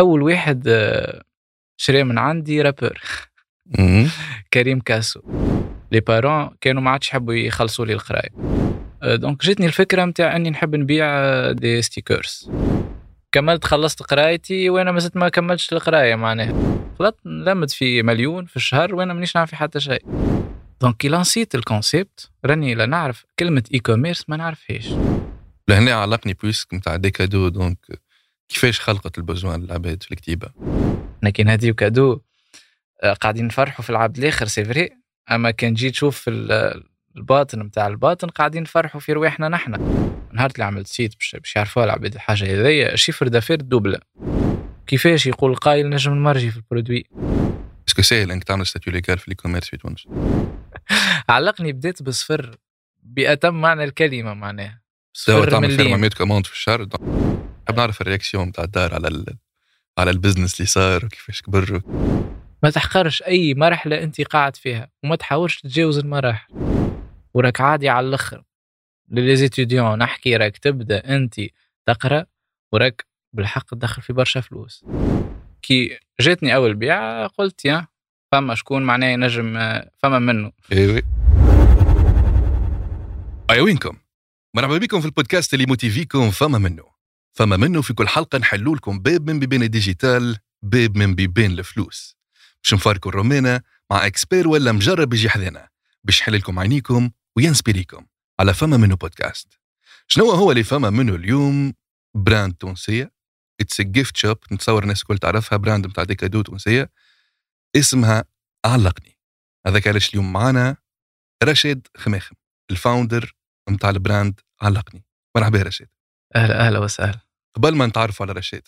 [0.00, 1.22] أول واحد آه،
[1.76, 3.00] شري من عندي rappeur.
[3.78, 4.08] مم.
[4.52, 5.20] كريم كاسو.
[5.92, 8.28] les parents كانوا ما عادش يحبوا يخلصوا لي القراية.
[9.02, 12.50] آه، donc جاتني الفكرة نتاع إني نحب نبيع آه، des stickers
[13.32, 16.54] كملت خلصت قرايتي وأنا ما زلت ما كملتش القراية معناها.
[16.98, 20.04] خلطت لمت في مليون في الشهر وأنا مانيش نعرف في حتى شيء.
[20.80, 24.88] donc كي لانسيت ال concept راني لا نعرف كلمة e-commerce ما نعرفهاش.
[25.68, 27.78] لهنا علقني بويسك نتاع ديكادو دونك
[28.50, 30.48] كيفاش خلقت البزوان العباد في الكتيبة؟
[31.22, 32.20] لكن هذه كادو
[33.02, 34.90] آه، قاعدين نفرحوا في العبد الآخر سي فري.
[35.30, 36.84] أما كان جيت تشوف في ال-
[37.16, 39.70] الباطن نتاع الباطن قاعدين نفرحوا في رواحنا نحن
[40.32, 43.98] نهار اللي عملت سيت باش باش يعرفوها العباد الحاجة هذيا شيفر دافير دوبل
[44.86, 47.04] كيفاش يقول القايل نجم نمرجي في البرودوي؟
[47.88, 50.06] اسكو ساهل انك تعمل ستاتيو ليغال في الاي في تونس؟
[51.28, 52.56] علقني بديت بصفر
[53.02, 54.80] بأتم معنى الكلمة معناها.
[55.12, 56.86] صفر تعمل مليم 400 commande في الشهر
[57.70, 59.36] نحب نعرف ال réaction نتاع الدار على ال...
[59.98, 61.80] على ال business اللي صار وكيفاش كبر
[62.62, 66.54] ما تحقرش أي مرحلة أنت قاعد فيها وما تحاولش تتجاوز المراحل.
[67.34, 68.42] وراك عادي على الأخر.
[69.10, 71.34] ل les étudiants نحكي راك تبدأ أنت
[71.86, 72.26] تقرأ
[72.72, 74.84] وراك بالحق تدخل في برشا فلوس.
[75.62, 77.86] كي جاتني أول بيعه قلت يا
[78.32, 80.52] فما شكون معناه ينجم فما منه.
[80.72, 81.02] أيوه
[83.50, 83.96] أي وينكم؟
[84.54, 86.99] مرحبا بكم في البودكاست اللي موتيفيكم فما منه.
[87.32, 91.50] فما منه في كل حلقة نحلوا لكم باب من بيبان ال digital باب من بيبان
[91.50, 92.16] الفلوس.
[92.62, 95.68] باش نفاركوا الرومانة مع expert ولا مجرب يجي حذانا.
[96.04, 98.06] باش يحل لكم عينيكم وينسبيريكم
[98.40, 99.60] على فما منه بودكاست.
[100.06, 101.74] شنو هو اللي فما منه اليوم؟
[102.14, 103.12] brand تونسية.
[103.60, 105.56] It's gift shop نتصور الناس الكل تعرفها.
[105.56, 106.90] brand نتاع des cadeaux تونسية.
[107.76, 108.24] اسمها
[108.64, 109.18] علقني.
[109.66, 110.76] هذاك علاش اليوم معنا
[111.44, 112.36] رشيد خماخم
[112.70, 113.34] ال founder
[113.70, 115.04] نتاع ال brand علقني.
[115.36, 115.88] مرحبا يا رشيد.
[116.36, 117.20] أهلا أهلا وسهلا.
[117.54, 118.62] قبل ما نتعرف على رشيد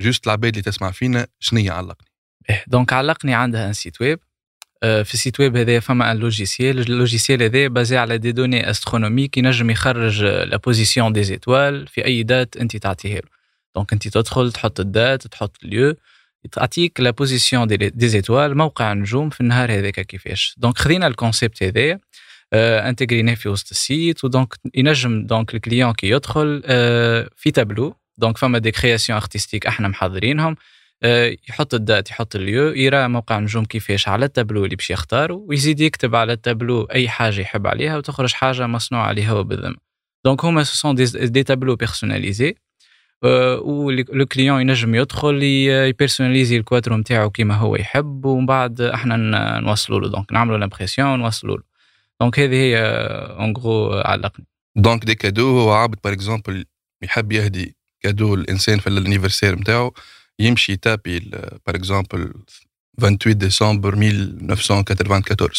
[0.00, 2.08] juste العباد اللي تسمع فينا شنية علقني؟
[2.50, 4.18] إيه، donc علقني عندها un site web.
[4.82, 8.32] آه، في ال site web هذا فما un logiciel ال logiciel هذا basé على des
[8.32, 13.28] données astronomiques ينجم يخرج la position des étoiles في أي date انت تعطيها له.
[13.74, 15.94] donc انت تدخل تحط ال date تحط اليو
[16.52, 20.54] تعطيك la position des, étoiles موقع النجوم في النهار هذاك كيفاش.
[20.58, 21.98] donc خذينا ال concept هذايا.
[22.54, 26.62] intégrيناه في وسط ال site ودونك ينجم donc الكليون كي يدخل
[27.36, 30.56] في tableau donc فما des créations artistiques إحنا محضرينهم
[31.48, 35.80] يحط ال date يحط اليو يرى موقع النجوم كيفاش على التابلو اللي باش يختاره ويزيد
[35.80, 39.76] يكتب على التابلو اي حاجة يحب عليها وتخرج حاجة مصنوعه عليه هو بالذمه
[40.24, 42.54] donc هما ce sont des, tableaux personnalisés
[43.62, 49.16] و le client ينجم يدخل ي personnaliser الكوادرو نتاعو كيما هو يحب ومن بعد إحنا
[49.60, 51.71] نوصلوا له donc نعملوا l'impression ونوصلوا له
[52.22, 52.78] donc هذه هي
[53.38, 54.46] en gros علقني
[54.76, 56.64] donc des cadeaux هو عابد par exemple
[57.02, 59.94] يحب يهدي cadeau الإنسان في ال anniversaire نتاعو
[60.38, 61.18] يمشي ي taper
[61.66, 62.32] par exemple
[63.00, 65.50] 28 ديسمبر 1994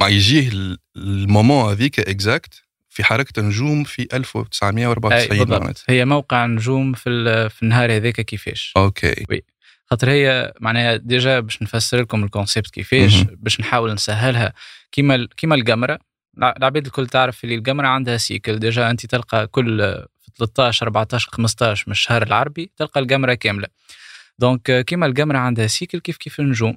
[0.00, 5.60] مع يجيه ال- ال moment هذيك exact في حركة نجوم في أي 1994 بالضبط.
[5.60, 8.72] معناتها هي موقع نجوم في في النهار هذاك كيفاش.
[8.76, 9.26] أوكي.
[9.90, 13.22] خاطر هي معناها déjà باش نفسر لكم ال concept كيفاش.
[13.22, 14.52] باش نحاول نسهلها.
[14.92, 15.98] كيما كيما القمرة.
[16.38, 18.58] الع- العباد الكل تعرف اللي القمرة عندها cycle.
[18.58, 19.78] déjà أنت تلقى كل
[20.20, 23.68] في 13 14 15 من الشهر العربي تلقى القمرة كاملة.
[24.38, 26.76] donc كيما القمرة عندها cycle كيف كيف النجوم.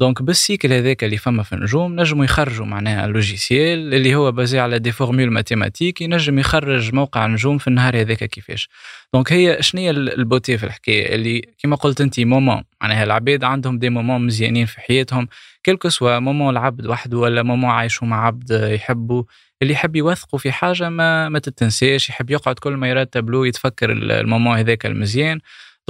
[0.00, 4.58] donc بال cycle هذاك اللي فما في النجوم نجموا يخرجوا معناها logiciel اللي هو basé
[4.58, 8.68] على des formules mathématiques ينجم يخرج موقع نجوم في النهار هذاك كيفاش.
[9.14, 13.78] donc هي شنو ال beauté في الحكاية؟ اللي كما قلت أنت moment معناها العباد عندهم
[13.78, 15.28] des moments مزيانين في حياتهم
[15.66, 19.22] quel que soit moment العبد وحده ولا moment عايشوا مع عبد يحبوا
[19.62, 23.92] اللي يحب يوثقوا في حاجة ما ما تتنساش يحب يقعد كل ما يرى التابلو يتفكر
[23.92, 25.40] ال- ال moment هذاك المزيان.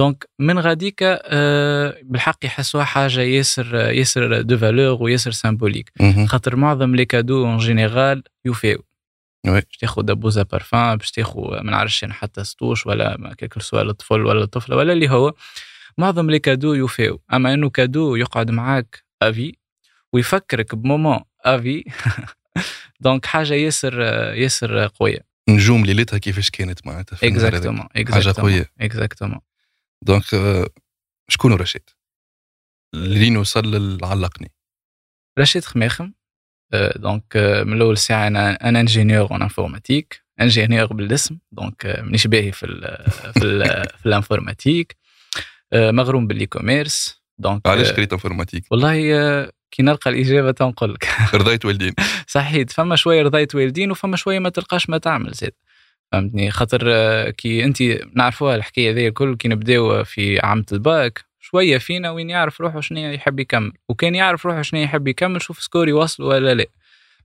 [0.01, 5.91] donc من غاديك آه، بالحق يحسوها حاجة ياسر ياسر de valeur وياسر symbolique.
[6.25, 8.83] خاطر معظم les cadeaux en général يوفيو.
[9.47, 9.51] Oui.
[9.61, 13.81] باش تاخذ دبوزه بارفان باش تاخذ ما نعرفش أنا حتى سطوش ولا quel que soit
[13.81, 15.33] الطفل ولا الطفله ولا اللي هو.
[15.97, 17.21] معظم les cadeaux يوفيو.
[17.33, 19.55] أما إنه cadeau يقعد معاك à vie
[20.13, 21.83] ويفكرك ب moment à vie
[22.99, 24.01] donc حاجة ياسر
[24.33, 25.19] ياسر قوية.
[25.49, 27.17] نجوم ليلتها كيفاش كانت معناتها.
[27.23, 28.65] Exactement حاجة قوية.
[28.81, 29.39] Exactement
[30.03, 30.67] donc آه،
[31.29, 31.89] شكون رشيد؟
[32.95, 34.51] لين وصل للعلقني
[35.39, 36.13] رشيد خماخم
[36.73, 42.01] آه، donc آه، من الأول ساعه أنا أنا ingénieur en informatique ingénieur بالاسم donc آه،
[42.01, 42.81] مانيش باهي في ال
[43.39, 43.63] في ال
[43.99, 44.97] في ال informatique.
[45.73, 50.93] آه، مغروم بال e-commerce donc علاش آه، قريت informatique؟ والله آه، كي نلقى الإجابة تنقول
[50.93, 51.93] لك رضيت والدين.
[52.27, 55.51] صحيح فما شوية رضيت والدين وفما شوية ما تلقاش ما تعمل زاد
[56.11, 57.81] فهمتني؟ خاطر آه، كي انت
[58.15, 62.99] نعرفوها الحكاية ذي الكل كي نبداو في عامة الباك شوية فينا وين يعرف روحه شنو
[62.99, 63.71] يحب يكمل.
[63.89, 66.65] وكان يعرف روحه شنو يحب يكمل شوف score يوصل ولا لا.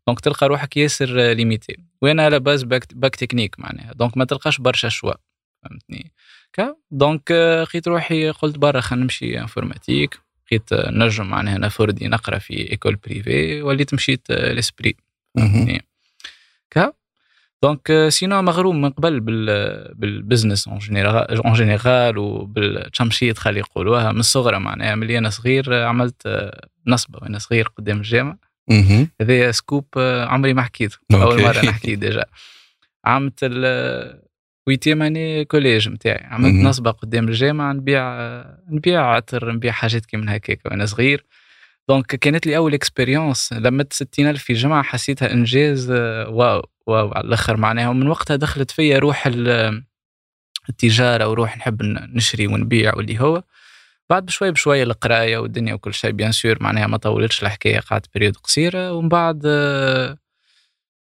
[0.06, 1.76] donc تلقى روحك ياسر limité.
[2.02, 3.92] وأنا على base bac, bac technique معناها.
[3.93, 5.12] donc ما تلقاش برشا choix.
[5.62, 6.12] فهمتني؟
[6.90, 7.31] donc
[7.62, 12.96] لقيت روحي قلت برا خلينا نمشي informatique لقيت نجم معناها أنا فردي نقرا في ايكول
[12.96, 14.96] بريفي وليت مشيت ليسبري
[15.36, 15.82] فهمتني؟
[17.62, 19.20] دونك سينو مغروم من قبل
[19.94, 24.12] بالبزنس اون جينيرال اون جينيرال وبالتشمشيط خلي يقولوها.
[24.12, 26.50] من الصغرى معناها ملي أنا صغير عملت
[26.87, 27.19] نصبة.
[27.23, 28.37] وأنا صغير قدام الجامع.
[29.20, 32.25] هذا سكوب عمري ما حكيته أول مرة نحكي ديجا.
[33.05, 33.44] عملت
[34.67, 38.17] ويتيم اني كوليج نتاعي عملت نصبة قدام الجامع نبيع
[38.70, 41.25] نبيع عطر نبيع حاجات كي من هكاك وأنا صغير.
[41.88, 46.62] donc كانت لي أول expérience لمت 60000 في جمعه حسيتها إنجاز waouh.
[46.87, 47.88] waouh على الآخر معناها.
[47.88, 49.28] ومن وقتها دخلت فيا روح
[50.68, 53.42] التجارة وروح نحب نشري ونبيع واللي هو.
[54.10, 58.37] بعد بشوي بشوي القراية والدنيا وكل شيء bien sûr معناها ما طولتش الحكاية قعدت période
[58.36, 58.92] قصيرة.
[58.92, 59.42] ومن بعد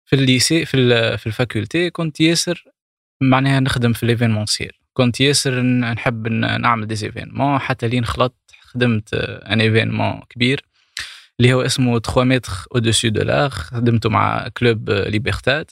[0.06, 2.64] في ال lycée في في ال faculté كنت ياسر
[3.20, 10.20] معناها نخدم في ليفينمونسيال كنت ياسر نحب نعمل ديزيفينمون حتى لين خلطت خدمت ان ايفينمون
[10.30, 10.64] كبير.
[11.40, 15.70] اللي هو اسمه 3 متر أو دوسو دو لاغ خدمته مع كلوب ليبرتاد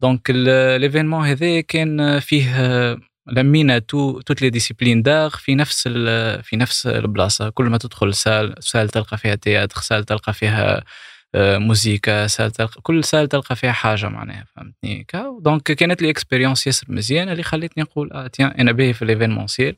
[0.00, 2.96] دونك ليفينمون هذا كان فيه
[3.26, 5.88] لمينا تو توت لي ديسيبلين داغ في نفس
[6.42, 7.50] في نفس البلاصة.
[7.50, 10.84] كل ما تدخل سال سال تلقى فيها تياتر سال تلقى فيها
[11.36, 15.06] موزيكا سال تلقى كل سال تلقى فيها حاجة معناها فهمتني؟
[15.40, 19.76] donc كانت لي expérience ياسر مزيانه اللي خلتني نقول آه tiens أنا باهي في l'événementiel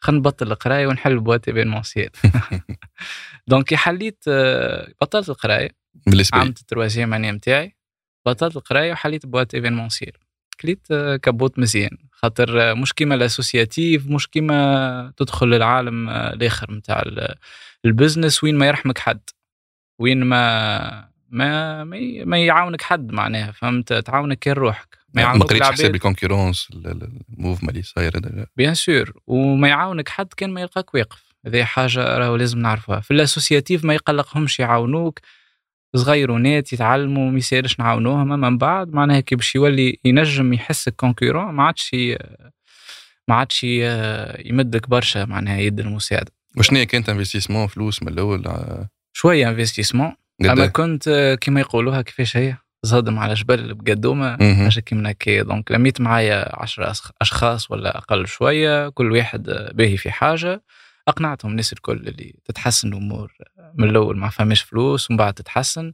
[0.00, 2.10] خلينا نبطل القراية ونحل boîte événementielle
[3.48, 4.24] donc حليت
[5.00, 5.70] بطلت القراية
[6.06, 7.76] بالنسبة عملت ال troisième année نتاعي
[8.26, 10.12] بطلت القراية وحليت boîte événementielle
[10.60, 10.92] كليت
[11.22, 17.02] كبوت مزيان خاطر مش كيما ال associatif مش كيما تدخل للعالم الآخر نتاع
[17.84, 19.20] ال business وين ما يرحمك حد.
[19.98, 21.84] وين ما ما
[22.24, 24.98] ما يعاونك حد معناها فهمت؟ تعاونك كان روحك.
[25.14, 28.12] ما يعاونك ما قريتش حساب الـ concurrence الـ mouvement اللي صاير
[28.56, 31.27] bien sûr وما يعاونك حد كان ما يلقاك واقف.
[31.46, 33.00] هذه حاجة راهو لازم نعرفوها.
[33.00, 35.18] في الـ associatif ما يقلقهمش يعاونوك
[35.96, 41.62] صغيرونات يتعلموا ما يسالش نعاونوهم من بعد معناها كي باش يولي ينجم يحس concurrent ما
[41.62, 41.94] عادش
[43.28, 43.64] ما عادش
[44.44, 46.32] يمدك برشا معناها يد المساعدة.
[46.56, 48.44] وشنو كانت investissement؟ فلوس من الأول؟
[49.12, 50.12] شوية investissement.
[50.44, 56.62] أما كنت كيما يقولوها كيفاش هي؟ صادم جبل بقدومة حاجة كيما هكايا donc لميت معايا
[56.62, 59.42] عشرة أشخاص ولا أقل شوية كل واحد
[59.74, 60.62] باهي في حاجة.
[61.08, 63.32] أقنعتهم الناس الكل اللي تتحسن الأمور
[63.74, 65.92] من الأول ما فماش فلوس ومن بعد تتحسن.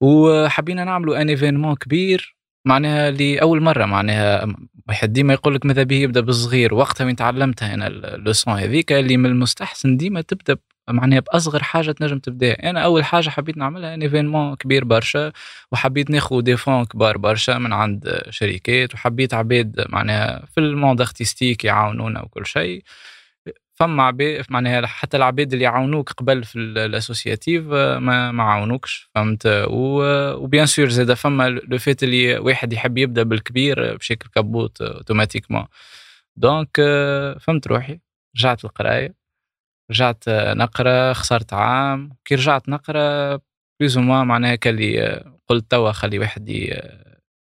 [0.00, 4.46] وحبينا نعملوا un événement كبير معناها لاول مرة معناها
[4.88, 8.92] واحد ديما يقول لك ماذا به يبدأ بالصغير وقتها وين تعلمتها أنا الـ leçon هذيك
[8.92, 10.56] اللي من المستحسن ديما تبدأ
[10.90, 12.52] معناها بأصغر حاجة تنجم تبدأ.
[12.52, 15.32] أنا أول حاجة حبيت نعملها un événement كبير برشا
[15.72, 21.00] وحبيت ناخذ des fonds كبار برشا من عند شركات وحبيت عباد معناها في الـ monde
[21.00, 22.82] artistique يعاونونا وكل شيء.
[23.78, 29.42] فما عباد معناها حتى العباد اللي يعاونوك قبل في الـ associatif ما ما عاونوكش فهمت؟
[29.70, 35.66] و bien sûr زاد فما le fait اللي واحد يحب يبدأ بالكبير بشكل capote automatiquement
[36.36, 36.76] donc
[37.40, 38.00] فهمت روحي؟
[38.36, 39.14] رجعت القرايه
[39.90, 42.16] رجعت نقرأ خسرت عام.
[42.24, 43.40] كي رجعت نقرأ
[43.80, 46.48] please معناها كاللي قلت توا خلي واحد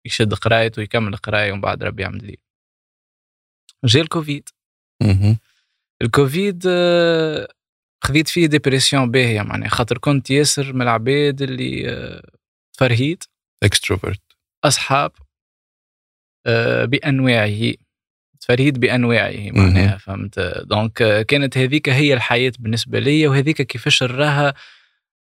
[0.06, 2.38] يشد قرايته ويكمل قراية ومن بعد ربي يعمل لي.
[3.84, 4.48] جا الكوفيد.
[6.02, 7.48] الكوفيد آه،
[8.04, 12.22] خذيت فيه dépression باهيه معناها خاطر كنت ياسر من العباد اللي آه،
[12.72, 13.22] تفرهيد
[13.62, 14.20] extrovert
[14.64, 15.12] أصحاب
[16.46, 17.74] آه، بأنواعه.
[18.40, 24.54] تفرهيد بأنواعه معناها فهمت؟ donc كانت هذيك هي الحياة بالنسبة لي وهذيك كيفاش نراها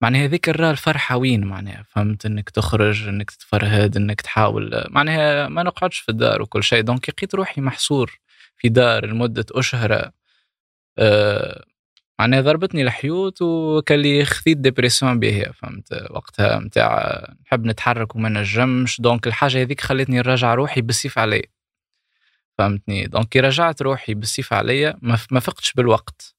[0.03, 5.63] معناها هذيك نراها الفرحه وين معناها فهمت؟ إنك تخرج إنك تتفرهد إنك تحاول معناها ما
[5.63, 6.81] نقعدش في الدار وكل شيء.
[6.81, 8.21] donc لقيت روحي محصور
[8.57, 10.11] في دار لمدة أشهر
[11.01, 11.65] آه،
[12.19, 19.01] معناها ضربتني الحيوط وكان لي خذيت dépression باهية فهمت؟ وقتها نتاع نحب نتحرك وما نجمش
[19.01, 21.43] donc الحاجة هذيك خلتني نراجع روحي بالسيف علي
[22.59, 26.35] فهمتني؟ donc كي رجعت روحي بالسيف عليا ما فقتش بالوقت.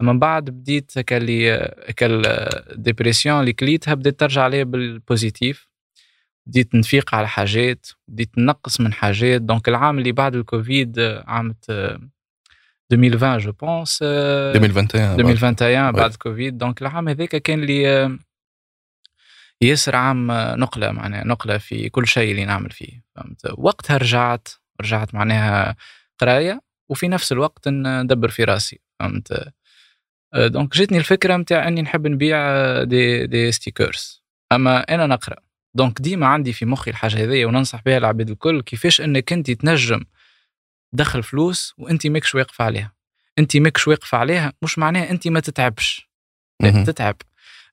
[0.00, 2.22] من بعد بديت كان لي كال
[2.76, 5.68] dépression اللي كليتها بديت ترجع عليا بالـ positif.
[6.46, 9.42] بديت نفيق على حاجات بديت نقص من حاجات.
[9.42, 11.54] donc العام اللي بعد الكوفيد عام
[12.92, 18.18] 2020 je pense 2021 2021 بعد كوفيد donc العام هذاك كان لي
[19.60, 20.26] ياسر عام
[20.60, 24.48] نقلة معناها نقلة في كل شيء اللي نعمل فيه فهمت؟ وقتها رجعت
[24.80, 25.76] رجعت معناها
[26.18, 29.52] قراية وفي نفس الوقت ندبر في راسي فهمت؟
[30.34, 32.38] donc جاتني الفكرة نتاع إني نحب نبيع
[32.84, 35.36] des des stickers أما أنا نقرأ.
[35.74, 40.00] donc ديما عندي في مخي الحاجة هذيا وننصح بها العباد الكل كيفاش إنك أنت تنجم
[40.92, 42.92] تدخل فلوس وانت ماكش واقف عليها.
[43.38, 46.08] انت ماكش واقف عليها مش معناها انت ما تتعبش.
[46.60, 47.16] لا تتعب.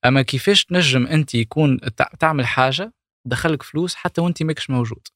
[0.05, 1.79] أما كيفاش تنجم انت يكون
[2.19, 2.93] تعمل حاجة
[3.25, 5.07] تدخلك فلوس حتى وانت ماكش موجود.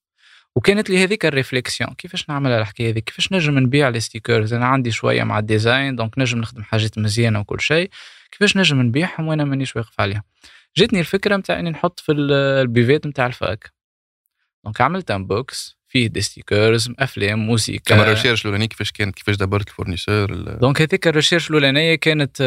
[0.55, 4.65] وكانت لي هذيك الـ réflexion كيفاش نعمل الحكاية هذيك؟ كيفاش نجم نبيع les stickers؟ أنا
[4.65, 7.89] عندي شوية مع الـ design donc نجم نخدم حاجات مزيانة وكل شيء.
[8.31, 10.23] كيفاش نجم نبيعهم وأنا مانيش واقف عليها؟
[10.77, 13.73] جاتني الفكرة نتاع إني نحط في الـ buvettes نتاع الـ fac.
[14.63, 17.84] donc عملت un box فيه des stickers أفلام موسيقى.
[17.86, 21.96] كما الـ recherche الاولانيه كيفاش كانت كيفاش دبرت الـ fournisseur donc هذيك الـ recherche الأولانية
[21.96, 22.41] كانت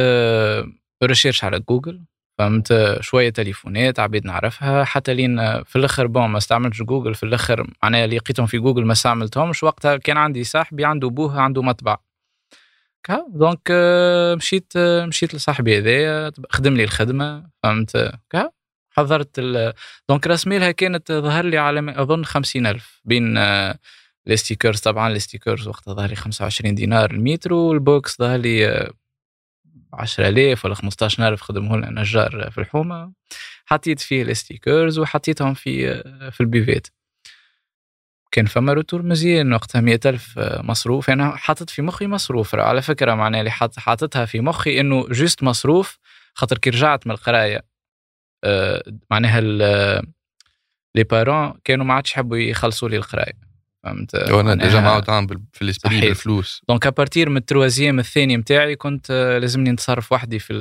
[1.02, 2.03] recherche على جوجل.
[2.39, 4.85] فهمت؟ شوية تليفونات عباد نعرفها.
[4.85, 7.15] حتى لين في الأخر bon ما استعملتش جوجل.
[7.15, 9.63] في الأخر معناها اللي لقيتهم في جوجل ما استعملتهمش.
[9.63, 11.97] وقتها كان عندي صاحبي عنده بوه عنده مطبع.
[13.29, 13.73] donc
[14.37, 17.51] مشيت مشيت لصاحبي هذايا خدم لي الخدمة.
[17.63, 18.13] فهمت؟
[18.93, 19.41] حضرت
[20.09, 23.39] donc راس مالها كانت ظهر لي على أظن خمسين ألف بين
[24.29, 28.89] الـ stickers طبعا الـ stickers وقتها ظهر لي 25 دينار المتر والـ box ظهر لي
[29.93, 33.13] 10000 ولا 15000 خدمه لنا نجار في الحومة.
[33.67, 36.88] حطيت فيه الـ stickers وحطيتهم في في الـ buvettes.
[38.33, 41.11] كان فما retour مزيان وقتها 100000 مصروف.
[41.11, 45.43] أنا يعني حاطط في مخي مصروف على فكرة معناها اللي حاططها في مخي إنه juste
[45.43, 45.99] مصروف
[46.35, 47.57] خاطر كي رجعت من القراية.
[47.57, 47.72] آه،
[49.11, 49.41] معناها
[50.95, 55.63] les parents كانوا ما عادش يحبوا يخلصوا لي القراية فهمت؟ وأنا déjà معود عام في
[55.62, 56.63] الـ esprit بالفلوس.
[56.69, 60.55] donc à partir من الـ troisième الثاني نتاعي كنت آه، لازمني نتصرف وحدي في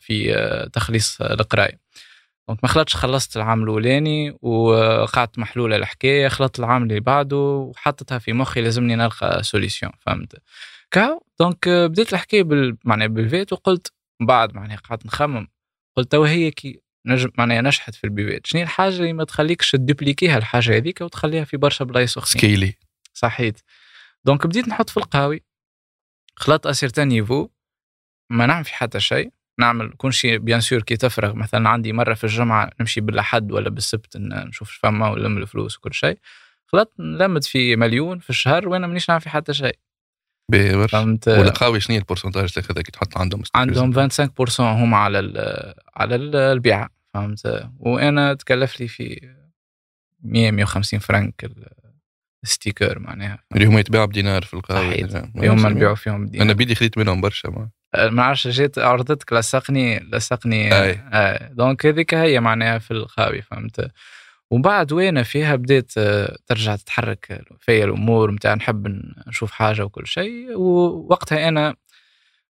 [0.00, 1.80] في آه، تخليص القراية.
[2.48, 8.32] donc ما خلطش خلصت العام الأولاني وقعدت محلوله الحكاية خلطت العام اللي بعده وحطتها في
[8.32, 10.36] مخي لازمني نلقى solution فهمت؟
[10.90, 15.48] كاو donc آه، بديت الحكاية بال معناها بالـ buvette وقلت بعد معناها قعدت نخمم
[15.96, 18.46] قلت تو هي كي نجم معناها نجحت في الـ buvettes.
[18.46, 22.42] شنو الحاجة اللي ما تخليكش ت dupliquer ها الحاجة هذيك وتخليها في برشا بلايص أخرين؟
[22.42, 22.74] scaler.
[23.12, 23.60] صحيت.
[24.24, 25.42] donc بديت نحط في القهاوي
[26.36, 27.48] خلطت un certain niveau
[28.30, 29.32] ما نعمل في حتى شيء.
[29.58, 31.34] نعمل كل شيء bien sûr كي تفرغ.
[31.34, 36.18] مثلا عندي مرة في الجمعة نمشي بالأحد ولا بالسبت نشوف فما ونلم الفلوس وكل شيء.
[36.66, 39.78] خلطت نلمت في مليون في الشهر وأنا مانيش نعمل في حتى شيء.
[40.88, 41.28] فهمت.
[41.28, 46.14] والقهاوي شنو هي الـ pourcentage اللي كي تحط عندهم؟ عندهم 25% هم على ال على
[46.52, 49.28] البيعة فهمت؟ وأنا تكلف لي في
[50.22, 51.50] 100 150 فرنك
[52.44, 53.38] ال sticker معناها.
[53.54, 56.44] اللي هما يتباعوا بدينار في القهوه اللي هما نبيعوا فيهم بدينار.
[56.46, 57.70] أنا بيدي خذيت منهم برشا ما.
[58.10, 60.82] ما عرفتش جيت عرضتك لصقني لصقني.
[60.82, 61.00] أي.
[61.12, 61.52] آه.
[61.52, 63.90] donc هذيك هي معناها في الخاوي فهمت؟
[64.52, 70.56] وبعد وين فيها بديت آه، ترجع تتحرك فيا الأمور متاع نحب نشوف حاجة وكل شيء.
[70.56, 71.74] ووقتها أنا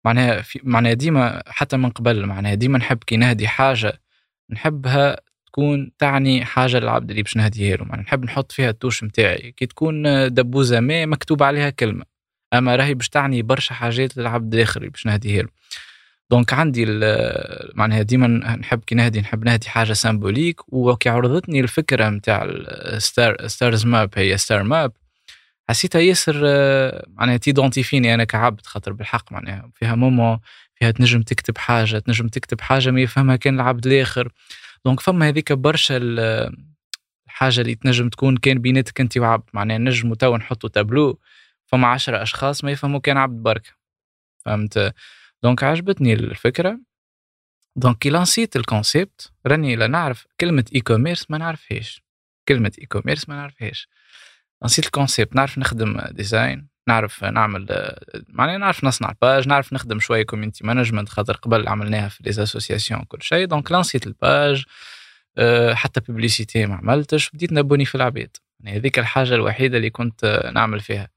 [0.05, 4.01] معناها في معناها ديما حتى من قبل معناها ديما نحب كي نهدي حاجة
[4.51, 5.17] نحبها
[5.47, 7.85] تكون تعني حاجة للعبد اللي باش نهديها له.
[7.85, 10.03] معناها نحب نحط فيها ال touche نتاعي كي تكون
[10.35, 12.05] دبوزة ما مكتوب عليها كلمة.
[12.55, 15.49] أما راهي باش تعني برشا حاجات للعبد الآخر اللي باش نهديها له.
[16.33, 16.85] donc عندي
[17.75, 23.47] معناها ديما نحب كي نهدي نحب نهدي حاجة symbolique وكي عرضتني الفكرة نتاع ال star
[23.47, 24.93] stars map هي star map
[25.69, 26.35] حسيتها ياسر
[27.09, 30.39] معناها ت identifie ني أنا كعبد خاطر بالحق معناها فيها moment
[30.75, 34.33] فيها تنجم تكتب حاجة تنجم تكتب حاجة ما يفهمها كان العبد الآخر.
[34.85, 35.97] donc فما هذيك برشا
[37.29, 41.19] الحاجة اللي تنجم تكون كان بيناتك أنت وعبد معناها نجموا تو نحطوا تابلو
[41.67, 43.71] فما عشرة أشخاص ما يفهموا كان عبد بركه
[44.45, 44.95] فهمت؟
[45.43, 46.81] donc عجبتني الفكرة.
[47.77, 52.03] donc كي lancé ت ال concept راني لا نعرف كلمة e-commerce ما نعرفهاش.
[52.49, 53.89] كلمة e-commerce ما نعرفهاش.
[54.65, 57.95] lancé ت ال concept نعرف نخدم design نعرف نعمل
[58.29, 63.03] معناها نعرف نصنع page نعرف نخدم شوية community management خاطر قبل عملناها في les associations
[63.05, 63.47] كل شيء.
[63.47, 64.65] donc lancé ت ال page
[65.73, 67.31] حتى publicité ما عملتش.
[67.31, 71.09] بديت ن abonner في العباد يعني هذيك الحاجة الوحيدة اللي كنت نعمل فيها.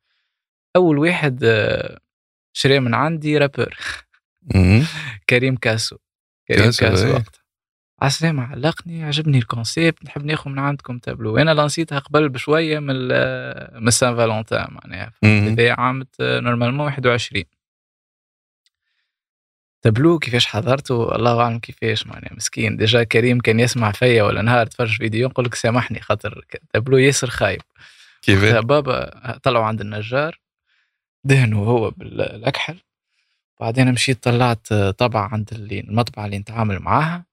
[0.76, 2.00] أول واحد آه،
[2.54, 3.78] شري من عندي rappeur
[5.30, 5.98] كريم كاسو.
[6.48, 7.42] كريم كاسو, كاسو وقتها.
[8.02, 10.06] عسلامة علقني عجبني ال concept.
[10.06, 11.38] نحب ناخذ من عندكم تابلو.
[11.38, 13.08] أنا lancé تها قبل بشوية من
[13.84, 15.14] من Saint-Valentin معناها.
[15.24, 17.44] هذا عام normalement 21
[19.82, 22.34] تابلو كيفاش حضرته؟ الله أعلم كيفاش معناها.
[22.34, 22.78] مسكين.
[22.78, 27.30] déjà كريم كان يسمع فيا ولا نهار تفرج فيديو نقول لك سامحني خاطر تابلو ياسر
[27.30, 27.62] خايب.
[28.22, 30.40] كيفاش؟ بابا طلعوا عند النجار
[31.24, 32.80] دهنوا هو بالأكحل.
[33.60, 37.26] بعدين مشيت طلعت طبعة عند اللي المطبعة اللي نتعامل معاها.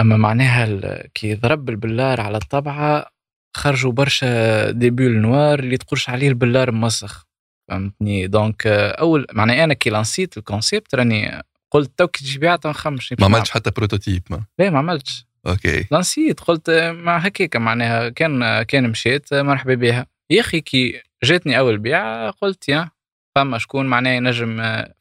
[0.00, 3.06] أما معناها كي ضرب البلار على الطبعة
[3.56, 7.26] خرجوا برشا des points noirs اللي تقولش عليه البلار موسخ
[7.68, 12.38] فهمتني؟ donc اول معناها أنا كي lancé ت ال concept راني قلت تو كي تجي
[12.38, 15.26] بيعها نخمش ما عملتش حتى prototype ما؟ لا ما عملتش.
[15.46, 15.84] OK.
[15.90, 21.58] lancé ت قلت مع هكاك معناها كان كان مشيت مرحبا بها يا أخي كي جاتني
[21.58, 22.90] أول بيعة قلت يا
[23.36, 24.56] فما شكون معناه ينجم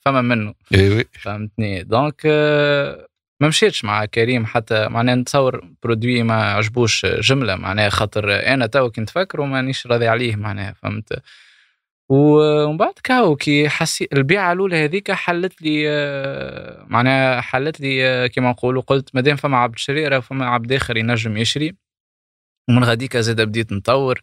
[0.06, 0.54] فما منه.
[0.74, 2.25] أيوه فهمتني؟ donc
[3.42, 8.89] ما مشيتش مع كريم حتى معناها نتصور produit ما عجبوش جملة معناها خاطر أنا تو
[8.89, 11.22] كنت فاكره مانيش راضي عليه معناها فهمت؟
[12.10, 15.88] ومن بعد كاو كي حسيت البيعة الأولى هذيك حلت لي
[16.88, 21.75] معناها حلت لي كما نقولوا قلت مادام فما عبد شرى وفما عبد آخر ينجم يشري.
[22.70, 24.22] ومن غاديك زاد بديت نطور.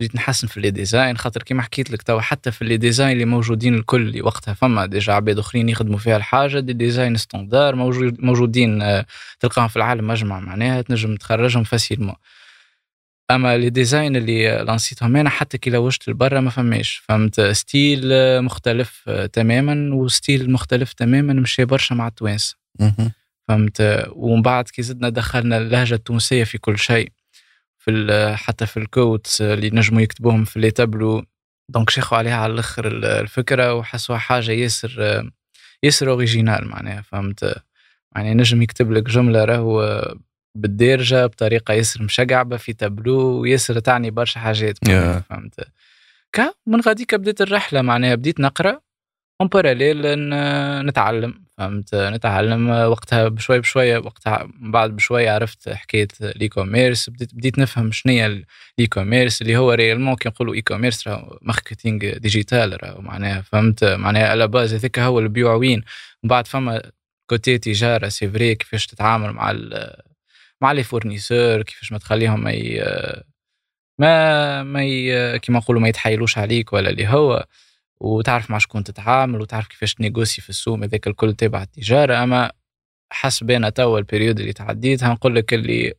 [0.00, 3.24] بديت نحسن في les designs خاطر كيما حكيت لك توا حتى في les designs اللي
[3.24, 8.20] موجودين الكل اللي وقتها فما déjà عباد أخرين يخدموا فيها الحاجة دي designs standard موجود
[8.20, 9.06] موجودين آه،
[9.40, 12.14] تلقاهم في العالم مجمع معناها تنجم تخرجهم facilement
[13.30, 16.96] أما les designs اللي lancé تهم أنا حتى كي لوجت لبرا ما فماش.
[17.08, 18.02] فهمت؟ style
[18.42, 22.56] مختلف آه، تماما و style مختلف تماما مشي برشا مع التوانسة.
[23.48, 27.12] فهمت؟ ومن بعد كي زدنا دخلنا اللهجة التونسية في كل شيء.
[27.84, 31.24] في حتى في ال quotes اللي نجموا يكتبوهم في les tableaux.
[31.70, 32.86] donc شيخوا عليها على الأخر
[33.20, 35.22] الفكرة وحسوها حاجة ياسر
[35.82, 37.62] ياسر original معناها فهمت؟
[38.16, 40.02] يعني نجم يكتب لك جملة راهو
[40.58, 45.22] بالدارجة بطريقة ياسر مشقعبة في تابلو وياسر تعني برشا حاجات yeah.
[45.30, 45.68] فهمت؟
[46.32, 48.80] كا من غاديك بديت الرحلة معناها بديت نقرأ
[49.40, 50.02] en parallèle
[50.86, 51.43] نتعلم.
[51.58, 57.90] فهمت نتعلم وقتها بشوي بشوي وقتها بعد بشوي عرفت حكاية ال e-commerce بديت بديت نفهم
[58.06, 63.84] هي ال e-commerce اللي هو réellement كي نقولوا e-commerce راهو marketing digital راهو معناها فهمت
[63.84, 65.82] معناها على base هذاك هو البيوع وين
[66.22, 66.82] من بعد فما
[67.30, 69.52] côté تجارة c'est vrai كيفاش تتعامل مع
[70.60, 72.44] مع les fournisseurs كيفاش ما تخليهم
[73.98, 74.62] ما.
[74.62, 75.36] ما.
[75.36, 77.46] كيما نقولوا ما يتحايلوش عليك ولا اللي هو
[78.00, 82.22] وتعرف مع شكون تتعامل وتعرف كيفاش ت négocier في السوق هذاك الكل تبع التجارة.
[82.22, 82.52] أما
[83.12, 85.94] حسب أنا توا ال période اللي تعديتها نقول لك اللي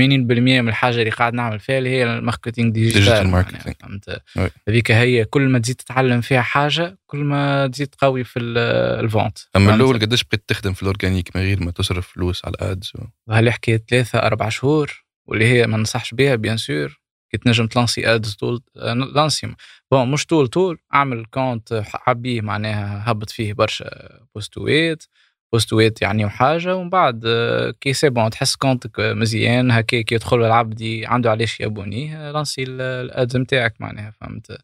[0.00, 3.28] 80% من الحاجة اللي قاعد نعمل فيها اللي هي ال marketing digital.
[3.28, 3.74] marketing.
[3.80, 4.22] فهمت؟
[4.68, 9.38] هذيك هي كل ما تزيد تتعلم فيها حاجة كل ما تزيد تقوي في ال vente.
[9.56, 12.63] أما الأول قداش بقيت تخدم في ال organique من غير ما تصرف فلوس على ال
[12.63, 13.32] ads و...
[13.32, 17.73] هل حكيت ثلاثة أربع شهور؟ واللي هي ما ننصحش بها bien sûr كي تنجم ت
[17.73, 18.60] lancer ads طول
[19.14, 19.54] lance.
[19.90, 25.04] bon مش طول طول أعمل compte حبيه معناها هبط فيه برشا post ويت
[25.52, 27.26] post ويت يعني وحاجة ومن بعد
[27.80, 32.81] كي c'est bon تحس كونتك مزيان هكاك يدخل العبد عنده علاش ي abonner lance ال
[32.81, 34.58] ads نتاعك معناها فهمت؟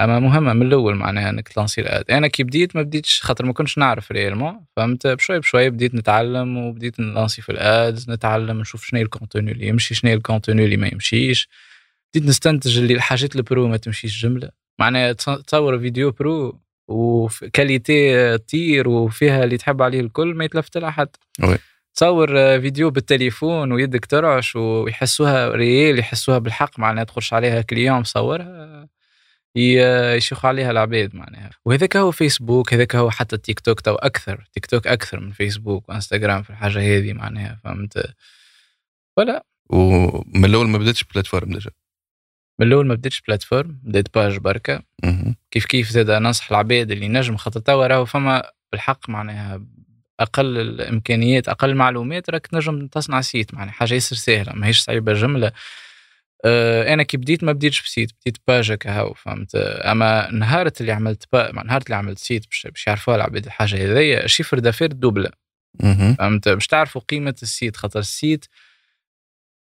[0.00, 2.10] أما مهمه من الأول معناها إنك ت lancer ال ads.
[2.10, 6.56] أنا كي بديت ما بديتش خاطر ما كنتش نعرف réellement فهمت؟ بشوي بشوي بديت نتعلم
[6.56, 10.19] وبديت ن lancer في ال ads نتعلم نشوف شنو ال contenu اللي يمشي شنو ال
[10.19, 11.48] contenu اللي ما يمشيش.
[12.14, 14.50] بديت نستنتج اللي الحاجات ال pro ما تمشيش جملة.
[14.78, 20.90] معناها تصور فيديو pro و qualité طير وفيها اللي تحب عليه الكل ما يتلفت لها
[20.90, 21.08] حد
[21.94, 28.88] تصور فيديو بالتليفون ويدك ترعش ويحسوها réel يحسوها بالحق معناها تخش عليها client مصورها.
[29.54, 31.50] يشوخ عليها العباد معناها.
[31.64, 34.48] وهذاك هو فيسبوك هذاك هو حتى تيك توك تو أكثر.
[34.52, 38.14] تيك توك أكثر من فيسبوك وإنستغرام في الحاجة هذه معناها فهمت؟
[39.16, 41.70] ولا ومن الأول ما بداتش plateforme déjà.
[42.60, 44.82] من الأول ما بديتش plateforme بديت page بركة.
[45.50, 49.62] كيف كيف زاد ننصح العباد اللي نجم خاطر توا راهو فما بالحق معناها
[50.20, 55.52] أقل الإمكانيات أقل المعلومات راك تنجم تصنع site معناها حاجة ياسر سهلة ماهيش صعيبة جملة.
[56.92, 60.92] أنا كي بديت ما بديتش ب site بديت ب page هكا فهمت؟ أما نهار اللي
[60.92, 65.30] عملت با نهار اللي عملت site باش يعرفوها العباد الحاجة هذيا chiffre d'affaires doublé.
[66.18, 68.46] فهمت؟ باش تعرفوا قيمة ال site خاطر ال site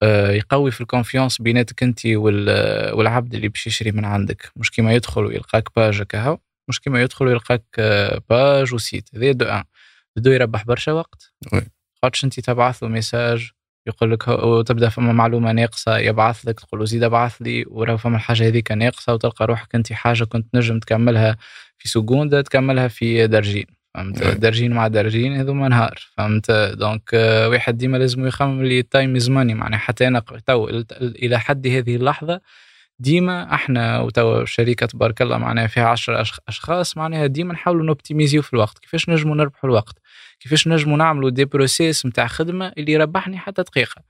[0.03, 4.51] آه، يقوي في ال confiance بيناتك أنت والعبد اللي باش يشري من عندك.
[4.55, 6.37] مش كيما يدخل ويلقاك page كهو
[6.69, 9.09] مش كيما يدخل ويلقاك آه، page و site.
[9.15, 9.63] هذا de un.
[10.15, 11.33] De deux يربح برشا وقت.
[12.03, 13.51] خاطرش أنت تبعث له message
[13.89, 16.59] يقول لك وتبدا فما معلومة ناقصة يبعث لك.
[16.59, 20.79] تقول زيد ابعث لي وراه فما الحاجة هذيك ناقصة وتلقى روحك انت حاجة كنت نجم
[20.79, 21.37] تكملها
[21.77, 25.99] في سكوندا تكملها في درجين فهمت؟ درجين مع درجين هذوما نهار.
[26.17, 27.13] فهمت؟ donc
[27.51, 30.69] واحد ديما لازم يخمم اللي time is money معناها حتى أنا تو
[31.01, 32.41] إلى حد هذه اللحظة
[32.99, 38.36] ديما أحنا وتو شركة تبارك الله معناها فيها 10 اشخاص معناها ديما نحاولوا ن optimiser
[38.36, 38.79] و في الوقت.
[38.79, 39.99] كيفاش نجموا نربحوا الوقت؟
[40.39, 44.03] كيفاش نجموا نعملوا des process نتاع خدمة اللي يربحني حتى دقيقة.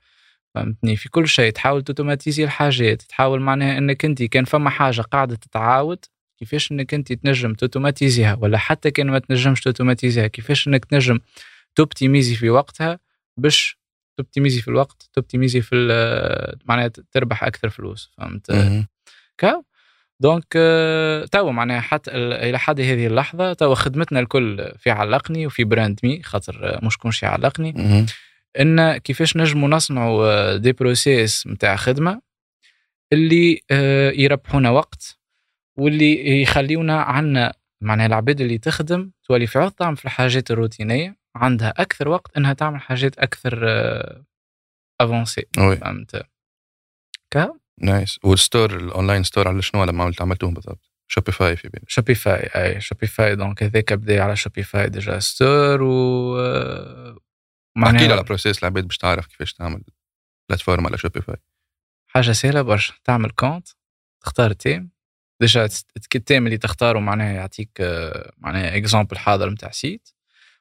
[0.56, 5.02] فهمتني؟ في كل شيء تحاول ت automatiser الحاجات تحاول معناها إنك انت كان فما حاجة
[5.02, 6.06] قاعدة تتعاود
[6.40, 10.28] كيفاش إنك انت تنجم ت automatiser ها ولا حتى كان ما تنجمش ت automatiser ها
[10.28, 11.20] كيفاش إنك تنجم
[11.76, 13.00] ت optimiser في وقتها
[13.38, 13.80] باش
[14.18, 15.76] ت optimiser في الوقت ت optimiser في
[16.66, 18.12] معناها تربح أكثر فلوس.
[18.18, 18.52] فهمت؟
[19.38, 19.64] OK
[20.22, 25.64] donc آه، تو معناها حتى إلى حد هذه اللحظة تو خدمتنا الكل في علقني وفي
[25.64, 27.74] Brand Me خاطر آه، مش كونش يعلقني
[28.60, 32.22] إن كيفاش نجموا نصنعوا des process نتاع خدمة
[33.14, 33.62] اللي
[34.16, 35.18] يربحونا وقت
[35.78, 41.74] واللي يخليونا عنا معناها العباد اللي تخدم تولي في عوض تعمل في الحاجات الروتينية عندها
[41.78, 43.60] أكثر وقت إنها تعمل حاجات أكثر
[45.02, 46.26] avancées فهمت؟
[47.32, 51.70] OK؟ nice وال store ال online store على شنو لما عملت عملتوهم بالضبط؟ Shopify في
[51.70, 56.38] بين Shopify أي Shopify donc هذاك بدا على Shopify déjà store و
[57.84, 59.84] أحكي لي على process العباد باش تعرف كيفاش تعمل
[60.50, 61.36] plateforme على Shopify
[62.08, 62.94] حاجة سهلة برشا.
[63.04, 63.68] تعمل compte
[64.22, 64.90] تختار thème
[65.42, 65.70] déjà
[66.16, 67.70] ال thème اللي تختاره معناها يعطيك
[68.38, 70.10] معناها exemple حاضر نتاع site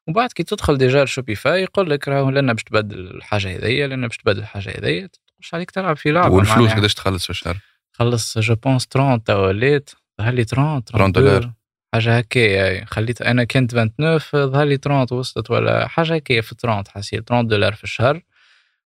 [0.08, 4.06] وبعد كي تدخل déjà ل Shopify يقول لك راهو لنا باش تبدل الحاجة هذيا لنا
[4.06, 5.08] باش تبدل الحاجة هذيا.
[5.40, 7.58] مش عليك تلعب في لعبة والفلوس قداش تخلص في الشهر؟
[7.92, 11.52] خلص je pense 30 توا وليت ظهر لي 30 30 دولار
[11.94, 16.84] حاجة هكايا خليت أنا كنت 29 ظهر لي 30 وصلت ولا حاجة هكايا في 30
[16.88, 18.22] حسيت 30 دولار في الشهر.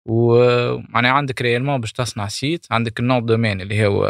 [0.09, 4.05] ومعناها عندك réellement باش تصنع site عندك ال nom de domaine اللي هو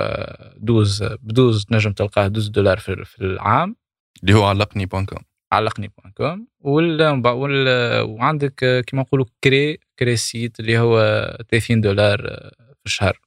[0.63, 3.75] 12 ب 12 تنجم تلقاه 12 دولار في, في العام.
[4.23, 5.19] اللي هو علقني point com
[5.51, 7.27] علقني point com وال...
[7.27, 7.67] وال...
[8.01, 10.97] وعندك كيما نقولوا كري كري site اللي هو
[11.51, 12.17] 30 دولار
[12.57, 13.19] في الشهر.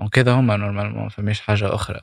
[0.00, 2.00] donc هذا هما normalement فماش حاجة أخرى.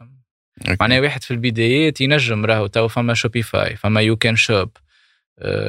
[0.79, 4.90] معناها واحد في البدايات ينجم راهو تو فما Shopify فما YouCan Shop آه،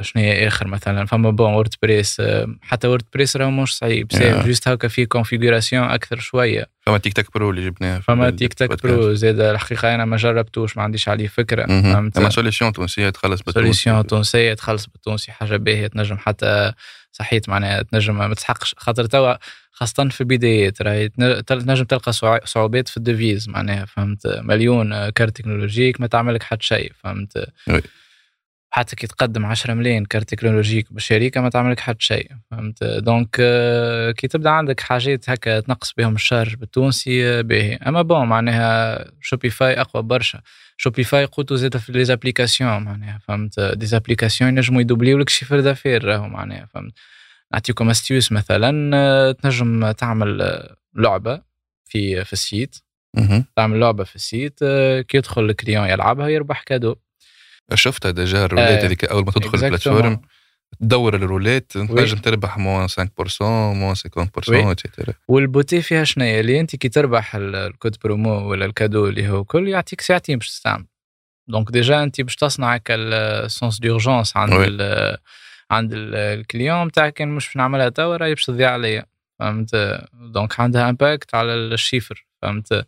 [0.01, 4.13] شنو هي آخر مثلا؟ فما bon WordPress آه، حتى WordPress راه مش صعيب.
[4.13, 4.47] Yeah.
[4.47, 6.67] juste هكا في configuration أكثر شوية.
[6.87, 9.15] فما TikTak Pro اللي جبناه فما TikTak Pro.
[9.15, 11.67] زاد الحقيقة أنا ما جربتوش ما عنديش عليه فكرة.
[11.67, 13.73] فهمت؟ فما solution تونسية تخلص بالتونسي.
[13.73, 16.73] solution تونسية تخلص بالتونسي حاجة باهية تنجم حتى
[17.13, 18.75] صحيت معناها تنجم ما تسحقش.
[18.79, 19.35] خاطر توا
[19.73, 21.09] خاصة في البدايات راهي
[21.47, 22.13] تنجم تلقى
[22.45, 27.49] صعوبات في ال devises معناها فهمت؟ مليون carte technologique ما تعمل لك حتى شيء فهمت؟
[28.75, 33.37] حتى كي تقدم 10 ملايين carte technologique بالشركة ما تعمل لك حتى شيء فهمت؟ donc
[33.41, 37.75] آه، كي تبدأ عندك حاجات هكا تنقص بهم ال charges بالتونسي آه، باهي.
[37.75, 40.41] أما bon معناها Shopify أقوى برشا.
[40.77, 45.29] Shopify قوتو زاد في les applications معناها فهمت؟ des applications ينجموا ي doubler و لك
[45.29, 46.93] chiffre d'affaires راهو معناها فهمت؟
[47.53, 50.39] نعطيكم astuce مثلا آه، تنجم تعمل
[50.95, 51.43] لعبة
[51.85, 52.77] في في ال site.
[53.57, 54.59] تعمل لعبة في ال site
[55.09, 56.97] كي يدخل ال client يلعبها يربح cadeau.
[57.75, 60.21] شفتها déjà ال roulette هذيك أول ما تدخل ال plateforme
[60.81, 62.93] تدور الرولات تنجم تربح moins 5%
[63.41, 63.99] moins 50%
[64.49, 68.71] et cetera وال beauté فيها شنو اللي أنت كي تربح ال code promo ولا ال
[68.71, 70.87] cadeau اللي هو كل يعطيك ساعتين باش تستعمل.
[71.49, 75.17] donc déjà أنت باش تصنع ال sens d'urgence عند ال
[75.71, 79.07] عند ال client بتاعك كان مش باش نعملها توا راهي باش تضيع عليا.
[79.39, 82.27] فهمت؟ donc عندها impact على ال chiffre.
[82.43, 82.87] فهمت؟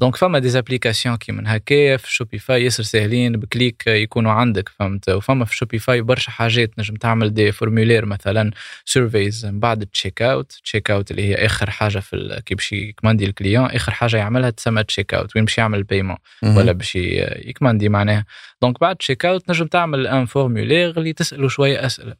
[0.00, 4.68] donc فما des applications كي من هكايا في Shopify ياسر ساهلين ب clic يكونوا عندك
[4.68, 8.50] فهمت؟ وفما في Shopify برشا حاجات نجم تعمل des formulaires مثلا
[8.84, 13.30] surveys من بعد checkout checkout اللي هي آخر حاجة في كي باش ي commander ال
[13.30, 17.88] client آخر حاجة يعملها تسمى checkout وين باش يعمل ال paiement ولا باش ي commander
[17.88, 18.24] معناها.
[18.62, 22.14] donc بعد checkout نجم تعمل un formulaire اللي تساله شوية أسئلة.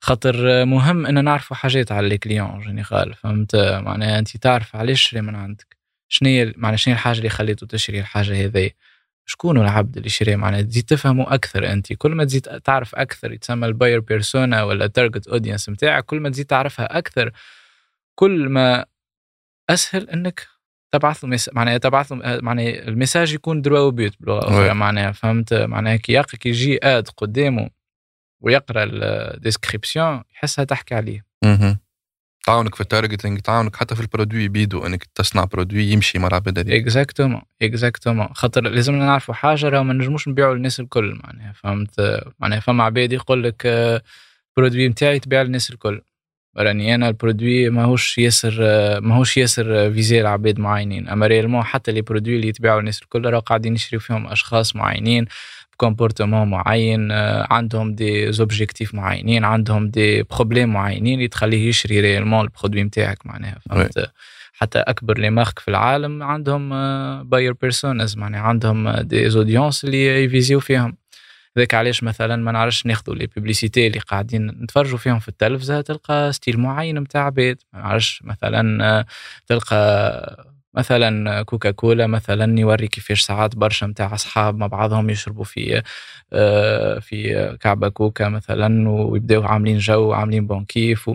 [0.00, 5.20] خاطر مهم ان نعرفوا حاجات على les clients général فهمت؟ معناها انت تعرف علاش شري
[5.20, 5.73] من عندك.
[6.08, 8.70] شنو معناها شنو الحاجة اللي خليته تشري الحاجة هذه
[9.26, 11.92] شكون العبد اللي شري معناها تزيد تفهمه أكثر أنت.
[11.92, 16.20] كل ما تزيد تعرف أكثر يتسمى ال buyer persona ولا ال target audience نتاعك كل
[16.20, 17.32] ما تزيد تعرفها أكثر
[18.14, 18.84] كل ما
[19.70, 20.46] أسهل إنك
[20.92, 21.50] تبعث له مس...
[21.52, 25.96] معناها تبعث له معناها ال message يكون droit au but بلغة أخرى معناها فهمت؟ معناها
[25.96, 27.70] كي كي يجي ad قدامه
[28.40, 31.24] ويقرأ ال description يحسها تحكي عليه.
[32.46, 36.28] تعاونك في ال targeting تعاونك حتى في ال produit بيدو إنك تصنع produit يمشي مع
[36.28, 41.52] العباد هذيك exactement exactement خاطر لازمنا نعرفوا حاجة راه ما نجموش نبيعوا للناس الكل معناها
[41.52, 43.66] فهمت؟ معناها فما عباد يقول لك
[44.58, 46.00] ال produit نتاعي تبيع للناس الكل.
[46.56, 48.54] راني أنا ال produit ماهوش ياسر
[49.00, 51.08] ماهوش ياسر viser العباد معينين.
[51.08, 55.26] أما réellement حتى les produits اللي يتباعوا للناس الكل راه قاعدين يشريوا فيهم أشخاص معينين.
[55.76, 62.44] comportement معين آه، عندهم des objectifs معينين عندهم des problèmes معينين اللي تخليه يشري réellement
[62.44, 64.10] ال produit نتاعك معناها فهمت؟
[64.52, 66.68] حتى أكبر les marques في العالم عندهم
[67.22, 70.96] buyer آه، personas معناها عندهم des audiences اللي يفيزيو فيهم.
[71.58, 76.32] ذاك علاش مثلا ما نعرفش ناخذوا les publicités اللي قاعدين نتفرجوا فيهم في التلفزة تلقى
[76.32, 79.06] style معين نتاع عباد ما نعرفش مثلا آه،
[79.46, 85.82] تلقى مثلا كوكا كولا مثلا يوري كيفاش ساعات برشا متاع أصحاب مع بعضهم يشربوا في
[86.32, 91.10] آه، في كعبة كوكا مثلا ويبداو عاملين جو وعاملين bon كيف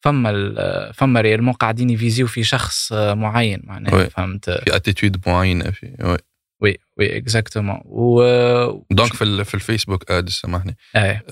[0.00, 4.08] فما فما ريالمون قاعدين يفيزيو في شخص معين معناها.
[4.08, 6.16] فهمت؟ في اتيتيود معينة في وي.
[6.60, 8.22] وي وي اكزاكتومون و
[8.90, 10.76] دونك في في الفيسبوك اد سامحني.
[10.96, 11.24] إيه.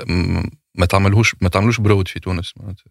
[0.75, 2.85] ما تعملوش ما تعملوش برود في تونس معناتها.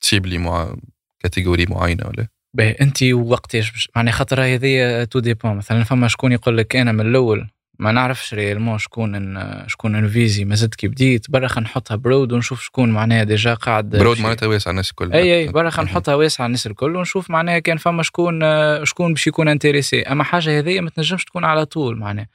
[0.00, 0.76] تسيب لي مع
[1.20, 5.56] كاتيجوري معينة ولا؟ باهي انت وقتاش باش معناها خاطر هذه تو ديبون.
[5.56, 10.44] مثلا فما شكون يقول لك أنا من الأول؟ ما نعرفش ريالمون شكون ان شكون انفيزي
[10.44, 11.30] ما زدت كي بديت.
[11.30, 15.12] برا خلينا نحطها برود ونشوف شكون معناها ديجا قاعد برود معناتها واسع الناس الكل.
[15.12, 15.48] أي أي.
[15.48, 18.40] برا خلينا نحطها واسعه على الناس الكل ونشوف معناها كان فما شكون
[18.84, 20.02] شكون باش يكون intéressé.
[20.02, 22.26] أما حاجة هذه ما تنجمش تكون على طول معناها.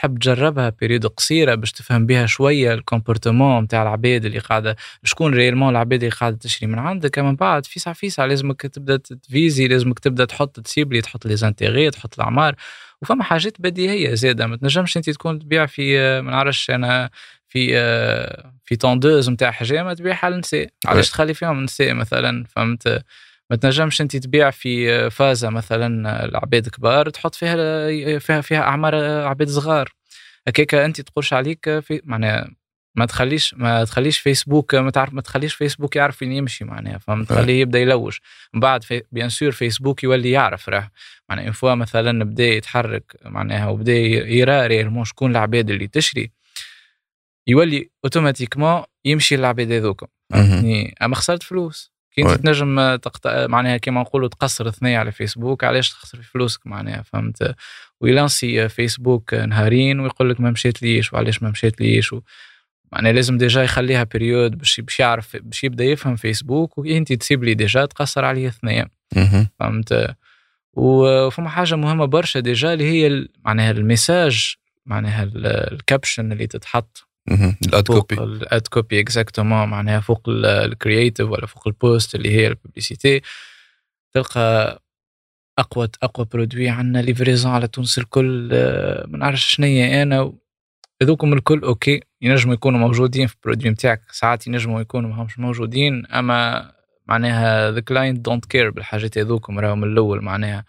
[0.00, 5.34] تحب تجربها période قصيرة باش تفهم بها شوية ال comportement نتاع العباد اللي قاعدة شكون
[5.34, 9.98] réellement العباد اللي قاعدة تشري من عندك؟ من بعد فيسع فيسع لازمك تبدأ تفيزي لازمك
[9.98, 12.54] تبدأ تحط تسيبلي تحط les intérêts تحط الأعمار
[13.02, 14.46] وفما حاجات بديهية زادة.
[14.46, 17.10] ما تنجمش أنت تكون تبيع في ما نعرفش أنا
[17.48, 17.72] في
[18.64, 23.04] في tondeuse نتاع حجامة تبيعها للنساء علاش تخلي فيهم نساء مثلا؟ فهمت؟
[23.50, 29.48] ما تنجمش أنت تبيع في فازة مثلا العباد كبار تحط فيها فيها فيها أعمار عباد
[29.48, 29.92] صغار.
[30.48, 32.50] هكاك أنت تقولش عليك في معناها
[32.94, 37.28] ما تخليش ما تخليش فيسبوك ما تعرف ما تخليش فيسبوك يعرف وين يمشي معناها فهمت؟
[37.28, 38.18] تخليه يبدأ يلوج
[38.54, 40.90] من بعد في bien sûr فيسبوك يولي يعرف راه.
[41.28, 43.92] معناها une fois مثلا بدا يتحرك معناها وبدا
[44.66, 46.30] réellement شكون العباد اللي تشري
[47.46, 51.92] يولي automatiquement يمشي للعباد هذوك فهمتني؟ أما خسرت فلوس.
[52.14, 52.30] كي انت.
[52.30, 53.26] تنجم تقط...
[53.26, 57.54] معناها كيما نقولوا تقصر اثنين على فيسبوك علاش تخسر في فلوسك معناها فهمت
[58.00, 62.20] ويلانسي فيسبوك نهارين ويقول لك ما مشيت ليش وعلاش ما مشيت ليش و...
[62.92, 67.86] معناها لازم déjà يخليها période باش باش يعرف باش يبدأ يفهم فيسبوك وانت تسيبلي déjà
[67.86, 68.84] تقصر عليه اثنين
[69.16, 69.48] مهم.
[69.60, 70.14] فهمت
[70.72, 74.54] وفما حاجة مهمة برشا déjà اللي هي معناها ال message
[74.86, 77.06] معناها ال- ال caption اللي تتحط.
[77.66, 82.14] ال ad copy ال ad copy exactement معناها فوق ال creative ولا فوق ال post
[82.14, 83.20] اللي هي ال publicité
[84.12, 84.80] تلقى
[85.58, 90.32] أقوى أقوى produit عندنا livraison على تونس الكل آه، ما نعرفش شنيا أنا.
[91.02, 96.06] هذوكم الكل ok ينجموا يكونوا موجودين في ال produit نتاعك ساعات ينجموا يكونوا ماهمش موجودين
[96.06, 96.72] أما
[97.06, 100.64] معناها the client don't care بالحاجات هذوكم راهو من الأول معناها.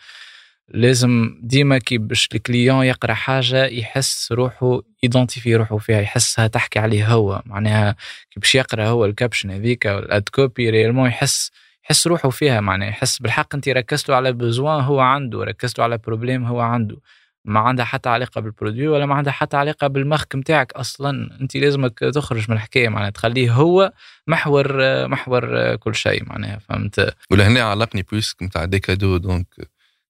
[0.73, 6.79] لازم ديما كي باش ال client يقرأ حاجة يحس روحه يدونتيفي روحه فيها يحسها تحكي
[6.79, 7.41] عليه هو.
[7.45, 7.95] معناها
[8.31, 11.51] كي باش يقرأ هو ال caption هذيك ال ad copy réellement يحس
[11.83, 12.61] يحس روحه فيها.
[12.61, 16.59] معناها يحس بالحق انت ركزت له على besoin هو عنده ركزت له على problème هو
[16.59, 16.97] عنده.
[17.45, 21.37] ما عندها حتى علاقة بال produit ولا ما عندها حتى علاقة بالمخ نتاعك أصلا.
[21.41, 23.93] انت لازمك تخرج من الحكاية معناها تخليه هو
[24.27, 24.67] محور
[25.07, 29.47] محور كل شيء معناها فهمت؟ ولهنا علقني بويسك نتاع ديكادو دونك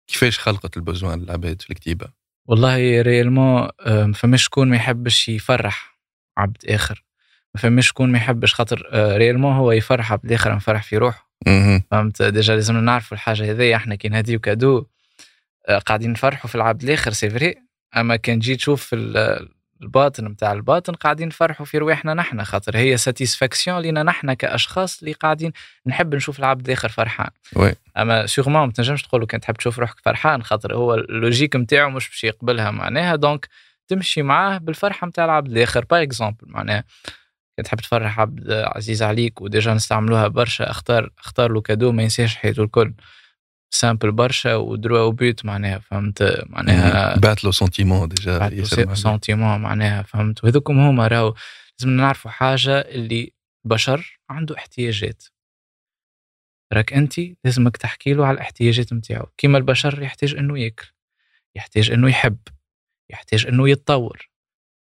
[0.08, 2.08] كيفاش خلقت البزوان العباد في الكتيبة؟
[2.46, 6.00] والله ريالمون آه، ما فماش شكون ما يحبش يفرح
[6.38, 7.04] عبد آخر.
[7.56, 11.32] ما فماش شكون ما يحبش خاطر آه، ريالمون هو يفرح عبد الآخر مفرح في روحه.
[11.92, 14.86] فهمت؟ ديجا لازم نعرفوا الحاجة هذيا إحنا كي نهديو كادو
[15.68, 17.56] آه، قاعدين نفرحوا في العبد الآخر سي فري.
[17.98, 18.96] أما كان جيت تشوف
[19.82, 25.14] الباطن نتاع الباطن قاعدين نفرحوا في رواحنا نحن خاطر هي ساتيسفاكسيون لينا نحن كأشخاص اللي
[25.14, 25.52] قاعدين
[25.86, 27.30] نحب نشوف العبد الآخر فرحان.
[27.56, 27.74] وي.
[27.98, 32.10] أما سيغمون ما تنجمش تقول كان تحب تشوف روحك فرحان خاطر هو اللوجيك نتاعو مش
[32.10, 33.48] باش يقبلها معناها دونك
[33.88, 35.86] تمشي معاه بالفرحة نتاع العبد الآخر.
[35.86, 36.84] باغ اكزومبل معناها
[37.58, 42.36] كان تحب تفرح عبد عزيز عليك وديجا نستعملوها برشا اختار اختار له كادو ما ينساش
[42.36, 42.94] حياته الكل.
[43.74, 48.96] سامبل برشا ودروا وبيوت معناها فهمت؟ معناها بعت له سنتيمون ديجا معنا.
[48.96, 51.34] سنتيمون معناها فهمت؟ وهذوكم هما راهو
[51.80, 53.34] لازم نعرفوا حاجة اللي
[53.66, 55.24] بشر عنده احتياجات.
[56.74, 57.14] راك أنت
[57.46, 60.92] لازمك تحكي له على الاحتياجات نتاعو كيما البشر يحتاج إنه ياكل
[61.56, 62.38] يحتاج إنه يحب
[63.12, 64.30] يحتاج إنه يتطور.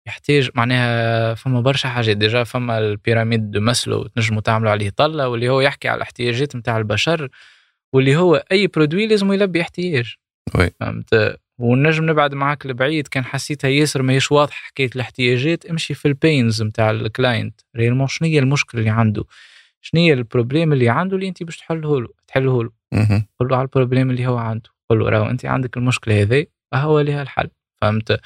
[0.06, 2.16] يحتاج معناها فما برشا حاجات.
[2.16, 6.56] déjà فما ال pyramide de Maslow تنجموا تعملوا عليه طلة واللي هو يحكي على الاحتياجات
[6.56, 7.28] نتاع البشر
[7.92, 10.14] واللي هو أي produit لازم يلبي احتياج.
[10.54, 10.70] oui.
[10.80, 16.17] فهمت؟ ونجم نبعد معاك لبعيد كان حسيتها ياسر ماهيش واضح حكاية الاحتياجات امشي في ال
[16.17, 19.24] pains نتاع ال client réellement شنو هي المشكلة اللي عنده؟
[19.80, 22.70] شنو هي problème اللي عنده اللي أنت باش تحله له تحله له.
[23.40, 24.70] قول له على problème اللي هو عنده.
[24.90, 27.48] قول له راهو أنت عندك المشكلة هذه هو لها الحل.
[27.80, 28.20] فهمت؟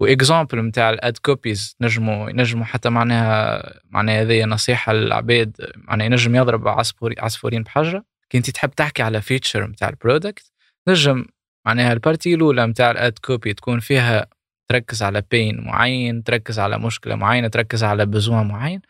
[0.00, 6.06] و exemple نتاع ال ad copies نجموا نجموا حتى معناها معناها هذه نصيحة للعباد معناها
[6.06, 8.13] ينجم يضرب عصفوري عصفورين بحجرة.
[8.34, 10.52] كي انت تحب تحكي على feature نتاع ال product
[10.88, 11.24] نجم
[11.66, 14.26] معناها ال partie الأولى نتاع ال ad copy تكون فيها
[14.70, 18.80] تركز على pain معين تركز على مشكلة معينة تركز على besoin معين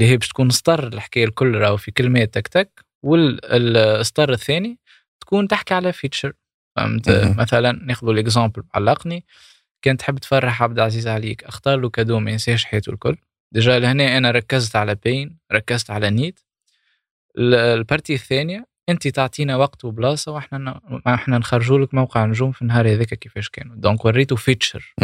[0.00, 4.78] اللي هي باش تكون سطر الحكاية الكل راهو في كلمات تك تك والسطر الثاني
[5.20, 6.32] تكون تحكي على feature
[6.76, 7.08] فهمت.
[7.38, 9.24] مثلا ناخذ ال exemple علقني
[9.82, 13.16] كان تحب تفرح عبد العزيز عليك اختار له cadeau ما ينساش حياته الكل.
[13.54, 16.45] déjà لهنا أنا ركزت على pain ركزت على need ال-
[17.38, 22.92] ال partie الثانية أنت تعطينا وقت وبلاصة وإحنا إحنا نخرجوا لك موقع نجوم في النهار
[22.92, 23.76] هذاك كيفاش كانوا.
[23.76, 24.94] donc وريته feature.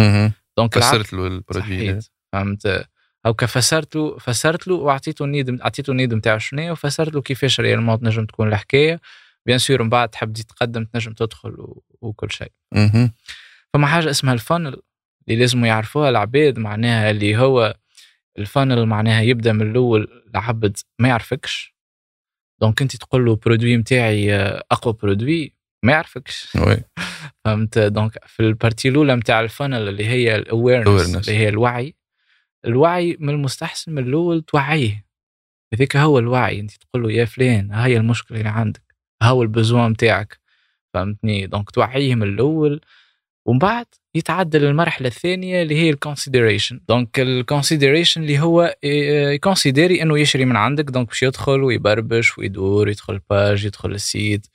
[0.57, 2.09] donc فسرت له ال produit صحيت.
[2.33, 2.87] فهمت؟
[3.27, 7.23] هاكا فسرت له فسرت له واعطيته ال need اعطيته ال need نتاعو شنو وفسرت له
[7.23, 9.01] كيفاش réellement تنجم تكون الحكاية.
[9.47, 11.83] bien sûr من بعد تحب تقدم تنجم تدخل و...
[12.01, 12.53] وكل شيء.
[13.73, 14.83] فما حاجة اسمها ال funnel
[15.29, 17.77] اللي لازم يعرفوها العباد معناها اللي هو
[18.39, 21.72] ال funnel معناها يبدأ من الأول العبد ما يعرفكش.
[22.63, 24.35] donc انت تقول له produit نتاعي
[24.71, 26.85] اقوى produit ما يعرفكش oui
[27.45, 31.29] فهمت donc في ال partie الأولى نتاع ال funnel اللي هي ال awareness.
[31.29, 31.95] اللي هي الوعي.
[32.65, 35.07] الوعي من المستحسن من الأول توعيه.
[35.75, 39.91] هذيك هو الوعي أنت تقول له يا فلان هاي المشكلة اللي عندك هاو ال besoin
[39.91, 40.41] نتاعك
[40.95, 42.81] فهمتني؟ donc توعيه من الأول.
[43.47, 48.77] ومن بعد يتعدى للمرحلة الثانية اللي هي ال consideration donc ال consideration اللي هو
[49.35, 50.85] يconsidérer إنه يشري من عندك.
[50.85, 54.47] donc باش يدخل ويبربش ويدور يدخل ال page يدخل ال site.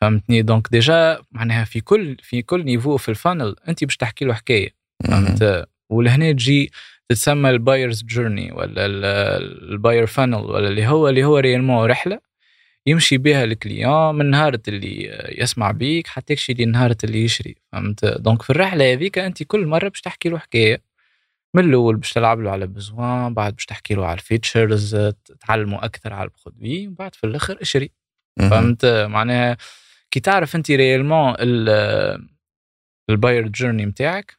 [0.00, 4.24] فهمتني؟ donc déjà معناها في كل في كل niveau في ال funnel أنت باش تحكي
[4.24, 4.74] له حكاية.
[5.04, 6.70] فهمت؟ ولهنا تجي
[7.08, 12.20] تتسمى ال buyer's journey ولا ال buyer funnel ولا اللي هو اللي هو réellement رحلة.
[12.86, 17.56] يمشي بها ال client من نهار اللي يسمع بيك حتى jusqu'à لين هار اللي يشري
[17.72, 20.82] فهمت donc في الرحلة هذيك أنت كل مرة باش تحكي له حكاية
[21.54, 24.96] من الأول باش تلعب له على besoin بعد باش تحكي له على ال features
[25.40, 27.90] تعلمه أكثر على ال produit وبعد في الآخر اشري.
[28.50, 29.56] فهمت معناها
[30.10, 31.34] كي تعرف أنت réellement
[33.10, 34.38] ال buyer journey نتاعك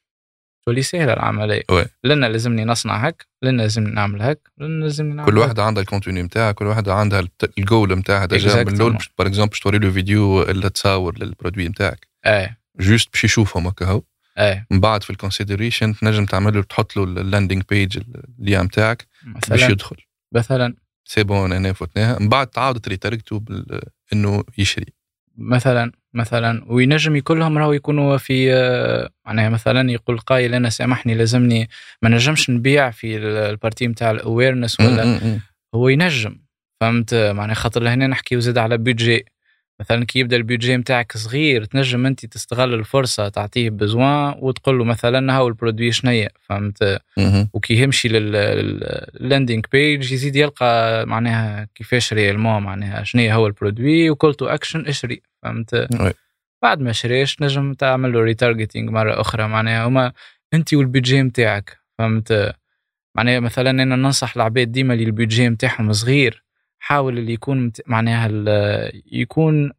[0.67, 1.61] تولي سهلة العملية.
[1.71, 1.85] oui.
[2.03, 5.43] لنا لازمني نصنع هك لنا لازمني نعمل هك لنا لازمني نعمل كل هك.
[5.43, 7.23] واحدة عندها ال contenu نتاعها كل واحدة عندها
[7.57, 11.67] الجول نتاعها déjà من الأول par exemple باش توري له فيديو اللي تصاور لل produit
[11.67, 12.57] نتاعك إيه.
[12.79, 14.01] juste باش يشوفهم هكا هو.
[14.37, 14.67] إيه.
[14.71, 17.97] من بعد في ال consideration تنجم تعمل له تحط له ال landing page
[18.39, 19.07] اللي نتاعك
[19.49, 19.95] باش يدخل.
[20.35, 20.73] مثلا.
[21.07, 23.81] c'est bon أنا فتناها من بعد تعاود تretargetو بال-
[24.13, 24.85] إنه يشري.
[25.37, 25.91] مثلا.
[26.15, 31.69] مثلا وينجم كلهم راهو يكونوا في آه، معناها مثلا يقول قايل أنا سامحني لازمني
[32.01, 35.03] ما نجمش نبيع في ال- ال partie نتاع ال awareness ولا.
[35.75, 36.37] هو ينجم.
[36.81, 39.25] فهمت؟ معناها خاطر لهنا نحكيو زاد على budget
[39.79, 44.83] مثلا كي يبدأ ال budget نتاعك صغير تنجم أنت تستغل الفرصة تعطيه besoin وتقول له
[44.83, 46.99] مثلا هاو ال produit شنيا فهمت.
[47.53, 54.09] وكي يمشي لل landing page يزيد يلقى معناها كيفاش réellement معناها شنو هو ال produit
[54.09, 55.87] و call to action اشري فهمت.
[56.61, 60.11] بعد ما شريش نجم تعمل له retargeting مرة أخرى معناها هما
[60.53, 62.55] أنت وال budget نتاعك فهمت
[63.15, 66.43] معناها مثلا أنا ننصح العباد ديما اللي ال budget نتاعهم صغير
[66.85, 68.27] حاول اللي يكون مت- معناها
[69.11, 69.71] يكون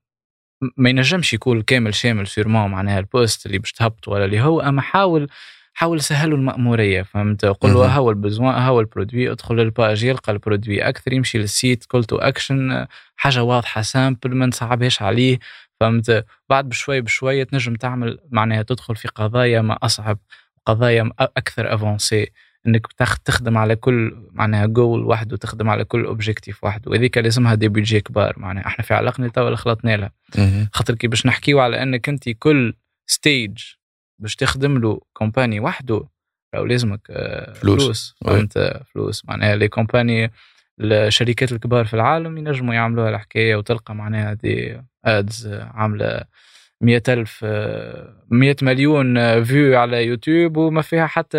[0.77, 4.61] ما ينجمش يكون كامل شامل sûrement معناها ال post اللي باش تهبط ولا اللي هو
[4.61, 5.29] أما حاول
[5.75, 7.95] حاول سهلوا المأمورية فهمت؟ قول له.
[7.97, 11.54] هو ال besoin هو ال produit ادخل لل page يلقى ال produit أكثر يمشي لل
[11.54, 15.38] site call to action حاجة واضحة simple ما نصعبهاش عليه
[15.81, 20.19] فهمت؟ بعد بشوي بشوية تنجم تعمل معناها تدخل في قضايا ما أصعب
[20.66, 22.31] قضايا أكثر avancé
[22.67, 22.87] إنك
[23.25, 28.01] تخدم على كل معناها جول وحده تخدم على كل objectif وحده وهذيك لازمها des budgets
[28.01, 30.13] كبار معناها إحنا في علاقنا تو اللي خلطنا لها.
[30.73, 32.75] خاطر كي باش نحكيو على إنك أنت كل
[33.07, 33.59] stage
[34.19, 36.09] باش تخدم له campagne وحده
[36.55, 37.85] أو لازمك آه، فلوس.
[37.85, 38.15] فلوس.
[38.25, 40.31] فهمت آه، فلوس معناها les compagnies
[40.81, 46.21] الشركات الكبار في العالم ينجموا يعملوها الحكاية وتلقى معناها des ads عاملة
[46.81, 47.45] مية ألف
[48.31, 51.39] مية مليون آه، views على يوتيوب وما فيها حتى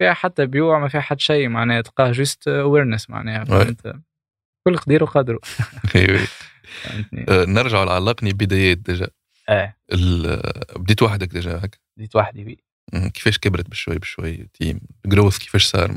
[0.00, 3.44] فيها حتى بيوع ما فيها حتى شيء معناها تلقاه juste awareness معناها.
[3.44, 3.96] فهمت؟
[4.66, 5.40] كل قدير وقدره.
[7.28, 9.08] آه، نرجع لعلقني بدايات déjà.
[9.92, 10.42] ال-
[10.76, 12.64] بديت وحدك déjà هكا؟ بديت وحدي بي.
[13.14, 15.96] كيفاش كبرت بشوي بشوي team؟ ال growth كيفاش صار؟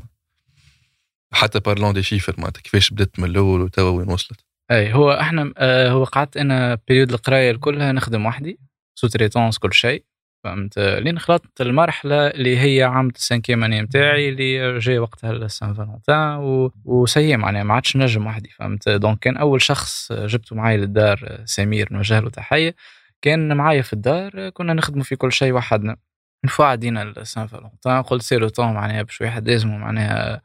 [1.33, 5.53] حتى parlons des chiffres معناتها كيفاش بدأت من الأول وتوا وين وصلت؟ اي هو إحنا
[5.57, 8.59] آه هو قعدت أنا période القراية كلها نخدم وحدي
[8.95, 10.03] sous-traitance كل شيء.
[10.43, 15.38] فهمت؟ لين خلطت المرحلة اللي هي عام ال cinquième année نتاعي اللي جاي وقتها ال
[15.38, 16.71] Saint Valentin و...
[16.85, 21.41] و c'est معناها ما عادش نجم وحدي فهمت؟ دونك كان أول شخص جبته معايا للدار
[21.45, 22.75] سمير نوجه له تحية
[23.21, 25.97] كان معايا في الدار كنا نخدموا في كل شيء وحدنا.
[26.45, 30.41] نفوا عدينا لسان فالنتان قلت سيرو طون معناها باش واحد لازمه معناها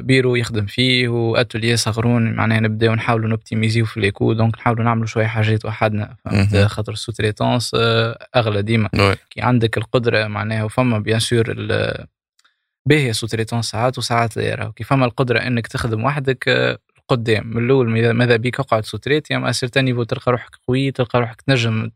[0.00, 5.26] بيرو يخدم فيه واتوليه صغرون معناها نبداو نحاولوا نوبتيميزيو في ليكو دونك نحاولوا نعملوا شوية
[5.26, 6.56] حاجات وحدنا فهمت.
[6.56, 7.70] خاطر السو تريتونس
[8.36, 8.88] أغلى ديما.
[9.30, 12.06] كي عندك القدرة معناها وفما بيان سور ال-
[12.86, 16.78] باهيه سو تريتونس ساعات وساعات لا راهو كي فما القدرة إنك تخدم وحدك آه،
[17.08, 21.40] قدام من الأول ماذا- بيك اقعد sous-traite à certain niveau تلقى روحك قوي تلقى روحك
[21.42, 21.90] تنجم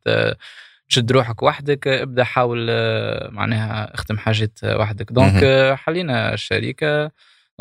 [0.88, 5.42] تشد روحك وحدك آه، ابدأ حاول آه، معناها اخدم حاجات آه، وحدك donc.
[5.44, 7.10] آه، حلينا الشركة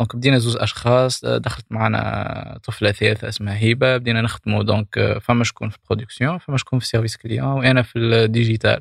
[0.02, 5.68] donc بدينا زوز أشخاص دخلت معنا طفلة ثالثة اسمها هبة بدينا نخدموا دونك فما شكون
[5.68, 8.80] في ال production فما شكون في ال service client وأنا في ال digital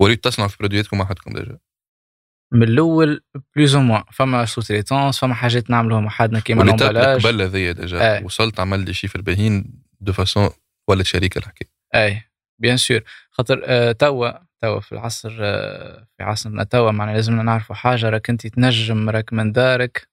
[0.00, 1.58] وليت تصنع في produit اتكم وحدكم déjà؟
[2.52, 3.22] من الأول
[3.56, 8.24] plus ou moins فما sous-traitance فما حاجات نعملوهم وحدنا كيما l'emballage قبل هذيا déjà.
[8.24, 10.50] وصلت عمل des chiffres باهين de façon
[10.88, 12.22] ولات شركة الحكاية et
[12.58, 13.00] bien sûr
[13.30, 14.30] خاطر آه توا
[14.62, 19.32] توا في العصر آه في عصرنا توا معنا لازمنا نعرفوا حاجة راك أنت تنجم راك
[19.32, 20.11] من دارك.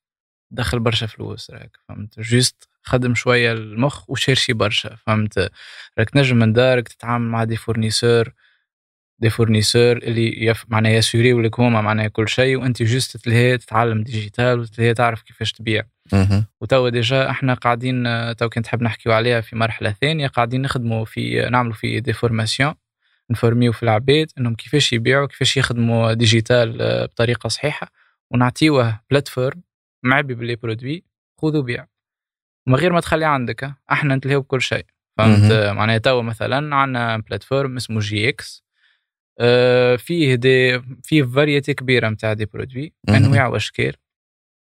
[0.52, 5.52] دخل برشا فلوس راك فهمت؟ juste خدم شوية المخ و cherchi برشا فهمت؟
[6.00, 8.34] راك تنجم من دارك تتعامل مع des fournisseurs
[9.20, 10.66] des fournisseurs اللي يف...
[10.68, 15.52] معناها يسوريو لك هما معناها كل شيء وأنت juste تلهي تتعلم digital وتلهي تعرف كيفاش
[15.52, 15.84] تبيع.
[16.62, 18.04] وتوا déjà إحنا قاعدين
[18.38, 22.74] تو كنت نحب نحكيو عليها في مرحلة ثانية قاعدين نخدموا في نعملوا في des formations
[23.30, 26.78] نفورميو في العباد إنهم كيفاش يبيعوا كيفاش يخدموا digital
[27.08, 27.91] بطريقة صحيحة
[28.32, 29.62] ونعطيوه plateforme
[30.04, 31.04] معبي ب les produits
[31.41, 31.88] خذوا بيع.
[32.68, 34.86] من غير ما تخلي عندك أحنا نتلهيو بكل شيء.
[35.18, 38.64] فهمت؟ معناها توا مثلا عندنا plateforme اسمه جي إكس.
[39.39, 42.93] آه، فيه des فيه variété كبيرة نتاع des produits.
[43.10, 43.95] أنواع وأشكال.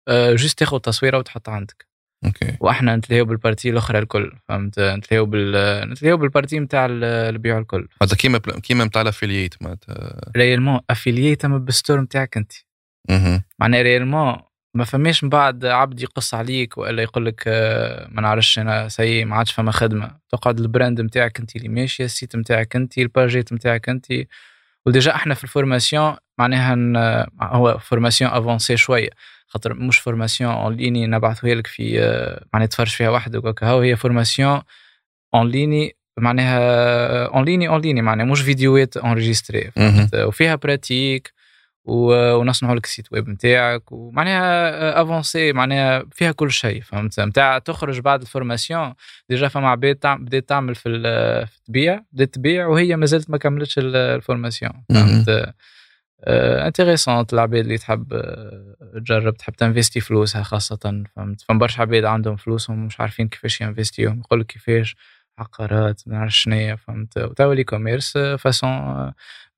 [0.09, 1.87] آه، juste تاخذ تصويرة وتحطها عندك.
[2.25, 2.57] okay.
[2.61, 4.33] وأحنا نتلاهيو بال partie الأخرى الكل.
[4.49, 7.89] فهمت؟ نتلاهيو بال نتلاهيو بال partie نتاع البيع الكل.
[8.03, 10.31] هذا كيما كيما نتاع ال affiliate معناتها.
[10.37, 12.53] réellement affiliate أما بال store نتاعك أنت.
[13.59, 14.37] معناها réellement
[14.75, 19.25] ما فماش من بعد عبد يقص عليك وإلا يقول لك آه، ما نعرفش أنا c'est
[19.25, 20.11] ما عادش فما خدمة.
[20.33, 24.07] تقعد ال brand نتاعك أنت اللي ماشيه ال site نتاعك أنت الباجيت نتاعك أنت.
[24.87, 29.11] و déjà إحنا في ال formation معناها هو formation avancée شوية.
[29.47, 33.97] خاطر مش formation en ligne نبعثوها لك في آه، معناها تفرج فيها وحدك وكا هي
[33.97, 34.61] formation
[35.35, 39.70] en ligne معناها en ligne en ligne معناها مش فيديوهات enregistrées
[40.14, 41.33] وفيها pratique
[41.85, 48.01] ونصنعوا لك ال site web نتاعك ومعناها avancée معناها فيها كل شيء فهمت؟ نتاع تخرج
[48.01, 48.95] بعد ال formation
[49.29, 53.88] déjà فما عباد بدات تعمل في التبيع بدات تبيع وهي ما زالت ما كملتش ال
[53.88, 55.55] formation فهمت؟
[56.27, 62.37] intéressante العباد اللي تحب آه، تجرب تحب تنفيستي فلوسها خاصة فهمت؟ فما برشا عباد عندهم
[62.37, 64.97] فلوسهم مش عارفين كيفاش ينفيستيهم يقول لك كيفاش
[65.39, 69.12] عقارات ما نعرفش شنيا فهمت؟ وتوا l'e-commerce façon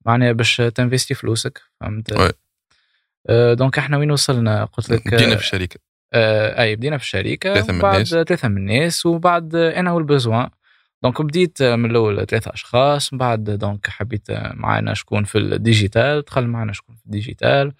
[0.07, 2.33] معناها باش تنفيستي فلوسك فهمت؟
[3.29, 5.79] أه donc إحنا وين وصلنا؟ قلت لك بدينا في الشركة.
[6.13, 8.09] أه أي بدينا في الشركة ثلاثة من الناس.
[8.09, 10.49] ثلاثة من الناس وبعد on a eu besoin.
[11.03, 16.21] donc بديت من الأول ثلاثة أشخاص من بعد donc حبيت معنا شكون في ال digital
[16.21, 17.73] دخل معنا شكون في ال digital.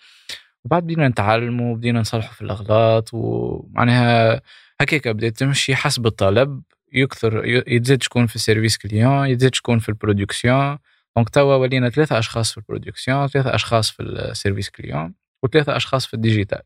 [0.65, 4.41] وبعد بدينا نتعلموا وبدينا نصلحوا في الأغلاط ومعناها
[4.81, 6.61] هكاك بدات تمشي حسب الطلب.
[6.93, 10.77] يكثر يتزاد شكون في ال service client يتزاد شكون في ال production
[11.17, 15.13] donc توا ولينا ثلاثة أشخاص في ال production ثلاثة أشخاص في ال service client
[15.43, 16.61] وثلاثة أشخاص في ال digital.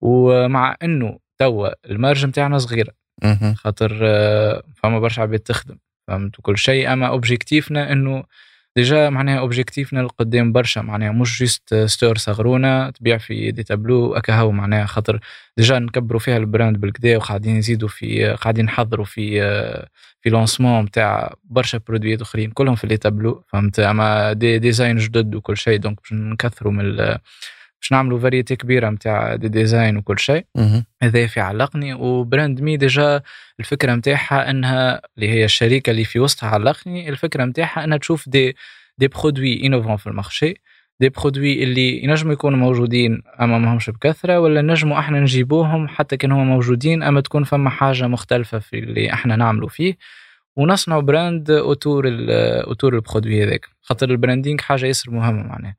[0.00, 2.92] ومع أنه توا ال marge نتاعنا صغيرة
[3.54, 5.78] خاطر آه، فما برشا عباد تخدم
[6.08, 8.24] فهمت؟ كل شيء أما objectif نا أنه
[8.76, 14.14] déjà معناها objectif نا القدام برشا معناها مش juste store صغرونا تبيع في des tableaux
[14.14, 15.20] اكاهو معناها خاطر
[15.56, 19.40] déjà نكبروا فيها ال brand بالقدا وقاعدين نزيدوا في قاعدين نحضروا في
[20.22, 24.96] في lancement نتاع برشا produit ات آخرين كلهم في les tableaux فهمت؟ أما des designs
[24.96, 27.16] جدد وكل شيء donc باش نكثروا من
[27.80, 30.44] باش نعملوا variété كبيرة نتاع des designs وكل شيء.
[31.02, 33.22] هذا في علقني و Brand Me déjà
[33.60, 38.56] الفكرة نتاعها إنها اللي هي الشركة اللي في وسطها علقني الفكرة نتاعها إنها تشوف des
[38.98, 40.54] des produits innovants في ال marché
[41.00, 46.32] des produits اللي ينجموا يكونوا موجودين أما ماهمش بكثرة ولا نجموا إحنا نجيبوهم حتى كان
[46.32, 49.96] هما موجودين أما تكون فما حاجة مختلفة في اللي إحنا نعملوا فيه.
[50.56, 52.04] ونصنعوا brand autour
[52.66, 55.76] autour ال produit هذاك خاطر ال branding حاجة ياسر مهمة معناها.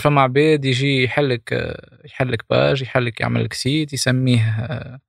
[0.00, 5.00] فما عباد يجي يحلك يحلك page يحلك يعمل لك site يسميه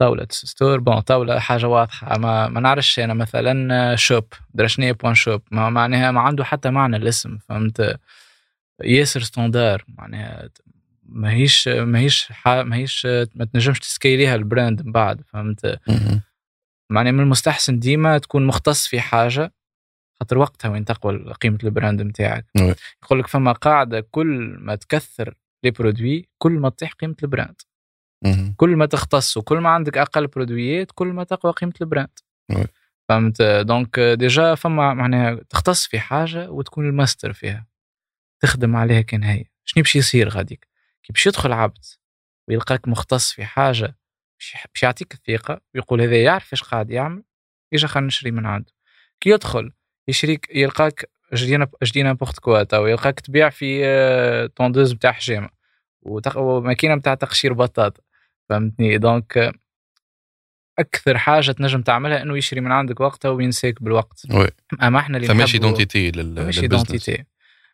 [0.00, 0.80] طاولة store.
[0.80, 2.18] bon طاولة حاجة واضحة.
[2.18, 4.24] ما, ما نعرفش أنا مثلا shop.
[4.54, 5.42] درشنية point shop.
[5.50, 7.98] ما معناها ما عنده حتى معنى الاسم فهمت؟
[8.84, 10.48] ياسر standard معناها
[11.06, 15.80] ماهيش ماهيش ماهيش ما تنجمش تسكيليها ال brand من بعد فهمت؟
[16.90, 19.52] معناها من المستحسن ديما تكون مختص في حاجة.
[20.22, 22.46] خاطر وقتها وين تقوى قيمة ال brand نتاعك
[23.02, 27.60] يقول لك فما قاعدة كل ما تكثر les produits كل ما تطيح قيمة ال brand.
[28.56, 32.18] كل ما تختص وكل ما عندك أقل produit ات كل ما تقوى قيمة ال brand.
[33.08, 37.66] فهمت؟ donc déjà فما معناها تختص في حاجة وتكون الماستر فيها.
[38.42, 39.44] تخدم عليها كان هي.
[39.64, 40.68] شنو باش يصير غاديك؟
[41.02, 41.84] كي باش يدخل عبد
[42.48, 43.96] ويلقاك مختص في حاجة
[44.40, 47.22] باش يعطيك الثقة ويقول هذا يعرف إيش قاعد يعمل
[47.72, 48.72] يجي خلينا نشري من عنده.
[49.20, 49.72] كي يدخل
[50.08, 55.48] يشريك يلقاك جدينا جدي n'importe quoi تو يلقاك تبيع في tondeuse آه، نتاع حجامه
[56.36, 58.02] وماكينة نتاع تقشير بطاطا
[58.48, 59.52] فهمتني؟ donc
[60.78, 64.22] أكثر حاجة تنجم تعملها إنه يشري من عندك وقتها وينساك بالوقت.
[64.30, 64.48] oui.
[64.82, 67.24] أما إحنا اللي فماش identité لل business identité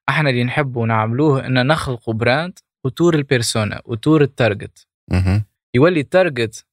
[0.08, 4.86] إحنا اللي نحبوا نعملوه ان نخلقوا brand autour ال persona autour ال target.
[5.74, 6.66] يولي ال target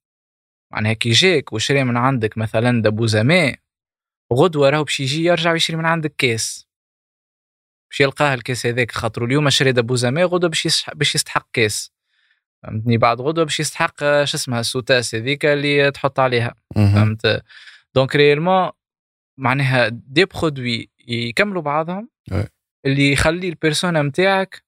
[0.71, 3.55] معناها كي جاك وشري من عندك مثلا dépose-amis
[4.33, 6.67] غدوة راهو باش يجي يرجع ويشري من عندك كاس.
[7.91, 11.91] باش يلقاه الكاس هذاك خاطر اليوم شري دبوزامي غدوة باش باش يستحق كاس.
[12.63, 16.55] فهمتني؟ بعد غدوة باش يستحق آه، شو اسمها ال sous-tasse هذيك اللي تحط عليها.
[16.75, 17.43] فهمت؟
[17.95, 18.69] donc réellement
[19.37, 22.09] معناها des produits يكملوا بعضهم.
[22.85, 24.63] اللي يخلي ال persona نتاعك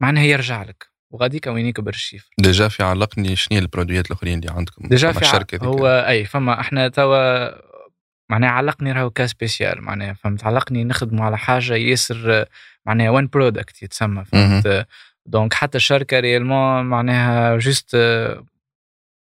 [0.00, 0.90] معناها يرجع لك.
[1.10, 4.52] وغاديك وين يكبر ال chiffre déjà في علقني شنو هي ال produit يات الأخرين اللي
[4.52, 7.48] عندكم؟ déjà في الشركة هو أي فما إحنا توا
[8.30, 12.44] معناها علقني راهو cas spécial معناها فهمت؟ علقني نخدموا على حاجة ياسر
[12.86, 14.86] معناها one product يتسمى فهمت؟
[15.26, 17.96] donc حتى الشركة réellement معناها juste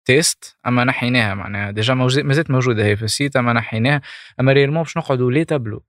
[0.05, 4.01] test أما نحيناها معناها déjà مازالت موجودة هي في ال site أما نحيناها
[4.39, 5.84] أما réellement باش نقعدوا les tableaux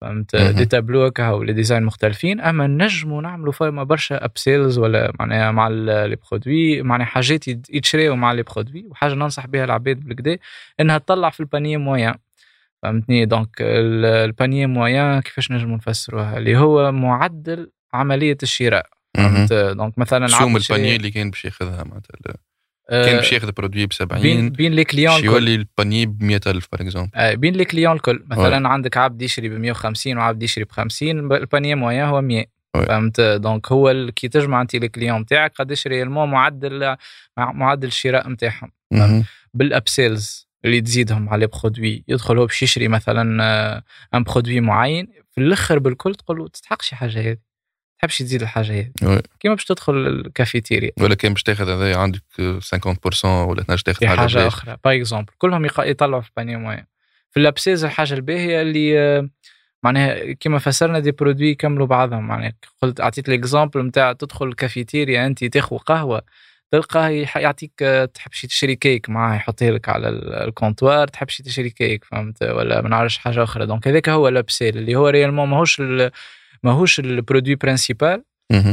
[0.00, 0.36] فهمت.
[0.36, 5.50] des tableaux هكا هو les designs مختلفين أما نجموا نعملوا فما برشا upsells ولا معناها
[5.50, 10.38] مع les produits معناها حاجات يت- يتشريوا مع les produits وحاجة ننصح بها العباد بالكدا
[10.80, 12.14] إنها تطلع في ال panier moyen
[12.84, 18.86] فهمتني؟ donc ال- ال panier moyen كيفاش نجموا نفسروها اللي هو معدل عملية الشراء.
[19.16, 22.34] فهمت؟ donc مثلا يشري- ال panier اللي كان باش ياخذها؟ معناتها
[22.90, 25.24] آه، كان باش ياخذ produit ب بين 70 بين les clients.
[25.24, 28.24] يولي ال panier ب 100000 par exemple بين les clients الكل.
[28.30, 32.44] مثلا عندك عبد يشري ب 150 وعبد يشري ب 50 ال panier moyen هو 100
[32.76, 32.86] oui.
[32.86, 36.96] فهمت؟ donc هو كي تجمع انت les clients نتاعك قداش réellement معدل
[37.36, 38.70] مع- معدل الشراء نتاعهم
[39.54, 43.82] بال upsells اللي تزيدهم على produit يدخل هو باش يشري مثلا آه،
[44.14, 47.36] un produit معين في الأخر بالكل تقول له تستحقش حاجة هذه
[47.98, 49.22] تحبش تزيد الحاجة هذه.
[49.40, 50.90] كيما باش تدخل الكافيتيريا.
[51.00, 52.22] ولا كان باش تاخذ هذا عندك
[52.60, 54.36] 50% ولا تنجم تاخذ حاجة, بلاش.
[54.36, 54.76] أخرى.
[54.84, 56.84] par exemple كلهم يطلعوا في panier moyen
[57.30, 59.28] في ال upsells الحاجة الباهية اللي آه،
[59.82, 62.26] معناها كما فسرنا des produits يكملوا بعضهم.
[62.28, 62.52] معناها
[62.82, 66.22] قلت أعطيت ال exemple نتاع تدخل الكافيتيريا أنت تاخذ قهوة.
[66.74, 71.28] تلقاه يعطيك آه، تحب شي تشري كيك معاه يحطها لك على ال- ال comptoir تحب
[71.28, 73.66] شي تشري كيك فهمت؟ ولا ما نعرفش حاجة أخرى.
[73.66, 75.82] donc هذاك هو l'upsell اللي هو réellement ماهوش
[76.62, 78.24] ماهوش ال produit principal.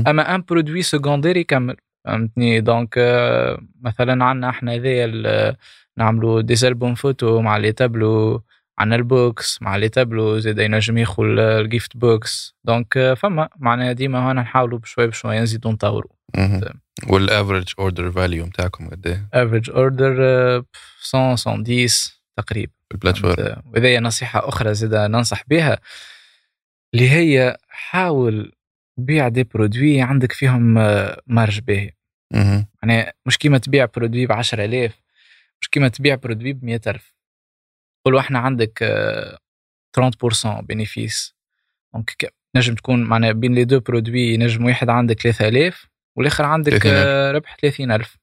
[0.07, 1.75] أما un produit secondaire يكمل
[2.05, 5.55] فهمتني؟ donc آه، مثلا عندنا إحنا هذايا
[5.97, 8.43] نعملوا des albums photo مع les tableaux
[8.81, 13.49] عندنا ال box مع les tableaux زاد ينجم ياخذ ال gift box donc آه، فما.
[13.55, 16.11] معناها ديما هنا نحاولوا بشوي بشوي نزيدوا نطوروا.
[17.07, 20.13] وال average order value نتاعكم قد إيه؟ average order
[21.13, 22.71] 100 110 تقريبا.
[22.91, 25.79] ال plateforme؟ وهذه نصيحة أخرى زاد ننصح بها
[26.93, 28.51] اللي هي حاول
[28.97, 31.91] بيع des produits عندك فيهم آه، marge باهي.
[32.33, 32.65] مهم.
[32.83, 35.01] يعني مش كيما تبيع برودوي ب 10000
[35.61, 37.13] مش كيما تبيع برودوي ب 100000
[38.05, 39.37] قولوا إحنا عندك آه،
[39.93, 41.35] 30% bénéfice.
[41.93, 46.93] donc نجم تكون معنا بين les deux produits نجم واحد عندك 3000 والآخر عندك 30,000.
[47.07, 48.17] آه، ربح 30000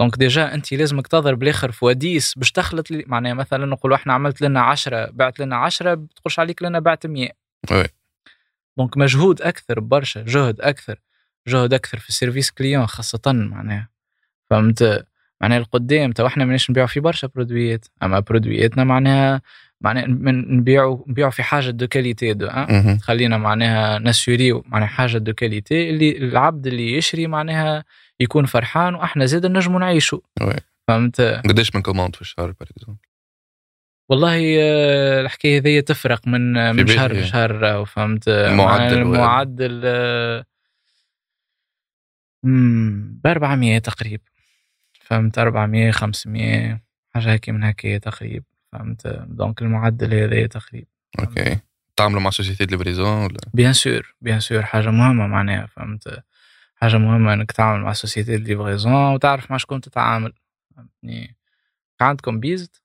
[0.00, 4.12] دونك ديجا انت لازمك تضرب الآخر في وديس باش تخلط لي معناها مثلا نقولوا إحنا
[4.12, 7.28] عملت لنا 10 بعت لنا 10 بتقولش عليك لنا بعت 100
[7.70, 7.84] وي.
[8.78, 11.00] دونك مجهود أكثر برشا جهد أكثر
[11.46, 13.88] جهد أكثر في السيرفيس كليون خاصة معناها.
[14.50, 15.06] فهمت؟
[15.40, 19.42] معناها القدام تو إحنا ماناش نبيعوا في برشا برودويات أما برودوياتنا معناها
[19.80, 22.98] معناها من- نبيعوا نبيعوا في حاجة دو كاليتي دو مهم.
[22.98, 27.84] خلينا معناها نسوريو معناها حاجة دو كاليتي اللي العبد اللي يشري معناها
[28.20, 30.20] يكون فرحان وأحنا زاد نجموا نعيشوا.
[30.88, 32.54] فهمت؟ قديش من commandes في الشهر
[34.08, 37.12] والله آه، الحكاية هذه تفرق من آه، من شهر.
[37.12, 38.56] لشهر راهو فهمت؟ آه،
[42.44, 44.24] مم، ب 400 تقريبا.
[45.04, 46.80] فهمت 400 500
[47.14, 50.86] حاجة هيك من هيك تقريبا فهمت؟ donc المعدل هذا تقريبا
[51.18, 51.58] okay.
[51.96, 56.22] تعملوا مع société livraison ولا؟ bien sûr bien sûr حاجة مهمة معناها فهمت؟
[56.76, 60.32] حاجة مهمة إنك تعمل مع سوسيتي دي ليفريزون وتعرف مع شكون تتعامل
[60.76, 61.36] فهمتني؟
[62.00, 62.82] عندكم بيزت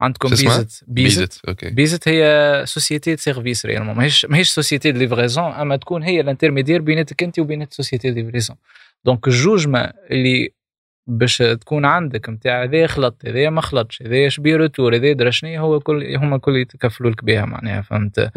[0.00, 1.70] عندكم؟ بيزت بيزت بيزت أوكي.
[1.70, 6.80] بيزت هي سوسيتي دي سيرفيس ريالمون ماهيش ماهيش سوسيتي دي ليفريزون أما تكون هي الانترميدير
[6.80, 8.56] بيناتك أنت وبين سوسيتي دي ليفريزون
[9.04, 10.52] دونك الجوجمة اللي
[11.06, 15.80] باش تكون عندك نتاع هذا خلط هذا ما خلطش هذا شبيه روتور هذا درا هو
[15.80, 18.30] كل هما الكل يتكفلوا لك بها معناها فهمت.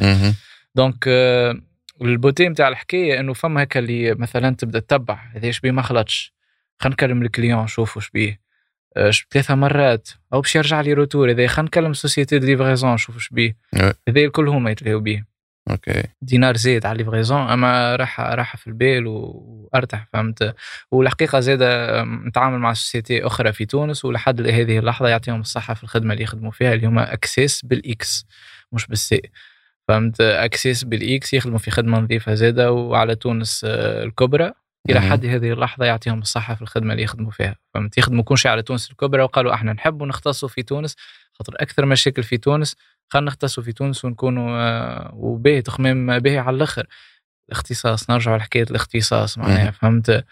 [0.75, 1.61] donc آه،
[2.01, 6.33] ال beauté نتاع الحكاية إنه فما هكا اللي مثلا تبدأ تتبع هذا شبيه ما خلطش
[6.79, 8.39] خلينا نكلم ال client شوفوا شبيه
[8.97, 13.19] آه، ثلاثة مرات أو باش يرجع لي retour هذا خلينا نكلم société de livraison شوفوا
[13.21, 13.57] شبيه.
[14.07, 15.36] هذا الكل هما يتلهوا بيه
[15.69, 16.03] okay.
[16.21, 20.55] دينار زيد على livraison أما راح راح في البال وأرتاح فهمت؟
[20.91, 21.59] والحقيقة زاد
[22.27, 26.51] نتعامل مع société أخرى في تونس ولحد هذه اللحظة يعطيهم الصحة في الخدمة اللي يخدموا
[26.51, 28.25] فيها اللي هما اكسيس بالاكس
[28.71, 29.21] مش بال C.
[29.87, 34.53] فهمت؟ اكسيس بالاكس يخدموا في خدمة نظيفة زاده وعلى تونس آه، الكبرى
[34.89, 38.51] إلى حد هذه اللحظة يعطيهم الصحة في الخدمة اللي يخدموا فيها فهمت؟ يخدموا كل شيء
[38.51, 40.95] على تونس الكبرى وقالوا إحنا نحبوا نختصوا في تونس
[41.39, 42.75] خاطر أكثر مشاكل في تونس
[43.09, 46.87] خلينا نختصوا في تونس ونكونوا آه، وباهي تخمام باهي على الأخر.
[47.49, 50.25] الاختصاص نرجع لحكاية الاختصاص معناها فهمت؟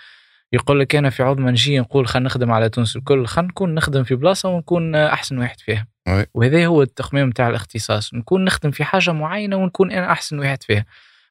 [0.54, 3.76] يقول لك أنا في عوض ما نجي نقول خلينا نخدم على تونس الكل خلينا نكون
[3.76, 5.88] نخدم في بلاصة ونكون أحسن واحد فيها.
[6.34, 10.86] وهذا هو التخميم تاع الاختصاص نكون نخدم في حاجة معينة ونكون أنا أحسن واحد فيها.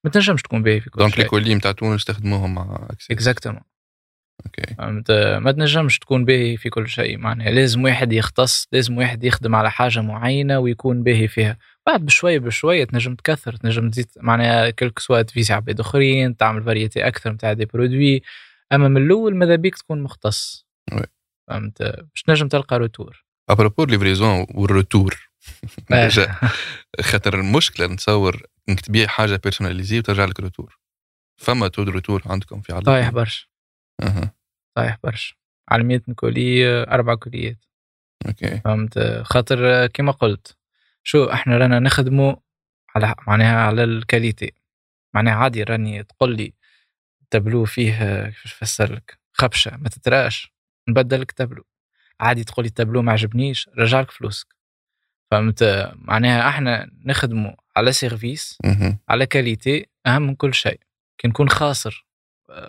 [0.05, 3.61] ما تنجمش تكون باهي في كل donc les colis تاع تونس تخدموهم مع exactement
[4.47, 4.75] OK.
[5.39, 9.71] ما تنجمش تكون باهي في كل شيء معناها لازم واحد يختص لازم واحد يخدم على
[9.71, 11.59] حاجة معينة ويكون باهي فيها.
[11.87, 17.07] بعد بشويه بشويه تنجم تكثر تنجم تزيد معناها كلك soit تفيزي عباد آخرين تعمل variété
[17.07, 18.23] أكثر نتاع des produits
[18.73, 20.67] أما من الأول ماذا بيك تكون مختص.
[21.49, 25.31] فهمت؟ باش تنجم تلقى روتور ابروبور ليفريزون والروتور
[27.01, 30.79] خاطر المشكلة نتصور إنك تبيع حاجة personnalisée وترجع لك retour
[31.37, 33.47] فما taux de retour عندكم في عدد طايح برشا.
[34.03, 34.35] أها.
[34.77, 35.35] طايح برشا.
[35.69, 37.65] على 100 colis أربع كليات
[38.27, 38.61] OK.
[38.61, 40.57] فهمت؟ خاطر كما قلت
[41.03, 42.35] شو إحنا رانا نخدموا
[42.97, 44.53] على معناها على ال qualité.
[45.15, 46.55] معناها عادي راني تقول لي
[47.31, 50.53] تابلو فيه كيفاش نفسر لك؟ خبشة ما تتراش.
[50.89, 51.65] نبدل لك تابلو.
[52.21, 54.55] عادي تقول لي التابلو ما عجبنيش رجع لك فلوسك.
[55.31, 58.59] فهمت؟ معناها إحنا نخدموا على service.
[59.09, 60.81] على qualité أهم من كل شيء.
[61.19, 62.07] كي نكون خاسر.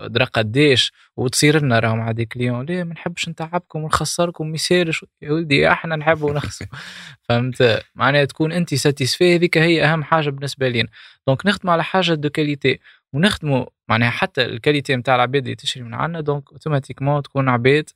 [0.07, 5.31] درا قديش وتصير لنا راهم مع des clients ليه ما نحبش نتعبكم ونخسركم يسالش يا
[5.31, 6.65] ولدي إحنا نحبوا نخسر
[7.29, 10.89] فهمت؟ معناها تكون انت satisfait هذيك هي اهم حاجة بالنسبة لينا.
[11.28, 12.80] donc نخدموا على حاجة de qualité
[13.13, 17.89] ونخدموا معناها حتى ال qualité نتاع العباد اللي تشري من عندنا donc automatiquement تكون عباد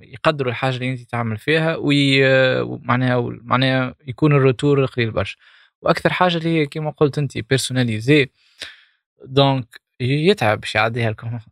[0.00, 2.22] يقدروا الحاجة اللي انت تعمل فيها oui
[2.64, 5.36] معناها يكون ال retour قليل برشا.
[5.82, 8.30] وأكثر حاجة اللي هي كما قلت انت personnalisé
[9.24, 11.42] donc يتعب باش يعديها ال commande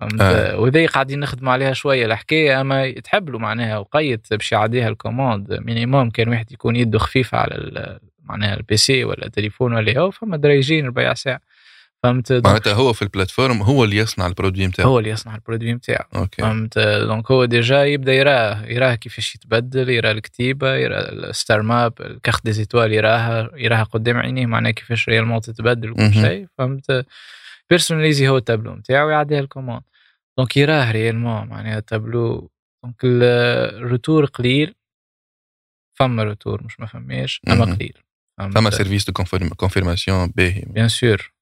[0.00, 0.58] فهمت؟ آه.
[0.58, 5.52] وذي قاعدين نخدموا عليها شوية الحكاية أما يتحب له معناها وقيد باش يعديها ال commande
[5.52, 10.36] minimum كان واحد يكون يده خفيفة على معناها ال PC ولا التليفون ولا هو فما
[10.36, 11.40] درايجين ربع ساعة
[12.02, 15.34] فهمت؟ معناتها هو في ال plateforme هو اللي يصنع ال produit نتاعو هو اللي يصنع
[15.34, 16.42] ال produit نتاعو OK.
[16.42, 21.92] فهمت؟ donc هو déjà يبدأ يراه يراه كيفاش يتبدل يرى الكتيبة يرى ال star map
[22.00, 26.12] ال carte des étoiles يراها يراها قدام عينيه معناها كيفاش réellement تتبدل وكل.
[26.12, 27.06] شيء فهمت؟
[27.70, 29.82] personnalisé هو التابلو نتاعو يعديها ال commande
[30.38, 32.50] donc يراه réellement معناها ال tableau
[32.84, 33.22] donc ال-
[33.82, 34.74] ال retour قليل
[35.98, 37.64] فما retour مش ما فماش اما.
[37.74, 37.98] قليل؟
[38.54, 39.12] فما سيرفيس دو
[39.56, 41.32] كونفيرماسيون باهي بيان سور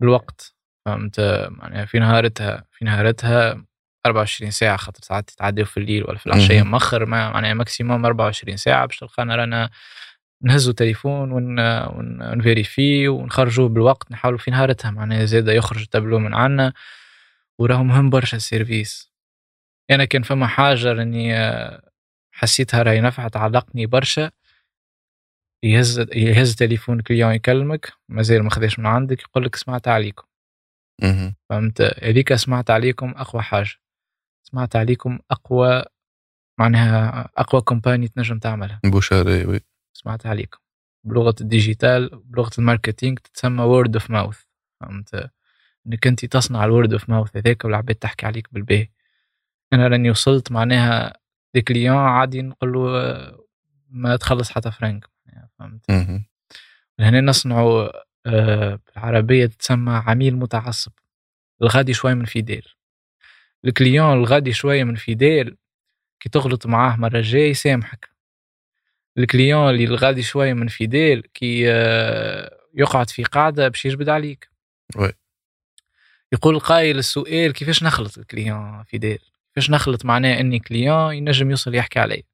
[0.00, 0.54] بالوقت
[0.86, 1.20] فهمت
[1.50, 3.64] معناها في نهارتها في نهارتها
[4.06, 4.76] 24 ساعة.
[4.76, 6.62] خاطر ساعات تتعداو في الليل ولا في العشية.
[6.62, 9.70] مؤخر ما معناها maximum 24 ساعة باش تلقانا رانا
[10.42, 16.18] نهزوا تليفون ون ون- ون vérifie ونخرجوه بالوقت نحاولوا في نهارتها معناها زاده يخرج التابلو
[16.18, 16.72] من عنا
[17.58, 19.12] وراهو مهم برشا ال service.
[19.90, 21.90] أنا كان فما حاجة راني آه،
[22.32, 24.30] حسيتها راهي نفعت علقني برشا.
[25.64, 30.26] يهز يهز تليفون client يكلمك مازال ما خذاش من عندك يقول لك سمعت عليكم.
[31.50, 33.74] فهمت؟ هذيك سمعت عليكم أقوى حاجة.
[34.42, 35.84] سمعت عليكم أقوى
[36.60, 38.80] معناها أقوى campagne تنجم تعملها.
[38.84, 39.60] bouche à oreille oui.
[39.98, 40.58] سمعت عليكم
[41.04, 44.40] بلغة ال digital بلغة ال marketing تتسمى word of mouth
[44.80, 45.30] فهمت؟
[45.86, 48.88] إنك أنت تصنع ال word of mouth هذاك والعباد تحكي عليك بالباهي.
[49.72, 51.12] أنا راني وصلت معناها
[51.54, 53.44] des clients عادي نقول له آه،
[53.90, 55.04] ما تخلص حتى فرنك.
[55.58, 56.24] فهمت؟ مهم.
[57.00, 57.88] هنا نصنعوا
[58.26, 60.92] آه، بالعربية تسمى عميل متعصب.
[61.62, 62.68] الغادي شوي من fidèle.
[63.64, 65.56] ال client الغادي شوية من fidèle
[66.20, 68.17] كي تغلط معاه مرة جاي يسامحك.
[69.18, 74.48] ال client اللي الغادي شوية من fidèle كي آه، يقعد في قاعدة باش يجبد عليك.
[74.96, 75.12] oui.
[76.32, 79.18] يقول قايل السؤال كيفاش نخلط ال client fidèle؟
[79.54, 82.24] كيفاش نخلط معناه إني client ينجم يوصل يحكي علي؟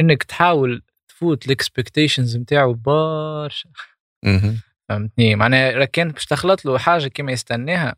[0.00, 3.68] إنك تحاول تفوت ال expectations نتاعو برشا.
[4.88, 7.96] فهمتني؟ معناها راه كان باش تخلط له حاجة كيما يستناها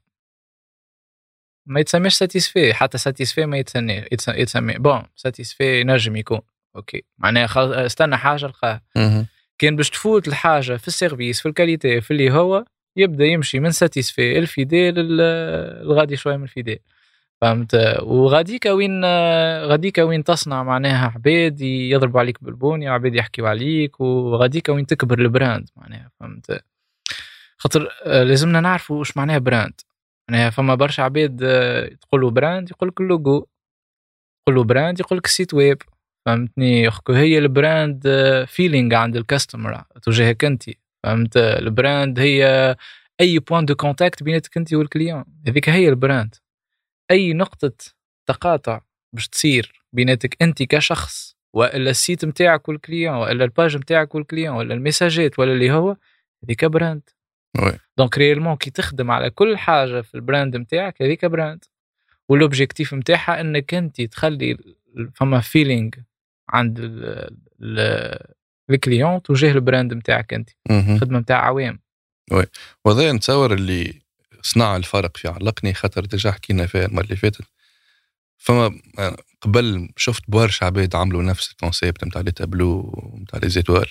[1.66, 6.40] ما يتسميش satisfait حتى satisfait ما يتسنى يتس- يتسمى non satisfait ينجم يكون.
[6.76, 7.05] OK.
[7.18, 7.72] معناها خل...
[7.72, 8.83] استنى حاجة لقاها.
[9.59, 12.64] كان باش تفوت الحاجة في ال service في ال qualité في اللي هو
[12.97, 15.20] يبدأ يمشي من satisfait ال fidèle ال-
[15.87, 16.78] الغادي شوية من ال fidèle.
[17.41, 19.05] فهمت؟ وغاديك وين
[19.64, 25.27] غاديك وين تصنع معناها عباد يضربوا عليك بالبوني وعباد يحكيوا عليك وغاديك وين تكبر ال
[25.27, 26.61] brand معناها فهمت؟
[27.59, 29.80] خاطر آه، لازمنا نعرفوا واش معناها brand.
[30.31, 33.47] معناها فما برشا عباد آه، تقولوا brand يقول لك اللوجو
[34.47, 35.82] تقولوا brand يقول لك ال site web.
[36.27, 38.03] فهمتني اخكو هي ال brand
[38.49, 40.62] feeling عند ال customer تجاهك انت
[41.05, 42.77] فهمت ال brand هي
[43.20, 46.34] اي point de contact بيناتك انت وال client هذيك هي ال brand
[47.11, 47.72] اي نقطه
[48.27, 48.81] تقاطع
[49.12, 54.14] باش تصير بيناتك انت كشخص والا ال site نتاعك وال client والا ال page نتاعك
[54.14, 55.97] وال client ولا المساجات ولا اللي هو
[56.45, 57.03] هذيك brand
[57.99, 61.64] donc réellement كي تخدم على كل حاجة في ال brand نتاعك هذيك brand
[62.28, 64.57] وال objectif نتاعها انك انت تخلي
[65.14, 65.91] فما feeling
[66.49, 66.78] عند
[68.70, 71.80] ال client تجاه ال brand نتاعك أنت الخدمه نتاع عوام.
[72.32, 72.47] oui.
[72.84, 74.03] وهذا نتصور اللي
[74.42, 77.44] صنع الفرق في علقني خاطر déjà حكينا فيها المرة اللي فاتت.
[78.38, 78.80] فما
[79.40, 83.87] قبل شفت برشا عباد عملوا نفس ال concept نتاع les tableaux نتاع les étoiles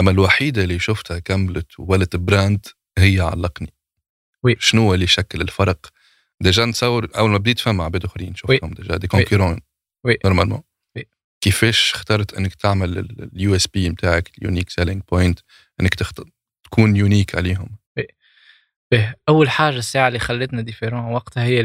[0.00, 2.66] أما الوحيدة اللي شفتها كملت وولت brand
[2.98, 3.72] هي علقني.
[4.42, 4.56] oui.
[4.58, 5.86] شنو هو اللي شكل الفرق؟
[6.40, 9.60] déjà نتصور أول ما بديت فما عباد أخرين شفتهم déjà des concurrents
[10.04, 10.18] oui.
[10.24, 10.62] normalement
[11.40, 12.98] كيفاش اخترت انك تعمل
[13.34, 15.40] ال USP نتاعك ال unique selling point
[15.80, 16.20] انك تخت...
[16.64, 17.78] تكون unique عليهم؟
[18.92, 21.62] به أول حاجة الساعة اللي خلتنا différents وقتها هي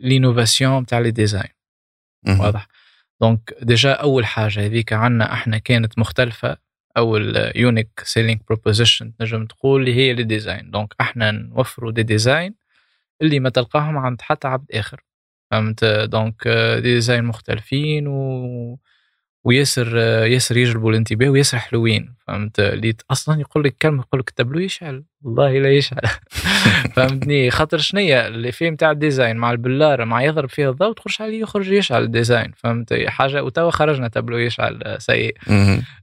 [0.00, 1.52] l'innovation تاع les designs
[2.26, 2.68] واضح؟
[3.20, 6.56] donc déjà أول حاجة هذيك عنا إحنا كانت مختلفة.
[6.96, 12.02] أو ال unique selling proposition نجم تقول اللي هي les designs donc إحنا نوفروا des
[12.02, 12.54] designs
[13.22, 15.00] اللي ما تلقاهم عند حتى عبد آخر.
[15.52, 18.78] فهمت؟ donc des designs مختلفين و
[19.44, 19.96] وياسر
[20.26, 25.04] ياسر يجلبوا الانتباه وياسر حلوين فهمت؟ اللي أصلا يقول لك كلمة يقول لك التابلو يشعل؟
[25.22, 26.00] والله لا يشعل.
[26.96, 31.16] فهمتني؟ خاطر شنيا اللي فيه نتاع ال design مع البلاره مع يضرب فيها الضوء تخرج
[31.20, 35.36] عليه يخرج يشعل ال design فهمت؟ حاجة وتوا خرجنا تابلو يشعل سيء.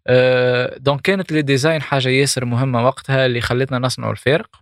[0.07, 4.55] أه donc كانت les designs حاجة ياسر مهمة وقتها اللي خلتنا نصنع الفارق.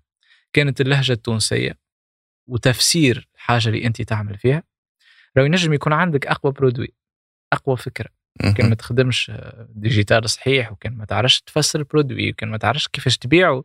[0.54, 1.78] كانت اللهجة التونسية
[2.48, 4.64] وتفسير الحاجة اللي أنت تعمل فيها.
[5.38, 6.94] لو ينجم يكون عندك أقوى produit
[7.54, 8.10] أقوى فكرة
[8.58, 9.32] كان ما تخدمش
[9.70, 13.64] digital صحيح وكان ما تعرفش تفسر ال produit وكان ما تعرفش كيفاش تبيعه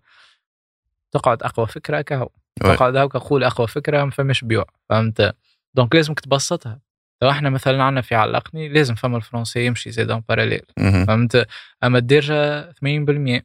[1.13, 2.29] تقعد أقوى فكرة كهو
[2.61, 5.37] تقعد هاكا قول أقوى فكرة ما فماش بيوع فهمت؟
[5.75, 6.81] donc لازمك تبسطها.
[7.23, 10.63] لو إحنا مثلا عندنا في علقني لازم فما الفرنسي يمشي زيد en parallèle
[11.07, 11.49] فهمت؟
[11.85, 13.43] أما الدارجة 80%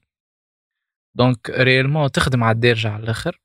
[1.16, 3.40] donc réellement تخدم على الدارجة على الآخر.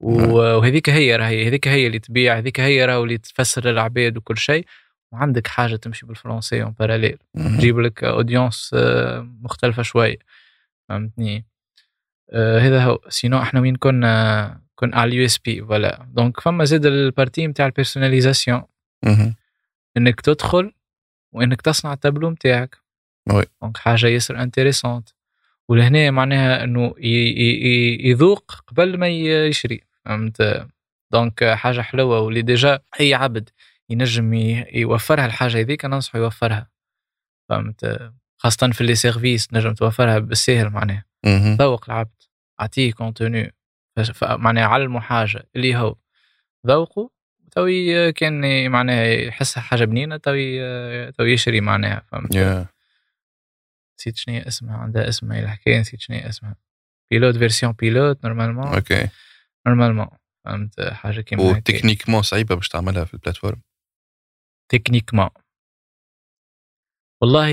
[0.00, 4.66] وهذيك هي راهي هذيك هي اللي تبيع هذيك هي راهو اللي تفسر للعباد وكل شيء
[5.12, 10.18] وعندك حاجة تمشي بالفرنسي en parallèle تجيب لك audience آه، مختلفة شوي.
[10.88, 11.46] فهمتني؟
[12.30, 13.00] آه هذا هو.
[13.08, 17.66] sinon إحنا وين كنا؟ كنا على ال USP voilà donc فما زاد ال partie نتاع
[17.66, 18.62] ال personnalisation
[19.96, 20.72] إنك تدخل
[21.32, 22.76] وإنك تصنع التابلو نتاعك
[23.62, 25.08] donc حاجة ياسر intéressante
[25.68, 26.94] ولهنا معناها إنه
[28.00, 29.85] يذوق قبل ما يشري.
[30.06, 30.66] فهمت؟
[31.12, 33.48] donc حاجة حلوة واللي déjà أي عبد
[33.90, 34.34] ينجم
[34.74, 36.70] يوفرها الحاجة هذيك ننصحه يوفرها.
[37.48, 41.04] فهمت؟ خاصة في les services نجم توفرها بالسهل معناها.
[41.58, 42.22] ذوق العبد
[42.60, 43.54] أعطيه contenu
[44.22, 45.96] معناها علمه حاجة اللي هو
[46.66, 47.10] ذوقه
[47.52, 52.66] توي كان معناها يحسها حاجة بنينة توي توي يشري معناها فهمت؟ yeah.
[53.98, 56.56] نسيت شنو اسمها عندها اسمها الحكاية نسيت شنو اسمها.
[57.10, 59.08] pilote version pilote normalement okay.
[59.66, 60.08] normalement
[60.44, 63.60] فهمت؟ حاجة كيما و techniquement صعيبة باش تعملها في ال plateforme
[64.72, 65.28] techniquement
[67.22, 67.50] والله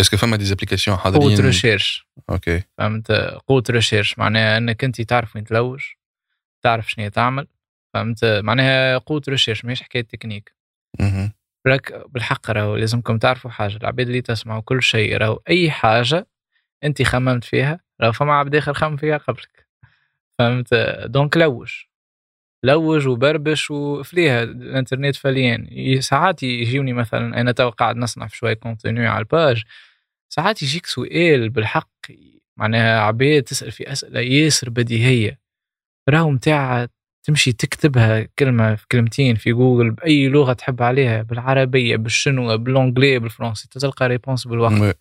[0.00, 3.12] est-ce que فما des applications حاضرين؟ قوة recherche okay فهمت؟
[3.46, 5.84] قوة recherche معناها إنك أنت تعرف وين تلوج
[6.62, 7.46] تعرف شنو تعمل.
[7.94, 10.54] فهمت؟ معناها قوة recherche ماهيش حكاية تكنيك
[11.66, 13.76] لك بالحق راهو لازمكم تعرفوا حاجة.
[13.76, 16.26] العباد اللي تسمعوا كل شيء راهو أي حاجة
[16.84, 19.69] أنت خممت فيها راهو فما عبد آخر خمم فيها قبلك.
[20.40, 20.74] فهمت؟
[21.06, 21.72] donc لوج.
[22.64, 25.68] لوج وبربش وفليها الانترنت فليان
[26.00, 29.62] ساعات يجيوني مثلا أنا تو قاعد نصنع في شوية contenu على ال page.
[30.32, 31.90] ساعات يجيك سؤال بالحق
[32.56, 35.40] معناها عباد تسأل في أسئلة ياسر بديهية.
[36.08, 36.86] راهو متاع
[37.26, 43.18] تمشي تكتبها كلمة في كلمتين في جوجل بأي لغة تحب عليها بالعربية بالشنوه بال anglais
[43.18, 44.98] بالفرنسي تلقى réponse بالوقت.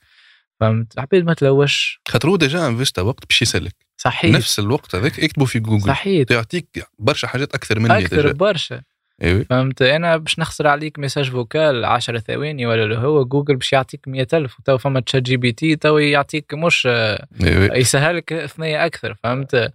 [0.60, 2.02] فهمت؟ عباد ما تلوجش.
[2.08, 4.36] خاطر هو déjà investa وقت باش يسالك صحيح.
[4.36, 5.88] نفس الوقت هذاك اكتبوا في جوجل.
[5.88, 6.26] صحيح.
[6.32, 8.32] يعطيك برشا حاجات أكثر مني أكثر déjà.
[8.32, 8.82] برشا.
[9.24, 14.08] أيوه فهمت؟ أنا باش نخسر عليك message vocal 10 ثواني ولا هو جوجل باش يعطيك
[14.08, 17.76] 100000 وتو فما ChatGPT تو يعطيك مش أيوة.
[17.76, 19.74] يسهلك ثنيه أكثر فهمت؟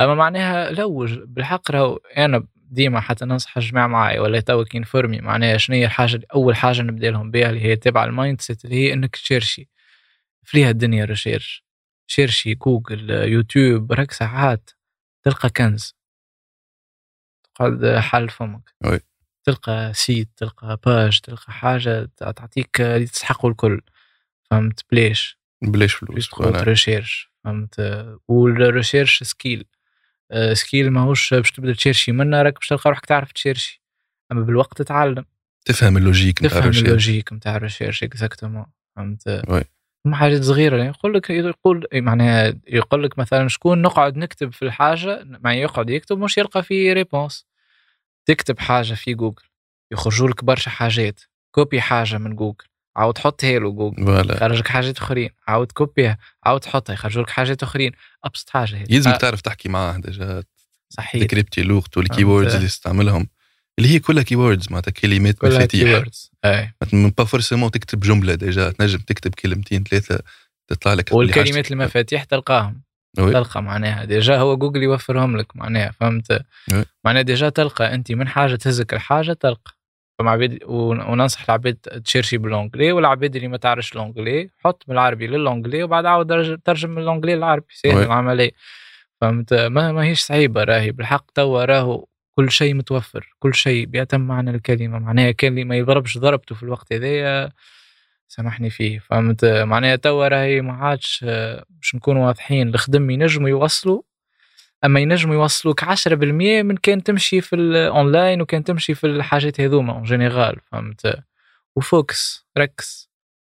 [0.00, 5.18] أما معناها لوج بالحق راهو أنا ديما حتى ننصح الجماعة معي ولا تو كي نفورمي
[5.20, 8.76] معناها شنو هي الحاجة أول حاجة نبدأ لهم بها اللي هي تبع ال mindset اللي
[8.76, 9.68] هي إنك تشيرشي
[10.48, 11.64] فيها الدنيا recherche
[12.10, 14.70] شيرشي جوجل يوتيوب برك ساعات
[15.24, 15.96] تلقى كنز.
[17.54, 18.74] تقعد حل فمك.
[18.84, 19.00] oui.
[19.44, 23.80] تلقى site تلقى page تلقى حاجة تعطيك اللي تستحقوا الكل.
[24.50, 26.34] فهمت؟ بليش بلاش فلوس.
[26.40, 27.76] recherche فهمت؟
[28.28, 29.64] وال recherche skill
[30.52, 33.82] skill ماهوش باش تبدأ تشيرشي منه راك باش تلقى روحك تعرف تشيرشي
[34.32, 35.24] أما بالوقت تتعلم
[35.64, 36.70] تفهم ال logique نتاع تفهم.
[36.70, 39.64] ال logique نتاع ال recherche exactement فهمت؟ oui.
[40.14, 40.76] حاجات صغيرة.
[40.76, 45.90] يعني يقول لك يقول معناها يقول لك مثلا شكون نقعد نكتب في الحاجة ما يقعد
[45.90, 47.46] يكتب مش يلقى في réponse.
[48.26, 49.42] تكتب حاجة في جوجل
[49.92, 51.20] يخرجوا لك برشا حاجات.
[51.50, 52.64] copie حاجة من جوجل
[52.96, 54.04] عاود حطها له جوجل.
[54.04, 54.34] voilà.
[54.34, 57.92] يخرجك حاجات أخرين عاود copie ها عاود حطها يخرجوا لك حاجات أخرين.
[58.24, 58.84] أبسط حاجة هي.
[58.90, 60.42] يلزمك تعرف تحكي معاه déjà
[60.90, 61.22] صحيح.
[61.22, 63.28] décrypter لغته ال keywords اللي تستعملهم.
[63.78, 66.04] اللي هي كلها keywords معناتها كلمات كلها مفاتيح.
[66.44, 66.72] أي
[67.18, 70.18] pas forcément تكتب جملة déjà تنجم تكتب كلمتين ثلاثة
[70.68, 71.70] تطلع لك والكلمات.
[71.72, 72.82] المفاتيح تلقاهم
[73.18, 73.32] oui.
[73.32, 76.30] تلقى معناها déjà هو جوجل يوفرهم لك معناها فهمت
[76.72, 76.84] oui.
[77.04, 79.72] معناها déjà تلقى أنت من حاجة تهزك الحاجة تلقى
[80.18, 81.74] فما عبيد ون- وننصح العباد
[82.04, 86.58] تشيرشي ب l'anglais والعباد اللي ما تعرفش l'anglais حط من العربي ل l'anglais وبعد عاود
[86.64, 87.92] ترجم من l'anglais للعربي سهل.
[88.02, 88.50] العملية
[89.20, 92.06] فهمت ما ماهيش صعيبة راهي بالحق توا راهو
[92.38, 96.62] كل شيء متوفر كل شيء بأتم معنى الكلمة معناها كان اللي ما يضربش ضربته في
[96.62, 97.52] الوقت هذايا
[98.28, 98.98] سامحني فيه.
[98.98, 101.24] فهمت؟ معناها توا راهي ما عادش
[101.70, 104.02] باش نكونوا واضحين الخدم ينجموا يوصلوا
[104.84, 105.88] أما ينجموا يوصلوك 10%
[106.62, 111.24] من كان تمشي في الاونلاين وكان تمشي في الحاجات هذوما en général فهمت؟
[111.76, 113.10] و focus ركز.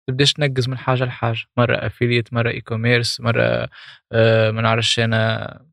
[0.07, 3.69] تبداش تنقز من حاجة لحاجة مرة affiliate مرة e-commerce مرة
[4.11, 5.70] آه ما نعرفش أنا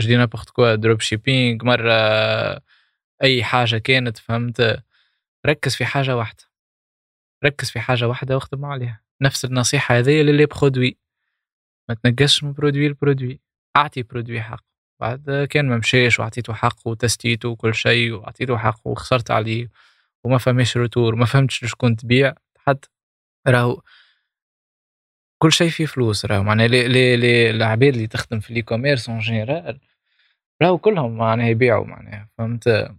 [0.00, 1.92] جدي n'importe quoi dropshipping مرة
[3.22, 4.82] أي حاجة كانت فهمت؟
[5.46, 6.44] ركز في حاجة واحدة.
[7.44, 9.00] ركز في حاجة واحدة واخدم عليها.
[9.22, 10.98] نفس النصيحة هذه لل les produits
[11.88, 13.40] ما تنقزش من produit ل produit.
[13.76, 14.64] أعطي produit حق.
[15.00, 19.70] بعد كان ما مشاش وعطيته حقه وتستيته وكل شيء وعطيته حقه وخسرت عليه
[20.24, 22.34] وما فماش retour ما فهمتش شكون تبيع.
[22.58, 22.88] حتى
[23.48, 23.82] راهو
[25.38, 26.42] كل شيء فيه فلوس راهو.
[26.42, 29.80] معناها لي لي لي العباد اللي تخدم في ال e-commerce en général
[30.62, 32.94] راهو كلهم معناها يبيعوا معناها فهمت؟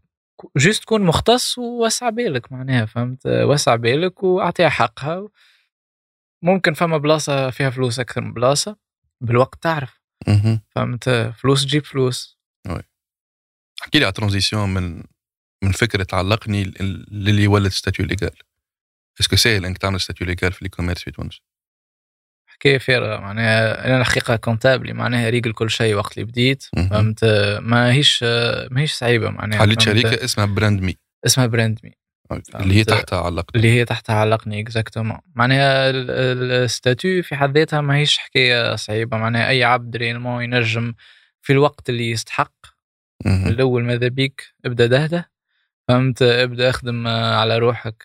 [0.57, 5.27] juste تكون مختص ووسع بالك معناها فهمت؟ وسع بالك وأعطيها حقها
[6.43, 8.77] ممكن فما بلاصة فيها فلوس أكثر من بلاصة
[9.21, 10.01] بالوقت تعرف.
[10.75, 12.39] فهمت؟ فلوس تجيب فلوس.
[13.83, 15.03] احكي لي على transition من
[15.63, 16.63] من فكرة تع علقني
[17.11, 18.37] للي ولد statut légal
[19.19, 21.41] est-ce que سهل انك تعمل statut légal في ال e-commerce في تونس؟
[22.59, 26.63] حكايه فارغه معناها أنا الحقيقة comptable ي معناها ريقل كل شيء وقت اللي بديت.
[26.89, 27.25] فهمت؟
[27.61, 28.23] ما هيش
[28.71, 31.91] ما هيش صعيبة معناها حليت؟ شركه اسمها Brand Me اسمها Brand Me
[32.55, 32.83] اللي هي.
[32.83, 37.81] تحتها علقني اللي هي تحتها علقني exactement معناها ال- ال- ال statut في حد ذاتها
[37.81, 40.93] ما هيش حكاية صعيبة معناها أي عبد réellement ينجم
[41.41, 42.53] في الوقت اللي يستحق.
[43.25, 45.31] الأول ماذا بيك؟ ابدأ دهدة
[45.87, 48.03] فهمت؟ ابدأ أخدم على روحك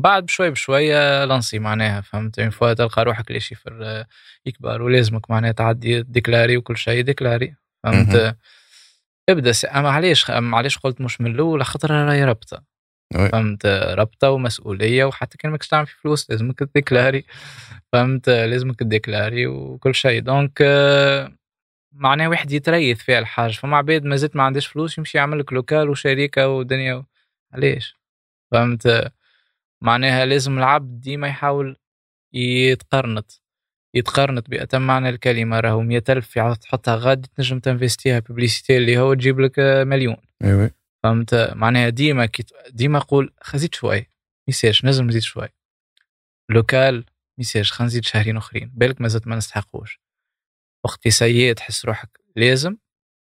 [0.00, 4.06] بعد بشوي بشوية lancer معناها فهمت؟ une fois تلقى روحك le chiffre آه،
[4.46, 8.34] يكبر ولازمك معناها تعدي déclarer وكل شيء déclarer فهمت؟ مهم.
[9.28, 9.52] ابدأ.
[9.74, 12.62] أما علاش علاش قلت مش من الأول؟ خاطر راهي رابطة.
[13.14, 17.24] فهمت؟ رابطة ومسؤولية وحتى كان ماكش تعمل في فلوس لازمك تديكلاري
[17.92, 21.32] فهمت؟ لازمك تديكلاري وكل شيء donc آه،
[21.92, 25.52] معناه واحد يتريث فيها الحاجة فما عباد ما زلت ما عندهاش فلوس يمشي يعمل لك
[25.52, 27.04] local وشركه ودنيا و...
[27.52, 27.96] علاش؟
[28.52, 29.12] فهمت؟
[29.84, 31.76] معناها لازم العبد ديما يحاول
[32.32, 33.44] يتقرنط
[33.94, 39.40] يتقرنط بأتم معنى الكلمة راهو مية ألف تحطها غادي تنجم تنفستيها publicité اللي هو تجيب
[39.40, 40.16] لك مليون.
[40.44, 40.70] oui
[41.02, 44.06] فهمت؟ معناها ديما كي ديما قول خزيد شوي
[44.48, 45.48] ميسالش نجم نزيد شوي.
[46.50, 47.04] local
[47.38, 50.00] ميسالش خلينا نزيد شهرين أخرين بالك ما زلت ما نستحقوش.
[50.84, 52.76] وقت سيء تحس روحك لازم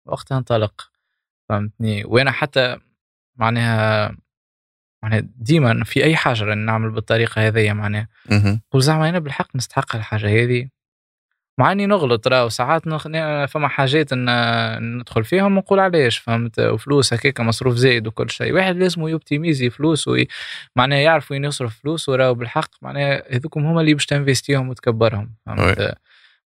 [0.05, 0.91] وقتها انطلق.
[1.49, 2.77] فهمتني؟ وأنا حتى
[3.35, 4.17] معناها
[5.03, 8.07] معناها ديما في أي حاجة راني نعمل بالطريقة هذيا معناها.
[8.31, 8.61] مهم.
[8.71, 10.67] قول زعما أنا بالحق نستحق الحاجة هذه.
[11.57, 13.07] مع إني نغلط راه وساعات نخ...
[13.47, 18.53] فما حاجات ان ندخل فيهم ونقول علاش فهمت؟ وفلوس هكاك مصروف زايد وكل شيء.
[18.53, 20.27] واحد لازم يوبتيميزي فلوس وي...
[20.75, 25.95] معناها يعرف وين يصرف فلوس وراه بالحق معناها هذوكم هما اللي باش تنفيستيهم وتكبرهم فهمت؟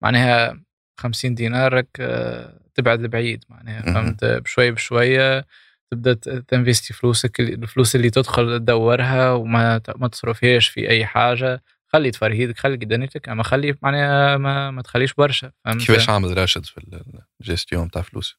[0.02, 0.60] معناها
[0.98, 3.82] 50 دينار راك آه، تبعد لبعيد معناها.
[3.94, 5.46] فهمت؟ بشوي بشوية
[5.92, 6.14] تبدأ
[6.48, 11.64] تنفيستي فلوسك الفلوس اللي تدخل تدورها وما ما تصرفهاش في أي حاجة.
[11.94, 17.06] خلي تفرهيدك خلي قدانيتك أما خلي معناها ما, ما تخليش برشا كيفاش عامل راشد في
[17.42, 18.38] الجيستيون تاع فلوس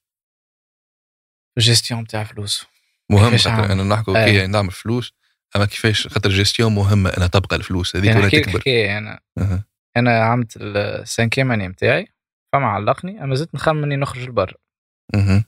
[1.58, 2.66] الجيستيون تاع فلوس
[3.10, 4.22] مهم خاطر؟ أنا نحكوا أي.
[4.22, 5.12] OK يعني نعمل فلوس
[5.56, 9.64] أما كيفاش؟ خاطر الجيستيون مهمه انها تبقى الفلوس هذيك ولا تكبر؟ أنا أها.
[9.96, 12.08] أنا عملت ال cinquième année نتاعي
[12.52, 14.54] فما علقني أما زدت نخمن اني نخرج لبرا.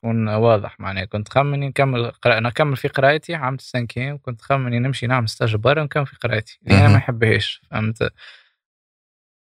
[0.04, 1.04] واضح معناها.
[1.04, 5.06] كنت خمن اني نكمل قراءة نكمل في قراءتي عملت ال cinquième كنت خمن اني نمشي
[5.06, 6.58] نعمل stage برا ونكمل في قراءتي.
[6.66, 6.88] اللي أنا.
[6.88, 8.12] ما نحبهاش فهمت؟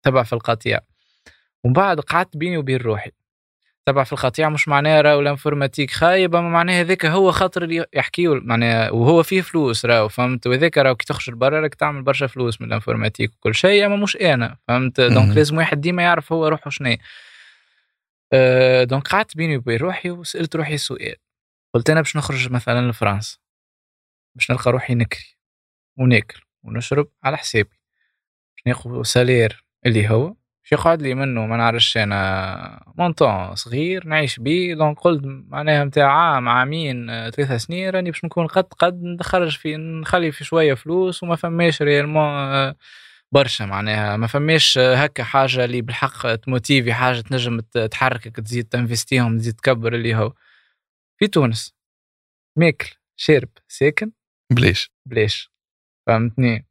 [0.04, 0.80] تبع في القطيع.
[1.64, 3.12] ومن بعد قعدت بيني وبين روحي.
[3.86, 7.86] تبع في القطيع مش معناها راهو ال informatique خايب اما معناها هذاك هو خاطر اللي
[7.93, 12.28] يحكيه معناها وهو فيه فلوس راهو فهمت؟ وهذاك راهو كي تخرج برا راك تعمل برشا
[12.28, 15.02] فلوس من ال informatique وكل شيء أما مش أنا فهمت.
[15.02, 16.97] donc لازم واحد ديما يعرف هو روحه شنو
[18.34, 21.16] أه donc قعدت بيني وبين روحي وسألت روحي سؤال.
[21.76, 23.38] قلت أنا باش نخرج مثلا لفرنسا
[24.36, 25.26] باش نلقى روحي نكري
[26.00, 27.70] وناكل ونشرب على حسابي.
[28.58, 30.28] باش ناخذ salaire اللي هو
[30.64, 34.76] باش يقعد لي منه ما نعرفش أنا montant صغير نعيش بيه.
[34.76, 39.58] donc قلت معناها نتاع عام عامين آه، ثلاثة سنين راني باش نكون قد قد نخرج
[39.58, 42.76] في نخلي في شوية فلوس وما فماش réellement آه،
[43.34, 44.18] برشا معناها.
[44.18, 50.16] ما فماش هكا حاجة اللي بالحق تموتيفي حاجة تنجم تحركك تزيد تنفستيهم تزيد تكبر اللي
[50.16, 50.34] هو.
[51.20, 51.76] في تونس.
[52.58, 54.12] ماكل شارب ساكن.
[54.54, 54.92] بلاش.
[55.06, 55.52] بلاش.
[56.08, 56.68] فهمتني؟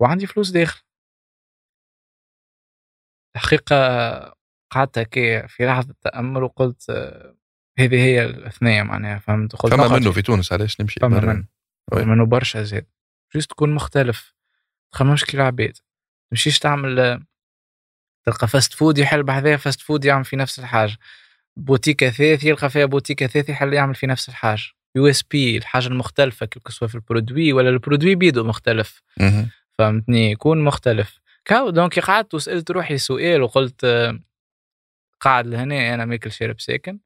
[0.00, 0.82] وعندي فلوس داخل.
[3.36, 3.76] الحقيقة
[4.72, 6.90] قعدت هكا في لحظة تأمل وقلت
[7.78, 11.00] هذه هي الثنية معناها فهمت؟ قلت فما منه في تونس علاش نمشي.
[11.00, 11.46] فما
[11.92, 12.86] منه برشا زاد.
[13.34, 14.37] juste تكون مختلف.
[14.92, 15.76] تخممش كي العباد
[16.30, 17.24] تمشيش تعمل
[18.26, 20.96] تلقى fast food يحل بحذاها fast food يعمل في نفس الحاجة.
[21.56, 24.62] بوتيك اثاث يلقى فيها بوتيك اثاث يحل يعمل في نفس الحاجة.
[24.96, 29.02] USP الحاجة المختلفة كيف سواء في ال produit ولا ال produit بيدو مختلف.
[29.78, 31.20] فهمتني؟ يكون مختلف.
[31.44, 33.86] كاو donc قعدت وسألت روحي سؤال وقلت
[35.20, 36.98] قاعد لهنا أنا ماكل شارب ساكن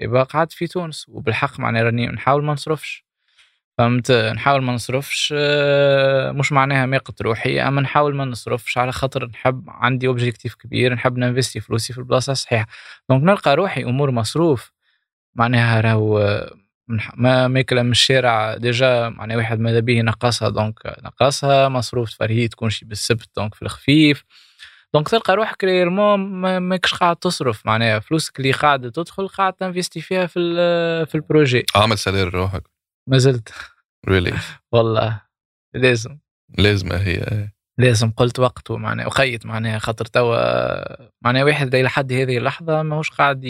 [0.00, 1.08] يبقى قعدت في تونس.
[1.08, 3.07] وبالحق معناها راني نحاول ما نصرفش.
[3.78, 9.26] فهمت؟ نحاول ما نصرفش آه، مش معناها ماقت روحي أما نحاول ما نصرفش على خاطر
[9.26, 12.66] نحب عندي objectif كبير نحب ن investi فلوسي في البلاصة الصحيحة.
[13.10, 14.72] donc نلقى روحي أمور مصروف.
[15.34, 16.54] معناها راهو آه،
[17.16, 20.48] ما ماكلة من الشارع déjà معناها واحد ماذا به نقصها.
[20.48, 20.74] donc
[21.04, 24.24] نقصها مصروف تفرهيد تكون شي بالسبت donc في الخفيف.
[24.94, 27.66] donc تلقى روحك réellement ما- ماكش قاعد تصرف.
[27.66, 30.40] معناها فلوسك اللي قاعدة تدخل قاعد ت investi فيها في
[31.06, 31.64] في ال projet.
[31.74, 32.62] عامل salaire روحك.
[33.08, 33.52] ما زلت.
[34.08, 34.32] really
[34.72, 35.20] والله.
[35.74, 36.18] لازم.
[36.58, 37.48] لازم هي
[37.78, 43.10] لازم قلت وقته معناها وخيت معناها خاطر توا معناها واحد إلى حد هذه اللحظة ماهوش
[43.10, 43.44] قاعد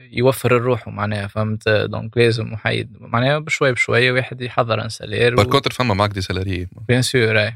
[0.00, 5.46] يوفر الروح معناها فهمت؟ donc لازم محيد معناها بشوي بشوي واحد يحضر un salaire par
[5.46, 7.50] contre فما معك des salariés bien sûr.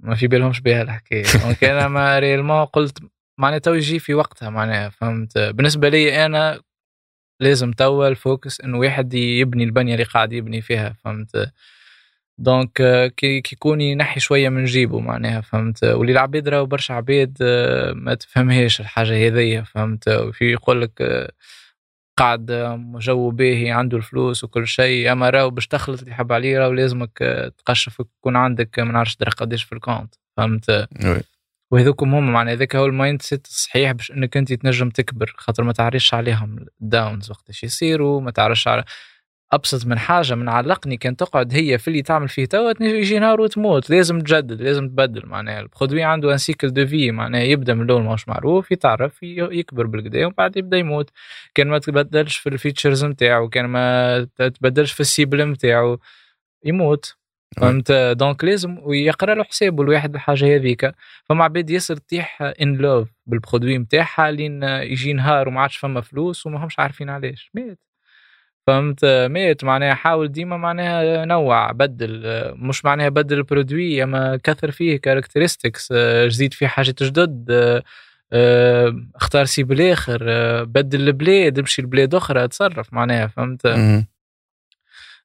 [0.00, 1.24] ما في بالهمش بها الحكاية.
[1.44, 2.98] donc أنا ما réellement قلت
[3.38, 6.60] معناها تو يجي في وقتها معناها فهمت؟ بالنسبة لي أنا
[7.40, 11.52] لازم توا ال focus إنه واحد يبني البنية اللي قاعد يبني فيها فهمت؟
[12.38, 17.38] donc آه، كي يكون ينحي شوية من جيبه معناها فهمت؟ واللي العباد راهو برشا عباد
[17.42, 21.32] آه، ما تفهمهاش الحاجة هذيا فهمت؟ وفي يقول لك آه،
[22.18, 22.46] قاعد
[22.98, 27.18] جو باهي عنده الفلوس وكل شيء أما راهو باش تخلط اللي حب عليه راهو لازمك
[27.58, 30.88] تقشف يكون عندك ما نعرفش قداش في ال compte فهمت.
[31.70, 35.72] وهذوكم هم معناها هذاك هو ال mindset الصحيح باش إنك أنت تنجم تكبر خاطر ما
[35.72, 38.84] تعرفش عليهم ال downs وقتاش يصيروا ما تعرفش على
[39.52, 43.40] أبسط من حاجة من لصقني كان تقعد هي في اللي تعمل فيه توا يجي نهار
[43.40, 45.60] وتموت لازم تجدد لازم تبدل معناها.
[45.60, 49.86] ال produit عنده un cycle de vie معناها يبدأ من الأول ماهوش معروف يتعرف يكبر
[49.86, 51.10] بالكدا ومن بعد يبدأ يموت.
[51.54, 55.98] كان ما تبدلش في ال features نتاعو كان ما تبدلش في ال cible نتاعو
[56.64, 57.19] يموت.
[57.56, 60.92] فهمت؟ donc لازم ويقرا له حسابه الواحد الحاجة هذيك.
[61.24, 66.00] فما عباد ياسر تطيح in love بال produit نتاعها لين يجي نهار وما عادش فما
[66.00, 67.50] فلوس وما همش عارفين علاش.
[67.54, 67.78] مات.
[68.66, 69.64] فهمت؟ مات.
[69.64, 72.22] معناها حاول ديما معناها نوع بدل.
[72.56, 75.92] مش معناها بدل ال produit أما كثر فيه characteristics
[76.26, 77.50] زيد فيه حاجات جدد.
[79.14, 80.24] اختار cible اخر
[80.64, 83.66] بدل البلاد امشي لبلاد أخرى تصرف معناها فهمت.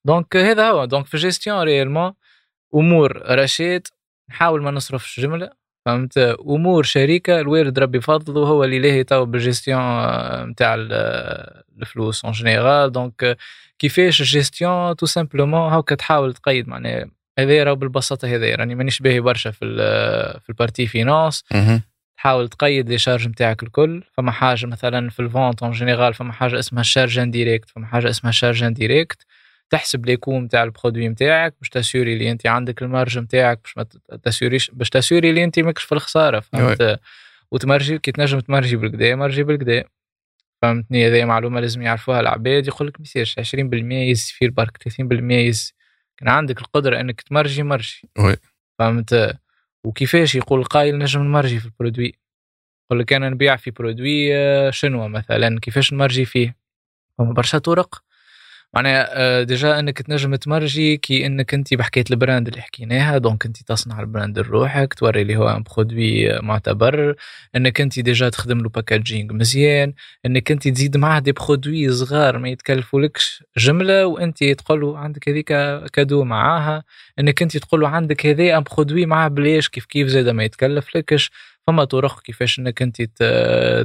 [0.06, 0.86] donc هذا هو.
[0.86, 2.14] donc في جيستيون ريالمون
[2.76, 3.88] أمور رشيد
[4.30, 5.50] نحاول ما نصرفش جملة
[5.86, 9.82] فهمت؟ أمور شركه الوالد ربي فضله هو اللي لاهي تو بالجيستيون
[10.50, 10.76] نتاع
[11.80, 13.38] الفلوس en général donc
[13.80, 17.06] كيفاش ال gestion tout simplement هاكا تحاول تقيد معناها
[17.40, 19.78] هذا راهو بالبساطة هذا راني مانيش باهي برشا في ال
[20.42, 21.82] في ال partie finance مهم.
[22.18, 24.04] تحاول تقيد les charges نتاعك الكل.
[24.14, 28.10] فما حاجة مثلا في ال vente en général فما حاجة اسمها charge indirecte فما حاجة
[28.10, 29.26] اسمها charge indirecte
[29.70, 33.20] تحسب les coûts نتاع ال produit نتاعك باش ت assuri اللي انت عندك ال marge
[33.20, 33.86] نتاعك باش ما
[34.18, 37.00] ت assuriش باش ت assuri اللي انت ماكش في الخسارة فهمت؟
[37.52, 39.84] وت margi كي تنجم ت margi بالكدا margi بالكدا
[40.62, 42.68] فهمتني؟ هذه معلومة لازم يعرفوها العباد.
[42.68, 43.54] يقول لك ما يصيرش 20%
[43.92, 45.74] يز في البرك 30% يز
[46.18, 48.10] كان عندك القدرة إنك ت margi margi.
[48.20, 48.36] oui.
[48.80, 49.38] فهمت؟
[49.86, 52.14] وكيفاش يقول القايل نجم ن margi في ال produit؟
[52.86, 56.56] يقول لك أنا نبيع في produit آه، شنو مثلا؟ كيفاش ن margi فيه؟
[57.18, 58.04] فما برشا طرق.
[58.76, 63.18] معناها آه، déjà إنك تنجم ت margi كي إنك انت بحكاية ال brand اللي حكيناها
[63.18, 67.16] donc انت تصنع ال brand لروحك توري اللي هو un produit معتبر
[67.56, 69.94] إنك انت déjà تخدم له packaging مزيان
[70.26, 75.48] إنك انت تزيد معاه des produits صغار ما يتكلفولكش جملة وانت تقول له عندك هذيك
[75.94, 76.84] cadeau معاها
[77.20, 80.96] إنك انت تقول له عندك هذا un produit معاه بلاش كيف كيف زاد ما يتكلف
[80.96, 81.32] لكش
[81.68, 83.02] فما طرق كيفاش إنك انت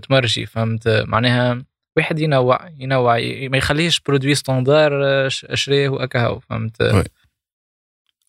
[0.08, 3.14] ت margi فهمت؟ معناها واحد ينوع ينوع
[3.49, 4.92] ما يخليهش produit standard
[5.26, 7.05] اشريه وهكا فهمت؟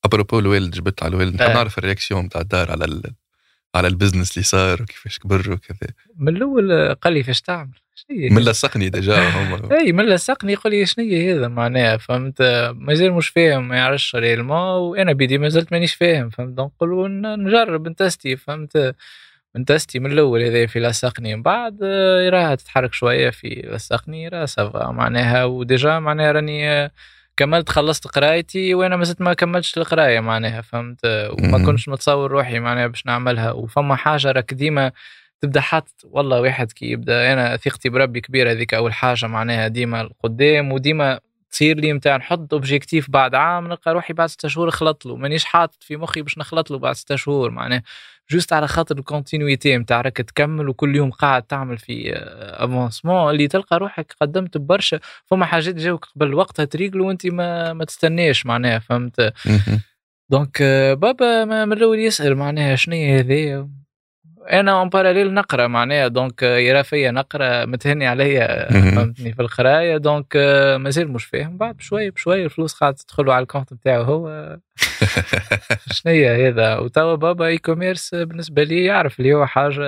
[0.05, 1.53] à propos الوالد جبت على الوالد نحب آه.
[1.53, 3.03] نعرف ال réaction تاع الدار على ال...
[3.76, 5.93] على ال business اللي صار وكيفاش كبر وكذا.
[6.18, 9.72] من الأول قال لي فاش تعمل؟ من لصقني déjà هم.
[9.80, 12.41] إي من لصقني يقول لي شنو هذا معناها فهمت؟
[12.76, 17.88] مازال مش فاهم ما يعرفش réellement وأنا بيدي ما زلت مانيش فاهم فهمت؟ نقول نجرب
[17.88, 18.95] ن testi فهمت؟
[19.67, 24.45] testi من الأول هذا في لصقني من بعد آه، راها تتحرك شوية في لصقني راه
[24.45, 24.91] ça va.
[24.91, 26.91] معناها و déjà معناها راني آه،
[27.37, 32.59] كملت خلصت قرايتي وأنا ما زلت ما كملتش القراية معناها فهمت؟ وما كنتش متصور روحي
[32.59, 33.51] معناها باش نعملها.
[33.51, 34.91] وفما حاجة راك ديما
[35.41, 40.01] تبدأ حاطط والله واحد كي يبدأ أنا ثقتي بربي كبيرة هذيك أول حاجة معناها ديما
[40.01, 41.19] القدام وديما
[41.51, 45.45] تصير لي نتاع نحط objectif بعد عام نلقى روحي بعد ستة شهور خلط له مانيش
[45.45, 47.83] حاطط في مخي باش نخلط له بعد ستة شهور معناه
[48.32, 53.47] juste على خاطر ال continuité نتاع راك تكمل وكل يوم قاعد تعمل في avancement اللي
[53.47, 58.79] تلقى روحك قدمت برشا فما حاجات جاوك قبل وقتها تريقلو وانت ما ما تستناش معناها
[58.79, 59.33] فهمت؟
[60.29, 60.63] donc
[60.97, 63.69] بابا من الأول يسأل معناها شنو هذايا؟
[64.49, 70.36] أنا en parallèle نقرأ معناها donc يرى فيا نقرأ متهني عليا فهمتني في القراية donc
[70.79, 71.57] مازال مش فاهم.
[71.57, 74.57] بعد بشوي بشوي الفلوس قاعدة تدخل على ال compte نتاعو هو.
[76.07, 79.81] هي هذا؟ وتوا بابا e-commerce بالنسبة لي يعرف اللي هو حاجة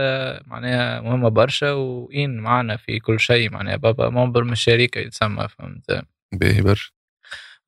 [0.47, 6.05] معناها مهمة برشا وين معنا في كل شيء معناها بابا membre من الشركة يتسمى فهمت؟
[6.31, 6.91] باهي برشا.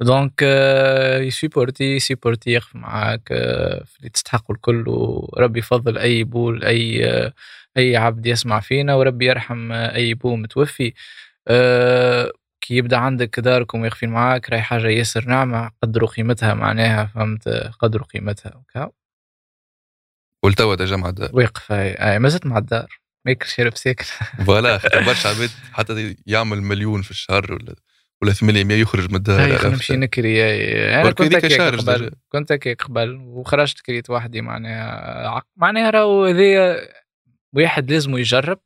[0.01, 0.41] donc
[1.21, 3.27] ي supporter ي supporter يقف معاك
[3.85, 7.05] في اللي تستحق الكل وربي يفضل أي بول أي
[7.77, 10.93] أي عبد يسمع فينا وربي يرحم أي بو متوفي.
[12.61, 18.05] كي يبدأ عندك داركم وواقفين معاك راهي حاجة ياسر نعمه قدروا قيمتها معناها فهمت؟ قدروا
[18.05, 18.91] قيمتها وكا.
[20.43, 21.29] ولتوا déjà مع الدار.
[21.33, 22.99] ويقف أي ما زلت مع الدار.
[23.25, 24.05] ماكل شارب ساكن
[24.45, 27.75] voilà برشا عباد حتى يعمل مليون في الشهر ولا
[28.22, 30.43] ولا 800 يخرج من الدار اي نمشي نكري.
[31.01, 32.11] أنا كنت هكاك قبل.
[32.30, 36.78] كنت هكاك قبل وخرجت كريت وحدي معناها معناها راهو هذايا
[37.53, 38.59] واحد لازم يجرب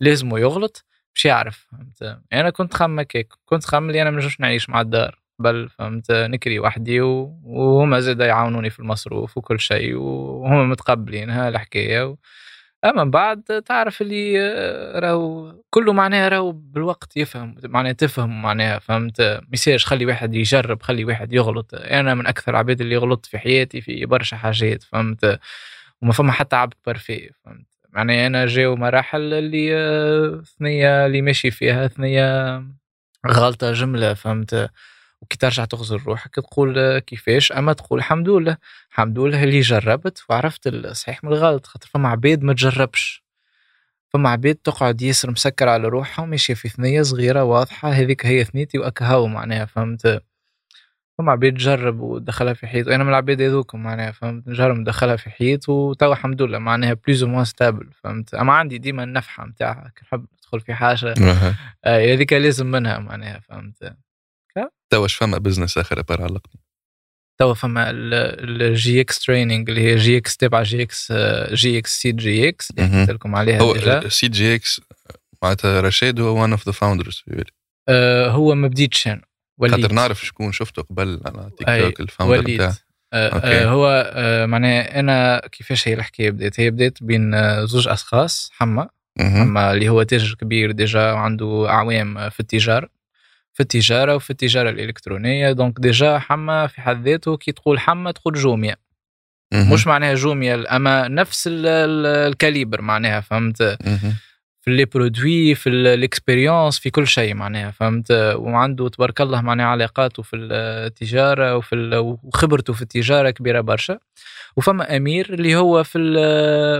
[0.00, 0.84] لازم يغلط
[1.14, 4.80] باش يعرف فهمت؟ أنا كنت خم هكاك كنت خم اللي أنا ما نجمش نعيش مع
[4.80, 11.48] الدار بل فهمت؟ نكري وحدي وهما زاد يعاونوني في المصروف وكل شيء وهما متقبلين ها
[11.48, 12.16] الحكاية و...
[12.84, 18.78] أما من بعد تعرف اللي آه، راهو كله معناها راهو بالوقت يفهم معناها تفهم معناها
[18.78, 21.74] فهمت؟ ما خلي واحد يجرب خلي واحد يغلط.
[21.74, 25.40] أنا من أكثر العباد اللي غلطت في حياتي في برشا حاجات فهمت؟
[26.02, 31.50] وما فما حتى عبد بارفي فهمت؟ معناها أنا جاو مراحل اللي آه، ثنية اللي ماشي
[31.50, 32.58] فيها ثنية
[33.26, 34.70] غلطة جملة فهمت؟
[35.24, 38.56] وكي ترجع تغزل روحك تقول كيفاش أما تقول الحمد لله
[38.90, 43.24] الحمد لله اللي جربت وعرفت الصحيح من الغلط خاطر فما عباد ما تجربش.
[44.08, 48.78] فما عباد تقعد ياسر مسكر على روحها وماشية في ثنية صغيرة واضحة هذيك هي ثنيتي
[48.78, 50.22] وأكهو معناها فهمت؟
[51.18, 55.30] فما عباد تجرب ودخلها في حيط وأنا من العباد هذوك معناها فهمت؟ نجرب ندخلها في
[55.30, 59.92] حيط وتوا الحمد لله معناها plus ou moins stable فهمت؟ أما عندي ديما النفحة نتاعها
[60.02, 61.14] نحب ندخل في حاجة
[61.84, 63.96] آه، هذيك لازم منها معناها فهمت؟
[64.90, 66.60] توا فما business آخر بار علقني
[67.38, 71.12] توا فما ال GX Training اللي هي جي إكس تبع جي إكس
[71.52, 74.80] جي إكس c'est GX اللي قلت لكم عليها هو سي جي إكس
[75.42, 77.24] معناتها رشيد هو one of the founders
[78.28, 79.22] هو ما بديتش أنا
[79.60, 82.74] خاطر نعرف شكون شفته قبل على تيك توك ال founder بتاعه.
[83.12, 87.32] آه آه هو آه معناه أنا كيفاش هي الحكاية بدأت؟ هي بدأت بين
[87.66, 88.88] زوج أشخاص حما.
[89.20, 92.88] حما اللي هو تاجر كبير déjà وعنده أعوام في التجارة.
[93.54, 95.52] في التجارة وفي التجارة الإلكترونية.
[95.52, 98.76] donc déjà حما في حد ذاته كي تقول حما تقول Jumia
[99.72, 103.62] مش معناها Jumia أما نفس ال calibre معناها فهمت؟
[104.60, 109.66] في les produits في ال expérience في كل شيء معناها فهمت؟ وعنده تبارك الله معناها
[109.66, 113.98] علاقاته في التجارة وفي وخبرته في التجارة كبيرة برشا.
[114.56, 115.98] وفما أمير اللي هو في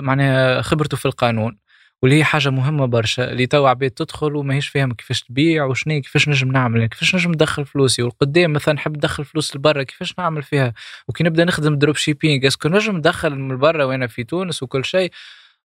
[0.02, 1.58] معناها خبرته في القانون.
[2.04, 6.28] واللي هي حاجة مهمة برشا اللي تو عباد تدخل وماهيش فاهم كيفاش تبيع وشنو كيفاش
[6.28, 10.72] نجم نعمل كيفاش نجم ندخل فلوسي والقدام مثلا نحب ندخل فلوس لبرا كيفاش نعمل فيها؟
[11.08, 15.10] وكي نبدأ نخدم dropshipping est-ce que نجم ندخل من برا وأنا في تونس وكل شيء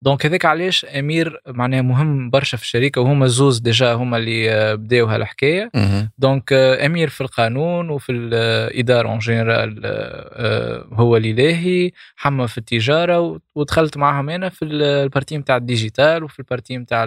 [0.03, 4.75] donc هذاك علاش أمير معناها مهم برشا في الشركة وهما زوز déjà هما اللي آه،
[4.75, 5.71] بداو هالحكاية.
[6.19, 13.41] donc آه، أمير في القانون وفي الاداره en général آه، هو الالهي حما في التجارة
[13.55, 17.05] ودخلت معاهم أنا في ال partie نتاع ال digital وفي ال partie نتاع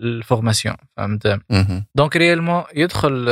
[0.00, 1.40] ال formation فهمت؟
[1.94, 3.28] donc réellement يدخل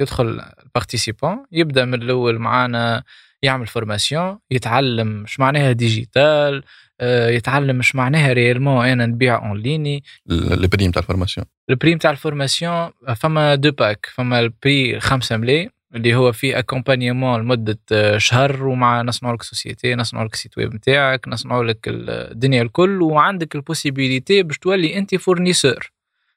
[0.00, 3.02] يدخل ال participant يبدأ من الأول معانا
[3.42, 6.62] يعمل formation يتعلم اش معناها digital آه،
[7.02, 11.46] يتعلم مش معناها réellement أنا نبيع en ligne ال prix تاع ال formation.
[11.70, 16.32] ال prix تاع ال formation فما deux packs فما ال prix 5 ملاي اللي هو
[16.32, 21.28] فيه accompagnement لمدة آه، شهر ومع نصنعوا لك société نصنعوا لك ال site web نتاعك
[21.28, 25.92] نصنعوا لك الدنيا الكل وعندك ال possibilité باش تولي أنت fournisseur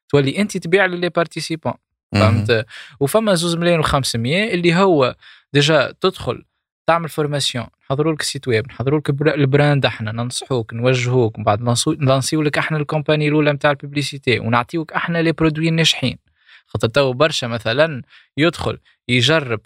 [0.09, 1.73] تولي أنت تبيع ل les participants
[2.11, 2.65] فهمت؟
[2.99, 5.15] وفما زوز ملايين و500 اللي هو
[5.53, 6.45] déjà تدخل
[6.87, 11.43] تعمل formation نحضروا لك ال site web نحضروا لك ال brand إحنا ننصحوك نوجهوك من
[11.43, 15.31] بعد ن lancer و لك إحنا ال campagne الأولى نتاع ال publicité ونعطيوك إحنا les
[15.31, 16.17] produits الناجحين.
[16.65, 18.01] خاطر تو برشا مثلا
[18.37, 19.59] يدخل يجرب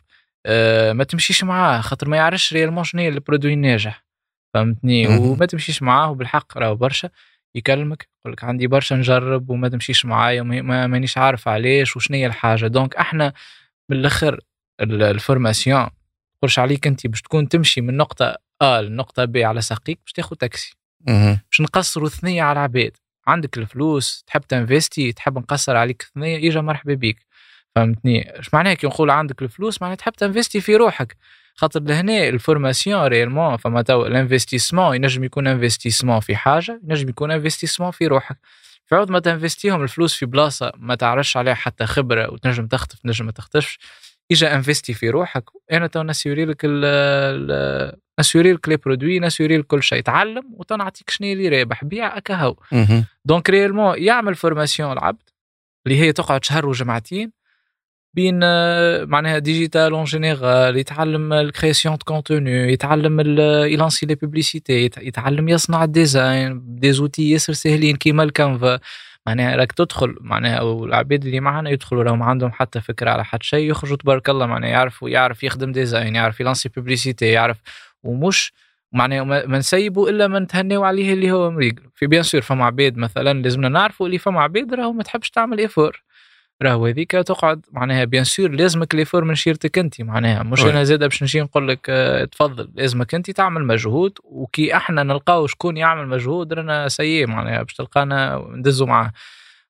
[0.46, 4.06] آه ما تمشيش معاه خاطر ما يعرفش réellement شنو هي ال produit الناجح.
[4.54, 7.10] فهمتني؟ وما تمشيش معاه وبالحق راهو برشا.
[7.56, 12.26] يكلمك يقول لك عندي برشا نجرب وما تمشيش معايا ما مانيش عارف علاش وشنو هي
[12.28, 12.68] الحاجة.
[12.68, 13.34] donc إحنا
[13.90, 14.40] بالاخر
[14.82, 15.88] ال formation
[16.42, 20.36] تقولش عليك أنت باش تكون تمشي من نقطة آ لنقطة ب على ساقيك باش تاخذ
[20.36, 20.76] تاكسي.
[21.52, 22.98] باش نقصروا ثنيه على العباد.
[23.28, 27.26] عندك الفلوس تحب ت investir تحب نقصر عليك ثنيه يجا مرحبا بيك.
[27.76, 31.18] فهمتني؟ اش معناها كي نقول عندك الفلوس معناها تحب ت investir في روحك.
[31.56, 37.10] خاطر لهنا ال formation réellement فما تو ال investissement ينجم يكون investissement في حاجة ينجم
[37.10, 38.38] يكون investissement في روحك.
[38.86, 42.68] في عوض ما ت investir هم الفلوس في بلاصة ما تعرفش عليها حتى خبرة وتنجم
[42.68, 43.80] تخطف تنجم ما تخطفش.
[44.32, 46.66] إجا investi في روحك أنا تو ن assurer لك
[48.20, 51.84] ن assurer لك les produits ن assurer لك كل شيء تعلم وتنعطيك شنو اللي رابح
[51.84, 52.56] بيع أكا هو
[53.26, 55.30] donc réellement يعمل formation العبد
[55.88, 57.32] اللي هي تقعد شهر وجمعتين
[58.14, 58.40] بين
[59.10, 63.20] معناها digital en général يتعلم ال création de contenu يتعلم
[63.66, 68.80] ي lancer les publicités يتعلم يصنع ال design des outils ياسر ساهلين كيما ال Canva.
[69.28, 73.26] معناها راك تدخل معناها أو العباد اللي معنا يدخلوا لو ما عندهم حتى فكرة على
[73.26, 77.58] حد شيء يخرجوا تبارك الله معناها يعرفوا يعرف يخدم design يعرف ي lancer publicité يعرف
[78.04, 78.54] ومش
[78.92, 81.76] معناها ما نسيبوا إلا ما نتهناو عليه اللي هو مريقل.
[81.96, 85.60] في bien sûr فما عباد مثلا لازمنا نعرفوا اللي فما عباد راهو ما تحبش تعمل
[85.60, 86.04] effort
[86.62, 91.04] راهو هذيك تقعد معناها bien sûr لازمك l'effort من شيرتك انت معناها مش أنا زاد
[91.04, 96.08] باش نجي نقول لك آه تفضل لازمك انت تعمل مجهود وكي إحنا نلقاو شكون يعمل
[96.08, 99.12] مجهود رانا سيء معناها باش تلقانا ندزوا معاه.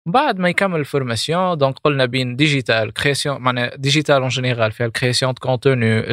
[0.05, 4.85] بعد ما يكمل ال formation donc قلنا بين digital création معناها digital en général فيها
[4.87, 6.03] ال création de contenu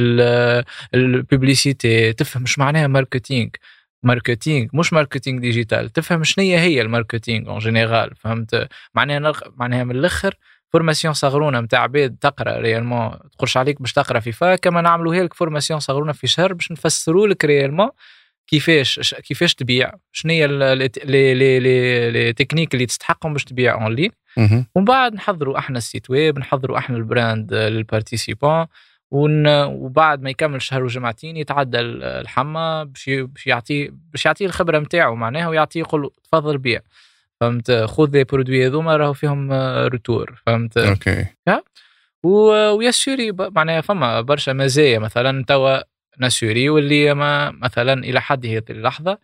[0.95, 3.51] ال publicité تفهم مش معناها marketing
[4.03, 9.97] marketing مش marketing digital تفهم شنو هي ال marketing en général فهمت؟ معناها معناها من
[9.97, 10.35] الأخر
[10.75, 15.35] formation صغرونة نتاع عباد تقرأ réellement تقولش عليك باش تقرأ في fac أما نعملوها لك
[15.35, 17.89] formation صغرونة في شهر باش نفسروا لك réellement
[18.47, 21.61] كيفاش كيفاش تبيع شنو هي لي لي
[22.11, 24.11] les techniques اللي تستحقهم باش تبيع اون لين
[24.75, 28.67] ومن بعد نحضروا أحنا ال site web نحضروا أحنا ال brand لل participants
[29.11, 33.11] وبعد ما يكمل شهر وجمعتين يتعدى الحما باش
[33.47, 36.81] يعطيه باش يعطيه الخبرة نتاعو معناها ويعطيه يقول تفضل بيع.
[37.41, 39.53] فهمت؟ خذ produits هذوما راهو فيهم
[39.93, 41.27] retour فهمت؟ OK.
[42.25, 44.99] و assuré معناها فما برشا مزايا.
[44.99, 45.79] مثلا توا
[46.19, 49.19] n assurer واللي ما مثلا إلى حد هذه اللحظة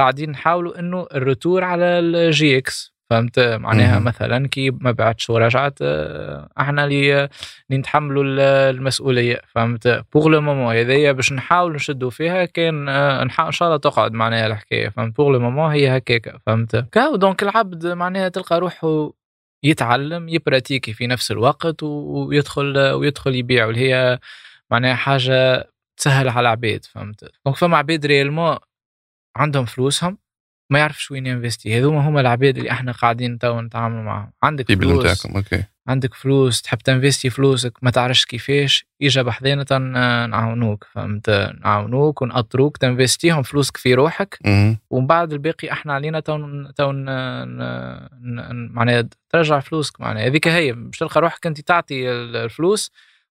[0.00, 2.94] قاعدين نحاولوا إنه ال retour على ال GX.
[3.10, 4.04] فهمت؟ معناها مم.
[4.04, 7.28] مثلا كي ما بعتش ورجعت آه، إحنا اللي
[7.70, 8.24] نتحملوا
[8.70, 13.78] المسؤولية فهمت؟ pour le moment هذيا باش نحاول نشدوا فيها كان آه، إن شاء الله
[13.78, 18.60] تقعد معناها الحكاية فهمت؟ pour le moment هي هكاك فهمت؟ كاو donc العبد معناها تلقى
[18.60, 19.12] روحه
[19.64, 24.18] يتعلم ي pratiquer في نفس الوقت ويدخل ويدخل يبيع واللي هي
[24.70, 28.56] معناها حاجة تسهل على العباد فهمت؟ donc فما عباد réellement
[29.36, 30.18] عندهم فلوسهم
[30.70, 31.78] ما يعرفش وين y investir.
[31.78, 34.32] هذوما هما العباد اللي إحنا قاعدين تو نتعامل معاهم.
[34.42, 35.26] عندك فلوس.
[35.26, 35.64] OK.
[35.88, 36.62] عندك فلوس.
[36.62, 38.86] تحب t investir فلوسك ما تعرفش كيفاش.
[39.02, 41.30] إجا بحذانا نعاونوك فهمت؟
[41.64, 44.38] نعاونوك ونأطروك t investir يهم فلوسك في روحك.
[44.90, 46.38] ومن بعد الباقي إحنا علينا تو
[46.76, 46.92] تو
[48.72, 50.00] معناها ترجع فلوسك.
[50.00, 52.90] معناها هذيك هي باش تلقى روحك أنت تعطي الفلوس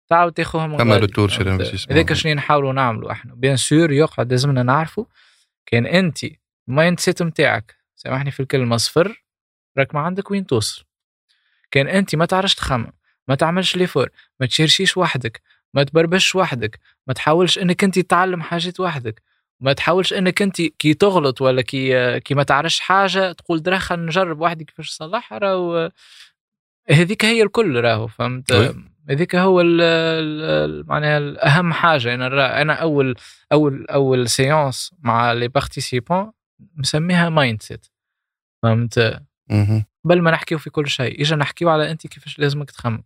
[0.09, 1.43] تعاود تاخذهم فما retour شي
[1.91, 3.35] هذاك شنو نحاولوا نعملوا إحنا.
[3.35, 5.05] bien sûr يقعد لازمنا نعرفوا
[5.65, 6.19] كان أنت
[6.69, 9.23] ال mindset نتاعك سامحني في الكلمة صفر
[9.77, 10.85] راك ما عندك وين توصل.
[11.71, 12.91] كان أنت ما تعرفش تخمم
[13.27, 14.09] ما تعملش l'effort
[14.39, 15.41] ما ت chercher يش وحدك
[15.73, 19.21] ما تبربش وحدك ما تحاولش إنك أنت تتعلم حاجات وحدك
[19.59, 24.41] ما تحاولش إنك أنت كي تغلط ولا كي كي ما تعرفش حاجة تقول خلينا نجرب
[24.41, 25.91] وحدي كيفاش نصلحها راهو
[26.89, 28.51] هذيك هي الكل راهو فهمت؟
[29.09, 29.63] هذيك هو
[30.83, 32.13] معناها الأهم حاجة.
[32.13, 33.15] أنا أنا أول
[33.51, 36.31] أول أول séance مع les participants
[36.75, 37.87] مسميها mindset
[38.63, 39.23] فهمت
[40.05, 43.03] قبل ما نحكيو في كل شيء إجا نحكيو على انت كيفاش لازمك تخمم.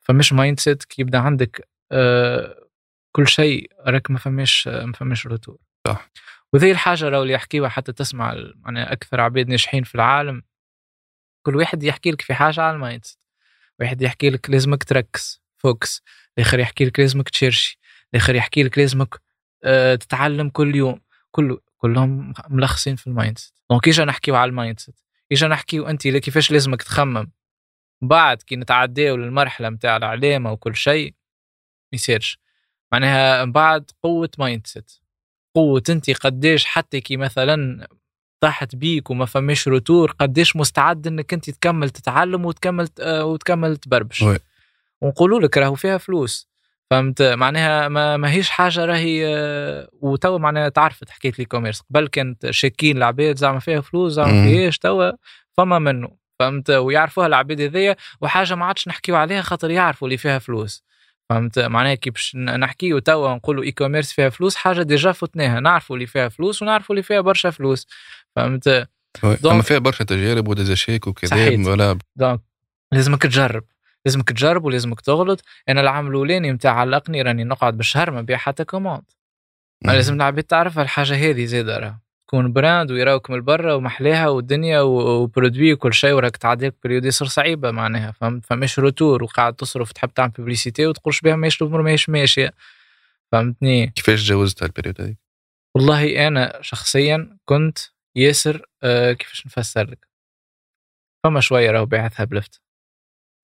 [0.00, 2.68] فمش mindset كي يبدأ عندك آه
[3.12, 5.58] كل شيء راك ما فماش ما فماش retour
[5.88, 6.10] صح.
[6.52, 8.34] وذي الحاجة لو اللي يحكيوها حتى تسمع
[8.64, 10.42] يعني أكثر عباد ناجحين في العالم
[11.46, 13.18] كل واحد يحكي لك في حاجة على ال mindset
[13.80, 16.02] واحد يحكي لك لازمك تركز focus.
[16.38, 17.78] الآخر يحكي لك لازمك ت chercher.
[18.14, 19.20] الآخر يحكي لك لازمك
[19.64, 21.00] آه تتعلم كل يوم.
[21.30, 21.60] كله.
[21.78, 25.00] كلهم ملخصين في ال mindset donc اجا نحكيو على ال mindset
[25.32, 27.30] اجا نحكيو أنت كيفاش لازمك تخمم؟
[28.02, 31.10] بعد كي نتعداو للمرحلة نتاع العلامة وكل شيء
[31.92, 32.38] ما يصيرش.
[32.92, 34.92] معناها بعد قوة mindset
[35.54, 37.88] قوة أنت قديش حتى كي مثلا
[38.40, 44.22] طاحت بيك وما فماش retour قديش مستعد إنك أنت تكمل تتعلم وتكمل آه، وتكمل تبربش.
[45.00, 46.48] ونقولوا لك راهو فيها فلوس.
[46.90, 52.96] فهمت؟ معناها ما ماهيش حاجة راهي آه، وتوا معناها تعرفت حكاية l'e-commerce قبل كانت شاكين
[52.96, 55.12] العباد زعما فيها فلوس زعما فيهاش توا
[55.56, 60.38] فما منه فهمت؟ ويعرفوها العباد هذيا وحاجة ما عادش نحكيو عليها خاطر يعرفوا اللي فيها
[60.38, 60.84] فلوس.
[61.30, 65.60] فهمت؟ معناها كي باش نحكيو توا نقولوا e-commerce فيها فلوس حاجة déjà فتناها.
[65.60, 67.86] نعرفوا اللي فيها فلوس ونعرفوا اللي فيها برشا فلوس.
[68.36, 68.88] فهمت؟
[69.24, 72.40] أما فيها برشا تجارب و des échecs وكذا ولا donc
[72.92, 73.64] لازمك تجرب.
[74.08, 75.44] لازمك تجرب ولازمك تغلط.
[75.68, 79.02] أنا العام الأولاني نتاع علقليل راني نقعد بالشهر ما نبيع حتى commande.
[79.84, 82.00] لازم العباد تعرف الحاجة هذه زيادة راه.
[82.28, 87.28] تكون brand ويراوك من برا ومحلاها والدنيا و produit وكل شيء وراك تعديك période يصير
[87.28, 92.08] صعيبة معناها فهمت؟ فماش retour وقاعد تصرف تحب تعمل publicité وتقولش بها ماشي الأمور ماهيش
[92.08, 92.54] ماشية.
[93.32, 95.18] فهمتني؟ كيفاش تجاوزت هالبريود هذيك؟
[95.74, 97.78] والله أنا شخصيا كنت
[98.16, 100.08] ياسر آه كيفاش نفسر لك؟
[101.24, 102.67] فما شوية راهو باعثها بلفت.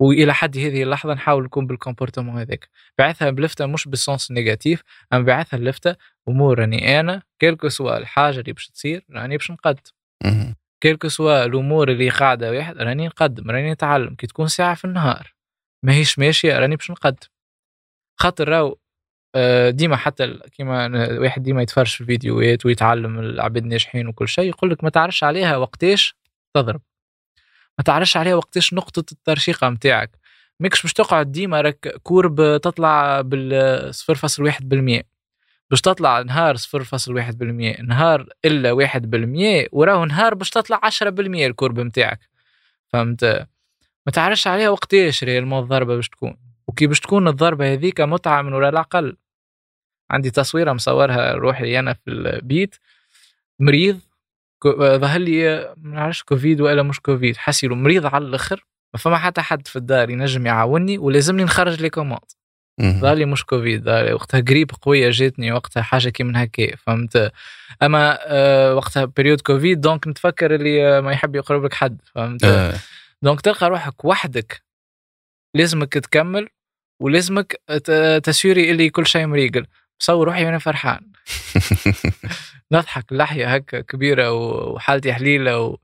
[0.00, 2.68] وإلى حد هذه اللحظة نحاول نكون بالكومبورتمون هذاك.
[2.98, 5.96] بعثها بلفتة مش بالسونس نيجاتيف أما بعثها اللفته
[6.28, 9.80] أمور راني أنا كيلكو سوا الحاجة اللي باش تصير راني باش نقدم.
[10.80, 15.34] كيلكو سوا الأمور اللي قاعدة واحد راني نقدم راني نتعلم كي تكون ساعة في النهار.
[15.84, 17.28] ماهيش ماشية راني باش نقدم.
[18.20, 18.76] خاطر راهو
[19.36, 20.86] آه، ديما حتى كيما
[21.18, 25.56] واحد ديما يتفرج في الفيديوهات ويتعلم العباد الناجحين وكل شيء يقول لك ما تعرفش عليها
[25.56, 26.16] وقتاش
[26.54, 26.80] تضرب.
[27.78, 30.18] ما تعرفش عليها وقتاش نقطة الترشيقة متاعك.
[30.60, 35.02] ماكش باش تقعد ديما راك كورب تطلع بال 0.1%
[35.70, 38.88] باش تطلع نهار 0.1% نهار إلا
[39.64, 42.20] 1% وراه نهار باش تطلع 10% الكورب متاعك
[42.92, 43.24] فهمت؟
[44.06, 46.36] ما تعرفش عليها وقتاش réellement الضربة باش تكون.
[46.66, 49.16] وكي باش تكون الضربة هذيك متعة من وراء العقل
[50.10, 52.76] عندي تصويرة مصورها روحي أنا في البيت.
[53.60, 54.00] مريض
[54.72, 59.40] ظهر لي ما نعرفش كوفيد ولا مش كوفيد؟ حسيلو مريض على الأخر ما فما حتى
[59.40, 62.20] حد في الدار ينجم يعاوني ولازمني نخرج les commandes
[62.82, 67.32] ظهر لي مش كوفيد وقتها قريب قوية جاتني وقتها حاجة كي من هكا فهمت؟
[67.82, 72.44] أما أه وقتها période كوفيد donc نتفكر اللي ما يحب يقرب لك حد فهمت.
[73.22, 74.62] دونك تلقى روحك وحدك
[75.54, 76.48] لازمك تكمل
[77.02, 77.60] ولازمك
[78.22, 79.66] تسيري اللي كل شيء مريقل.
[80.00, 81.00] بصور روحي وأنا فرحان.
[82.72, 85.78] نضحك لحية هكا كبيرة وحالتي حليلة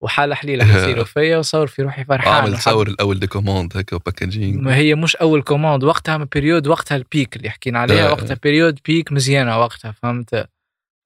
[0.00, 4.60] وحالة حليلة حتصير فيا وصور في روحي فرحان عامل تصور الأول دي كوموند هكا وباكجينج.
[4.62, 8.78] ما هي مش أول كوموند وقتها من بيريود وقتها البيك اللي حكينا عليها وقتها بيريود
[8.86, 10.48] بيك مزيانة وقتها فهمت؟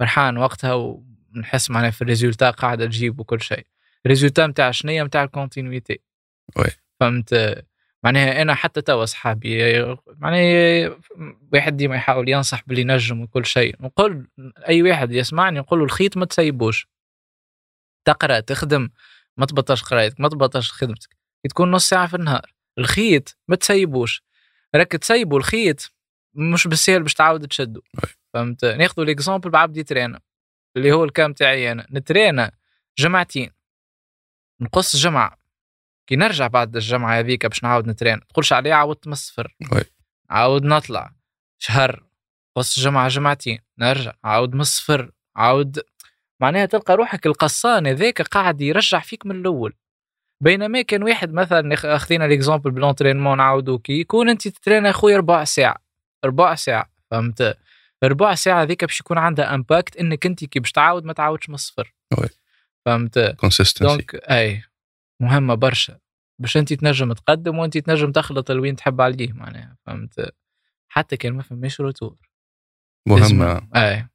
[0.01, 3.67] فرحان وقتها ونحس معناها في الريزولتا قاعدة تجيب وكل شيء.
[4.07, 6.01] ال résultat نتاع شنية؟ نتاع ال continuité
[7.01, 7.65] فهمت؟
[8.05, 10.97] معناها أنا حتى توا اصحابي معناها
[11.53, 14.29] واحد ديما يحاول ينصح باللي نجم وكل شيء نقول
[14.69, 16.89] أي واحد يسمعني نقول له الخيط ما تسيبوش.
[18.05, 18.91] تقرأ تخدم
[19.37, 21.17] ما تبطلش قرايتك ما تبطلش خدمتك.
[21.51, 22.55] تكون نص ساعة في النهار.
[22.79, 24.23] الخيط ما تسيبوش.
[24.75, 25.93] راك تسيبوا الخيط
[26.35, 27.81] مش بالسهل باش تعاود تشدو.
[28.35, 30.21] فهمت؟ ناخذوا l'exemple بعبد ي s'entraîner
[30.77, 31.87] اللي هو ال cas متاعي أنا.
[31.93, 32.53] نترينا
[32.99, 33.51] جمعتين.
[34.61, 35.39] نقص جمعة.
[36.09, 38.21] كي نرجع بعد الجامعة هذيك باش نعاود نترين.
[38.29, 39.57] تقولش عليه عاودت من الصفر.
[40.31, 41.13] عاود نطلع.
[41.59, 42.05] شهر.
[42.57, 43.59] نقص جمعة جمعتين.
[43.79, 44.13] نرجع.
[44.25, 45.11] عاود من الصفر.
[45.37, 45.81] عاود.
[46.41, 49.75] معناها تلقى روحك القصان هذاك قاعد يرجع فيك من الأول.
[50.41, 55.45] بينما كان واحد مثلا اخذنا l'exemple ب l'entraînement نعاودو كي يكون أنت تترين أخويا ربع
[55.45, 55.77] ساعة.
[56.25, 56.91] ربع ساعة.
[57.11, 57.59] فهمت؟
[58.05, 61.55] ربع ساعة هذيك باش يكون عندها impact إنك أنت كي باش تعاود ما تعاودش من
[61.55, 61.95] الصفر.
[62.85, 64.68] فهمت؟ consistency donc أي.
[65.21, 65.99] مهمة برشا.
[66.41, 70.35] باش انت تنجم تقدم وانت تنجم تخلط لوين تحب عليه معناها فهمت؟
[70.89, 72.17] حتى كان ما فماش retour
[73.09, 73.69] مهمة.
[73.77, 74.09] أي.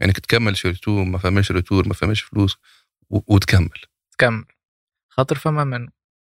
[0.00, 2.56] يعني تكمل surtout ما فماش retour ما فماش فلوس
[3.10, 3.80] وتكمل.
[4.12, 4.44] تكمل.
[5.08, 5.88] خاطر فما منه.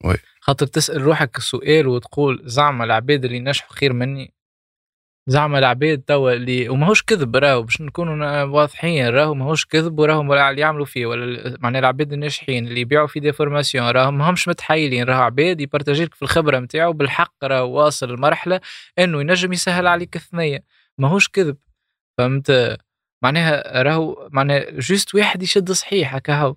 [0.05, 0.15] oui.
[0.41, 4.35] خاطر تسأل روحك السؤال وتقول زعما العباد اللي نجحوا خير مني
[5.29, 10.51] زعما العباد توا اللي وماهوش كذب راهو باش نكونوا واضحين راهو ماهوش كذب وراهم ولا
[10.51, 15.05] اللي يعملوا فيه ولا معناها العباد الناجحين اللي يبيعوا في des formations راهم ماهمش متحايلين
[15.05, 18.61] راهو عباد يبارتاجيك في الخبرة نتاعو بالحق راهو واصل لمرحلة
[18.99, 20.65] إنه ينجم يسهل عليك الثنية.
[20.99, 21.57] ماهوش كذب
[22.19, 22.79] فهمت؟
[23.23, 26.57] معناها راهو معناها juste واحد يشد صحيح هكا هو.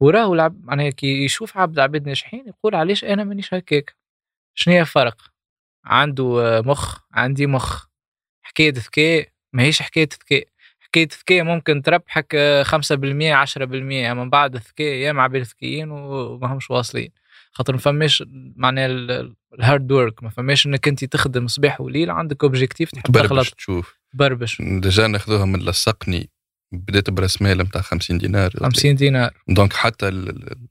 [0.00, 3.96] وراهو معناها كي يشوف عبد عباد ناجحين يقول علاش أنا مانيش هكاك؟
[4.54, 5.16] شنو هي الفرق؟
[5.84, 7.93] عنده مخ عندي مخ.
[8.54, 10.44] حكاية ذكاء ماهيش حكاية ذكاء
[10.80, 16.52] حكاية ذكاء ممكن تربحك آه، 5% 10% أما من بعد الذكاء يا مع ذكيين وما
[16.52, 17.10] همش واصلين.
[17.52, 18.24] خاطر ما فماش
[18.56, 18.86] معناها
[19.58, 23.98] ال hard work ما فماش إنك أنت تخدم صباح وليل عندك objectif تحب تخلط تشوف
[24.12, 26.30] تبربش déjà ناخذوها من لصقني
[26.72, 28.50] بديت براس مال نتاع 50 دينار.
[28.60, 29.30] 50 دينار.
[29.48, 30.66] donc حتى ال- ال-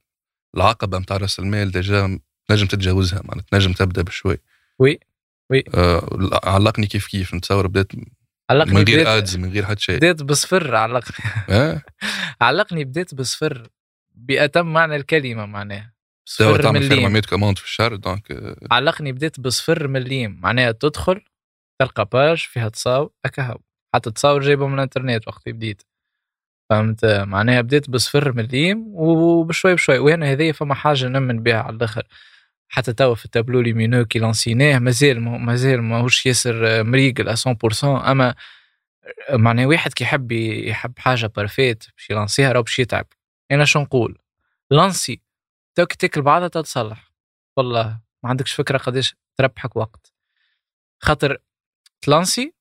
[0.56, 2.20] العقبة نتاع راس المال déjà
[2.52, 4.38] نجم تتجاوزها معناتها نجم تبدأ بشوي.
[4.80, 5.00] oui.
[5.54, 5.64] oui.
[5.76, 7.92] آه علقني كيف كيف نتصور بدات
[8.52, 9.96] علقني من غير ads من غير حتى شيء.
[9.96, 11.82] بديت بصفر علقني آه.
[12.42, 13.68] علقني بديت بصفر
[14.16, 15.94] بأتم معنى الكلمة معناها.
[16.30, 21.22] صفر تعمل مليم 400 commandes في الشهر donc آه، علقني بديت بصفر مليم معناها تدخل
[21.82, 23.58] تلقى page فيها تصاور هكا
[23.96, 25.82] حتى تصاور جايبه من الإنترنت وقت بديت.
[26.70, 29.98] فهمت؟ معناها بديت بصفر مليم وبشوي بشوي.
[29.98, 32.04] وأنا هذيا فما حاجة نمن بها على الآخر.
[32.74, 38.36] حتى توا في ال tableau lumineux كي لانسيناه مازال مازال ماهوش ياسر مريقل 100% أما
[39.30, 43.08] معناها واحد كي يحب يحب حاجة parfaite باش يلانسيها راه باش يتعب.
[43.52, 44.18] أنا شو نقول؟
[44.72, 45.22] لانسي.
[45.76, 47.12] تو كي تاكل بعضها تتصلح.
[47.58, 50.14] والله ما عندكش فكرة قداش تربحك وقت.
[51.00, 51.38] خاطر
[52.02, 52.54] تلانسي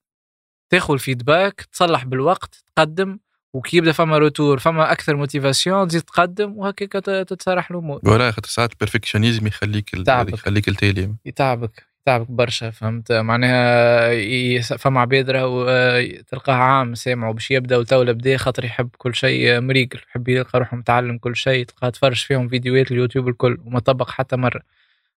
[0.69, 3.19] تاخذ ال feedback تصلح بالوقت تقدم.
[3.53, 7.99] وكي يبدا فما retour فما أكثر motivation تزيد تقدم وهكاك تت- تتصارح الأمور.
[8.03, 9.93] ولا خاطر ساعات ال perfectionnisme يخليك.
[10.33, 11.15] يخليك التالي.
[11.25, 18.03] يتعبك يتعبك برشا فهمت؟ معناها فما عباد راهو آه، تلقاه عام سامعه باش يبدأ وتو
[18.03, 22.47] بدا خاطر يحب كل شيء مريقل يحب يلقى روحه متعلم كل شيء تلقاه تفرج فيهم
[22.47, 24.61] فيديوهات اليوتيوب الكل وما طبق حتى مرة.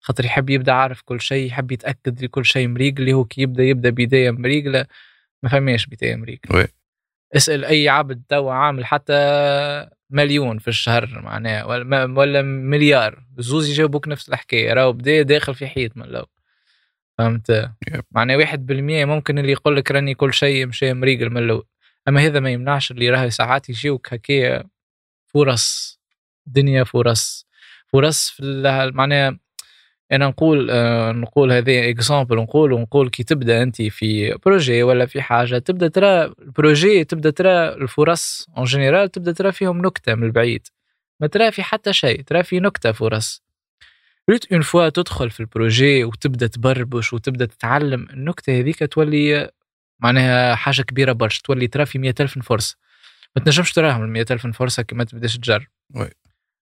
[0.00, 3.62] خاطر يحب يبدأ عارف كل شيء يحب يتأكد لكل شيء مريقل اللي هو كي يبدأ
[3.64, 4.86] يبدأ بداية مريقلة
[5.42, 6.58] ما فماش بداية مريقلة.
[7.34, 9.14] اسأل أي عبد توا عامل حتى
[10.10, 13.24] مليون في الشهر معناها ولا ولا مليار.
[13.38, 16.26] زوز يجاوبوك نفس الحكاية راهو بدا داخل في حيط من الأول.
[17.18, 17.70] فهمت؟
[18.10, 21.66] معناها واحد بالمية ممكن اللي يقول لك راني كل شيء مشي مريقل من الأول.
[22.08, 24.64] أما هذا ما يمنعش اللي راهي ساعات يجيوك هكايا
[25.26, 26.00] فرص
[26.46, 27.46] دنيا فرص
[27.86, 29.38] فرص في معناها
[30.12, 35.22] أنا نقول آه، نقول هذه exemple نقول ونقول كي تبدأ أنت في projet ولا في
[35.22, 40.22] حاجة تبدأ ترى ال projet تبدأ ترى الفرص en général تبدأ ترى فيهم نكتة من
[40.24, 40.66] البعيد.
[41.20, 43.42] ما ترى في حتى شيء ترى في نكتة فرص.
[44.30, 49.50] ريت une fois تدخل في ال projet وتبدأ تبربش وتبدأ تتعلم النكتة هذيك تولي
[50.00, 52.76] معناها حاجة كبيرة برشا تولي ترى في 100000 فرصة.
[53.36, 55.66] ما تنجمش تراهم ال 100000 فرصة كي ما تبدأش تجرب.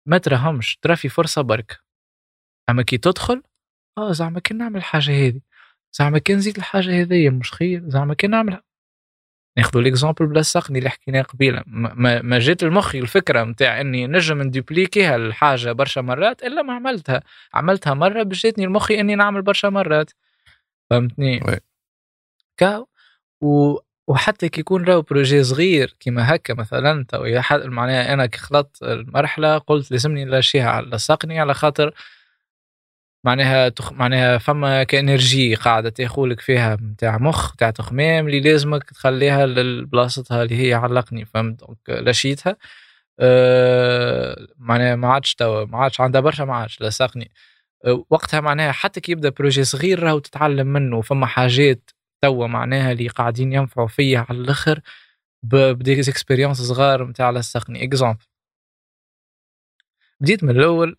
[0.05, 1.86] ما تراهمش ترى في فرصة برك.
[2.69, 3.41] اما كي تدخل؟
[3.98, 5.41] آه زعما كي نعمل الحاجة هذه.
[5.94, 8.61] زعما كي نزيد الحاجة هذيا مش خير زعما كي نعمل
[9.57, 11.64] ناخذوا l'exemple بلصقني اللي حكيناه قبيلة.
[11.68, 17.22] ما- ما, جات لمخي الفكرة نتاع إني نجم ندوبليكيها الحاجة برشا مرات إلا ما عملتها.
[17.53, 20.11] عملتها مرة باش جاتني لمخي إني نعمل برشا مرات.
[20.89, 21.41] فهمتني.
[22.57, 22.88] كاو
[23.41, 23.77] و
[24.07, 27.23] وحتى كي يكون راهو projet صغير كيما هكا مثلا تو
[27.69, 31.94] معناها أنا كي خلطت المرحلة قلت لازمني نلاشيها على لصقني على خاطر
[33.27, 33.93] معناها تخ...
[33.93, 40.43] معناها فما ك énergie قاعدة تاخولك فيها نتاع مخ نتاع تخمام اللي لازمك تخليها لبلاصتها
[40.43, 42.57] اللي هي علقني فهمت؟ donc لاشيتها
[43.19, 44.47] أه...
[44.57, 47.31] معناها ما عادش توا ما عادش عندها برشا ما عادش لصقني
[47.85, 48.05] أه...
[48.09, 51.89] وقتها معناها حتى كي يبدأ projet صغير راهو تتعلم منه فما حاجات
[52.21, 54.81] توا معناها اللي قاعدين ينفعوا فيا على الأخر
[55.43, 58.26] ب des expériences صغار نتاع لصقني exemple
[60.21, 60.97] بديت من الأول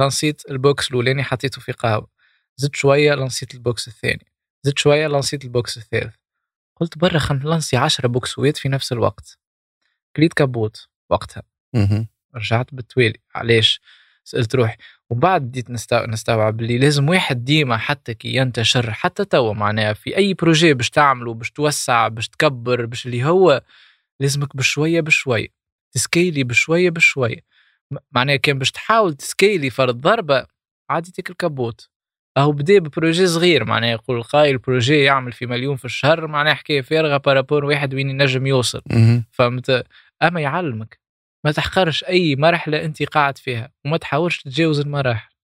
[0.00, 2.08] لانسيت ال box الأولاني حطيته في قهوة.
[2.56, 4.26] زدت شوية لانسيت ال box الثاني.
[4.62, 6.14] زدت شوية لانسيت ال box الثالث.
[6.76, 9.38] قلت برا خل نلانسي 10 بوكسوات في نفس الوقت.
[10.16, 11.42] كليت capot وقتها.
[12.34, 13.18] رجعت بالتوالي.
[13.34, 13.80] علاش؟
[14.24, 14.76] سألت روحي.
[15.10, 20.16] وبعد بديت نستوعب, نستوعب اللي لازم واحد ديما حتى كي ينتشر حتى توا معناها في
[20.16, 23.62] أي projet باش تعمله باش توسع باش تكبر باش اللي هو
[24.20, 25.48] لازمك بشوية بشوية.
[25.92, 27.40] تسكيلي بشوية بشوية.
[28.12, 30.46] معناها كان باش تحاول تسكيلي فرد ضربه
[30.90, 31.90] عادي تاكل capot.
[32.38, 36.54] أهو بدأ ب projet صغير معناها يقول قايل projet يعمل في مليون في الشهر معناها
[36.54, 38.82] حكاية فارغة par rapport واحد وين ينجم يوصل.
[39.30, 39.86] فهمت؟
[40.22, 41.00] أما يعلمك
[41.44, 45.34] ما تحقرش أي مرحلة أنت قاعد فيها وما تحاولش تتجاوز المراحل.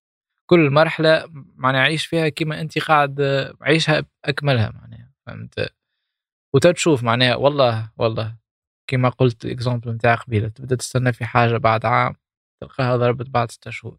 [0.51, 1.25] كل مرحلة
[1.57, 3.21] معناها عيش فيها كما أنت قاعد
[3.61, 5.73] عيشها بأكملها معناها فهمت؟
[6.55, 8.37] وتشوف معناها والله والله
[8.91, 12.15] كما قلت ال exemple نتاع قبيلة تبدا تستنى في حاجة بعد عام.
[12.63, 13.99] تلقاها ضربت بعد ستة شهور.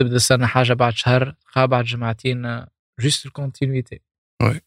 [0.00, 2.66] تبدأ تستنى حاجة بعد شهر تلقاها بعد جمعتين
[3.00, 4.00] juste ال continuité
[4.42, 4.60] oui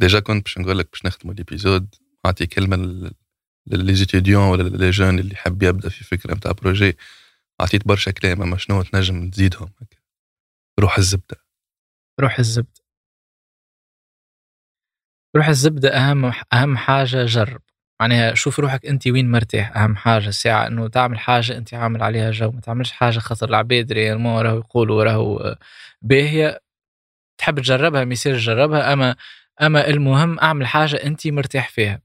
[0.00, 1.94] déjà كنت باش نقول لك باش نختموا ال épisode
[2.24, 2.76] نعطي كلمة
[3.66, 6.96] ل les étudiants ولا les jeunes اللي يحب يبدأ في فكرة نتاع projet
[7.60, 9.68] عطيت برشا كلام أما شنو تنجم تزيدهم؟
[10.80, 11.36] روح الزبدة.
[12.20, 12.82] روح الزبدة.
[15.36, 17.62] روح الزبدة أهم أهم حاجة جرب.
[18.02, 19.76] معناها شوف روحك انت وين مرتاح.
[19.76, 22.50] أهم حاجة الساعة إنه تعمل حاجة انت عامل عليها جو.
[22.50, 25.56] ما تعملش حاجة خاطر العباد réellement راهو يقولوا راهو
[26.02, 26.60] باهية.
[27.38, 29.16] تحب تجربها مثال تجربها أما
[29.62, 32.00] أما المهم أعمل حاجة انت مرتاح فيها.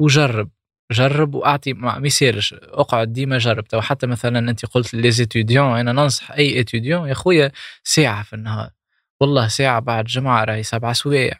[0.00, 0.50] وجرب.
[0.92, 2.10] جرب وأعطي ما
[2.52, 3.64] أقعد ديما جرب.
[3.64, 7.52] تو حتى مثلا أنت قلت les étudiants أنا ننصح أي étudiant يا خويا
[7.84, 8.70] ساعة في النهار.
[9.20, 11.34] والله ساعة بعد جمعة راهي سبع سوايع.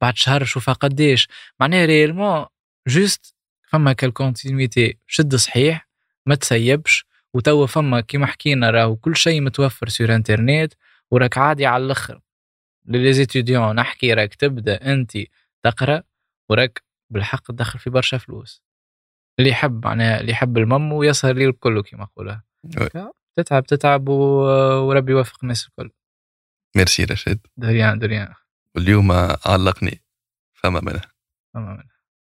[0.00, 1.28] بعد شهر شوفها قديش.
[1.60, 2.46] معناها réellement
[2.88, 3.34] juste
[3.68, 5.88] فما كال continuité شد صحيح
[6.26, 10.74] ما تسيبش وتوا فما كيما حكينا راهو كل شيء متوفر sur internet
[11.10, 12.20] وراك عادي على الأخر.
[12.86, 15.12] ل les étudiants نحكي راك تبدأ أنت
[15.62, 16.02] تقرأ
[16.48, 18.62] وراك بالحق تدخل في برشا فلوس.
[19.38, 22.44] اللي يحب معناها اللي يحب المم ويسهر الليالي الكل كما نقولها.
[23.36, 25.90] تتعب تتعب وربي يوفق الناس الكل.
[26.76, 27.46] ميرسي رشيد.
[27.56, 28.34] de rien de rien
[28.74, 29.12] واليوم
[29.46, 30.02] علقني.
[30.52, 31.12] فما منها.
[31.54, 31.97] فما منها.